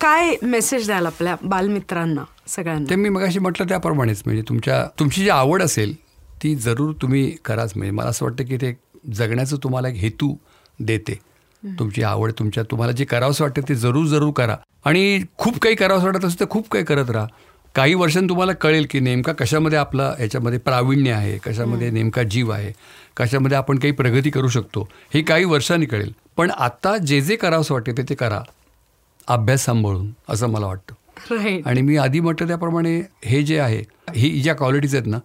काय 0.00 0.34
मेसेज 0.42 0.86
द्याल 0.86 1.06
आपल्या 1.06 1.36
बालमित्रांना? 1.42 2.24
सगळ्यांना. 2.46 2.90
ते 2.90 2.96
मी 2.96 3.08
मगाशी 3.08 3.38
म्हटलं 3.38 3.68
त्याप्रमाणेच 3.68 4.22
म्हणजे 4.26 4.42
तुमच्या 4.42 4.84
तुमची 4.98 5.22
जी 5.22 5.28
आवड 5.28 5.62
असेल 5.62 5.94
ती 6.42 6.54
जरूर 6.54 6.92
तुम्ही 7.02 7.30
कराच. 7.44 7.72
म्हणजे 7.76 7.90
मला 7.90 8.08
असं 8.08 8.24
वाटतं 8.24 8.44
की 8.44 8.56
ते 8.56 8.72
जगण्याचं 9.14 9.56
तुम्हाला 9.56 9.88
एक 9.88 9.96
हेतू 9.96 10.34
देते. 10.78 11.18
तुमची 11.62 12.02
आवड 12.02 12.32
तुमच्या 12.38 12.62
तुम्हाला 12.70 12.92
जे 12.92 13.04
करावंसं 13.04 13.44
वाटतं 13.44 13.68
ते 13.68 13.74
जरूर 13.74 14.06
जरूर 14.06 14.32
करा. 14.32 14.56
आणि 14.84 15.20
खूप 15.38 15.58
काही 15.58 15.74
करावंसं 15.74 16.06
वाटत 16.06 16.24
असेल 16.24 16.40
तर 16.40 16.46
खूप 16.50 16.68
काही 16.70 16.84
करत 16.84 17.10
राहा. 17.10 17.26
काही 17.74 17.94
वर्षांनी 17.94 18.28
तुम्हाला 18.28 18.52
कळेल 18.52 18.86
की 18.90 19.00
नेमका 19.00 19.32
कशामध्ये 19.32 19.78
आपला 19.78 20.12
याच्यामध्ये 20.20 20.58
प्रावीण्य 20.58 21.12
आहे 21.12 21.36
कशामध्ये 21.38 21.90
नेमका 21.90 22.22
जीव 22.22 22.50
आहे 22.50 22.72
कशामध्ये 23.16 23.56
आपण 23.56 23.78
काही 23.78 23.92
प्रगती 23.92 24.30
करू 24.30 24.48
शकतो 24.48 24.88
हे 25.14 25.22
काही 25.22 25.44
वर्षांनी 25.44 25.86
कळेल. 25.86 26.12
पण 26.36 26.50
आता 26.50 26.96
जे 26.96 27.20
जे 27.20 27.36
करावंसं 27.36 27.74
वाटते 27.74 27.92
ते 27.92 28.02
ते 28.02 28.14
करा. 28.14 28.40
अभ्यास 29.28 29.64
सांभाळून 29.64 30.10
असं 30.28 30.48
मला 30.48 30.66
वाटतं. 30.66 30.94
राईट 31.30 31.66
आणि 31.66 31.82
मी 31.82 31.96
आधी 31.96 32.20
म्हटलं 32.20 32.46
त्याप्रमाणे 32.48 33.00
हे 33.24 33.42
जे 33.42 33.58
आहे 33.58 33.82
ही 34.14 34.40
ज्या 34.40 34.54
क्वालिटीज 34.54 34.94
आहेत 34.94 35.06
ना 35.06 35.18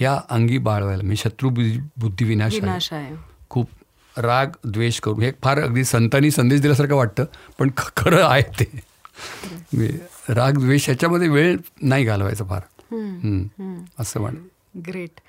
या 0.00 0.20
अंगी 0.30 0.58
बाळवायला 0.58 1.02
म्हणजे 1.02 1.22
शत्रू 1.22 1.50
बुद्धी 1.50 2.24
विनाश 2.24 2.92
आहे. 2.92 3.14
खूप 3.50 3.68
राग 4.16 4.46
द्वेष 4.64 5.00
करून 5.00 5.22
हे 5.22 5.32
फार 5.42 5.62
अगदी 5.62 5.84
संतांनी 5.84 6.30
संदेश 6.30 6.60
दिल्यासारखं 6.60 6.94
वाटतं 6.94 7.24
पण 7.58 7.70
खरं 7.96 8.24
आहे 8.24 8.42
ते. 8.42 8.80
राग 10.28 10.52
द्वेष 10.52 10.84
ह्याच्यामध्ये 10.84 11.28
वेळ 11.28 11.56
नाही 11.82 12.04
घालवायचा 12.04 12.44
फार. 12.44 12.60
हम्म. 12.90 13.74
असं 13.98 14.20
म्हण 14.20 14.34
ग्रेट 14.86 15.20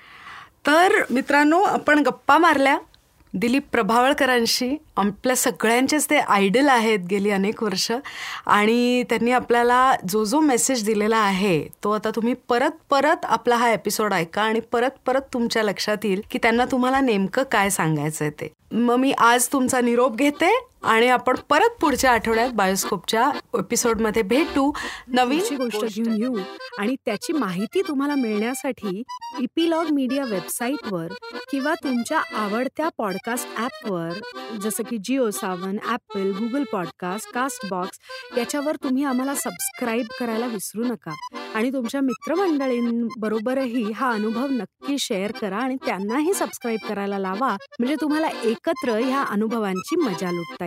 तर 0.66 0.92
मित्रांनो 1.10 1.60
आपण 1.62 1.98
गप्पा 1.98 2.38
मारल्या. 2.38 2.78
दिलीप 3.34 3.66
प्रभावळकरांशी. 3.72 4.76
आपल्या 4.96 5.36
सगळ्यांचेच 5.36 6.06
ते 6.10 6.18
आयडल 6.18 6.68
आहेत 6.68 6.98
गेली 7.10 7.30
अनेक 7.30 7.62
वर्ष. 7.62 7.90
आणि 8.46 9.02
त्यांनी 9.02 9.32
आपल्याला 9.32 9.94
जो 10.08 10.24
जो 10.24 10.40
मेसेज 10.40 10.84
दिलेला 10.84 11.16
आहे 11.16 11.62
तो 11.84 11.90
आता 11.90 12.10
तुम्ही 12.10 12.34
परत 12.48 12.76
परत 12.90 13.24
आपला 13.24 13.56
हा 13.56 13.72
एपिसोड 13.72 14.12
ऐका 14.12 14.42
आणि 14.42 14.60
परत 14.72 14.90
परत 15.06 15.20
तुमच्या 15.32 15.62
लक्षात 15.62 16.04
येईल 16.04 16.22
की 16.30 16.38
त्यांना 16.42 16.64
तुम्हाला 16.64 17.00
नेमकं 17.00 17.42
काय 17.42 17.70
सांगायचं 17.70 18.24
आहे 18.24 18.30
ते. 18.40 18.52
मग 18.72 18.96
मी 18.96 19.12
आज 19.12 19.48
तुमचा 19.52 19.80
निरोप 19.80 20.16
घेते. 20.16 20.67
आणि 20.82 21.08
आपण 21.08 21.36
परत 21.50 21.70
पुढच्या 21.80 22.12
आठवड्यात 22.12 22.50
बायोस्कोपच्या 22.50 23.30
एपिसोडमध्ये 23.58 24.22
भेटू 24.22 24.72
नवीन 25.08 25.56
गोष्ट 25.56 25.84
घेऊन 25.84 26.16
येऊ. 26.22 26.36
आणि 26.78 26.96
त्याची 27.06 27.32
माहिती 27.32 27.82
तुम्हाला 27.88 28.14
मिळण्यासाठी 28.14 29.02
इपिलॉग 29.40 29.86
मीडिया 29.90 30.24
वेबसाईटवर 30.24 31.12
किंवा 31.50 31.74
तुमच्या 31.74 32.18
आवडत्या 32.18 32.88
पॉडकास्ट 32.98 33.48
ॲपवर 33.56 34.12
जसं 34.62 34.82
की 34.82 34.98
Jio 35.04 35.30
Saavn 35.30 35.76
Apple 35.86 36.30
Google 36.30 36.64
podcast 36.72 37.32
Castbox 37.70 37.98
याच्यावर 38.38 38.76
तुम्ही 38.76 39.04
आम्हाला 39.04 39.34
सबस्क्राईब 39.34 40.06
करायला 40.20 40.46
विसरू 40.46 40.84
नका. 40.84 41.14
आणि 41.54 41.72
तुमच्या 41.72 42.00
मित्रमंडळींबरोबरही 42.00 43.92
हा 43.92 44.10
अनुभव 44.10 44.46
नक्की 44.46 44.98
शेअर 44.98 45.32
करा 45.32 45.56
आणि 45.56 45.76
त्यांनाही 45.86 46.34
सबस्क्राईब 46.34 46.88
करायला 46.88 47.18
लावा. 47.18 47.56
म्हणजे 47.78 47.96
तुम्हाला 48.00 48.28
एकत्र 48.44 48.90
ह्या 48.90 49.22
अनुभवांची 49.22 49.96
मजा 49.96 50.30
लुटता 50.30 50.66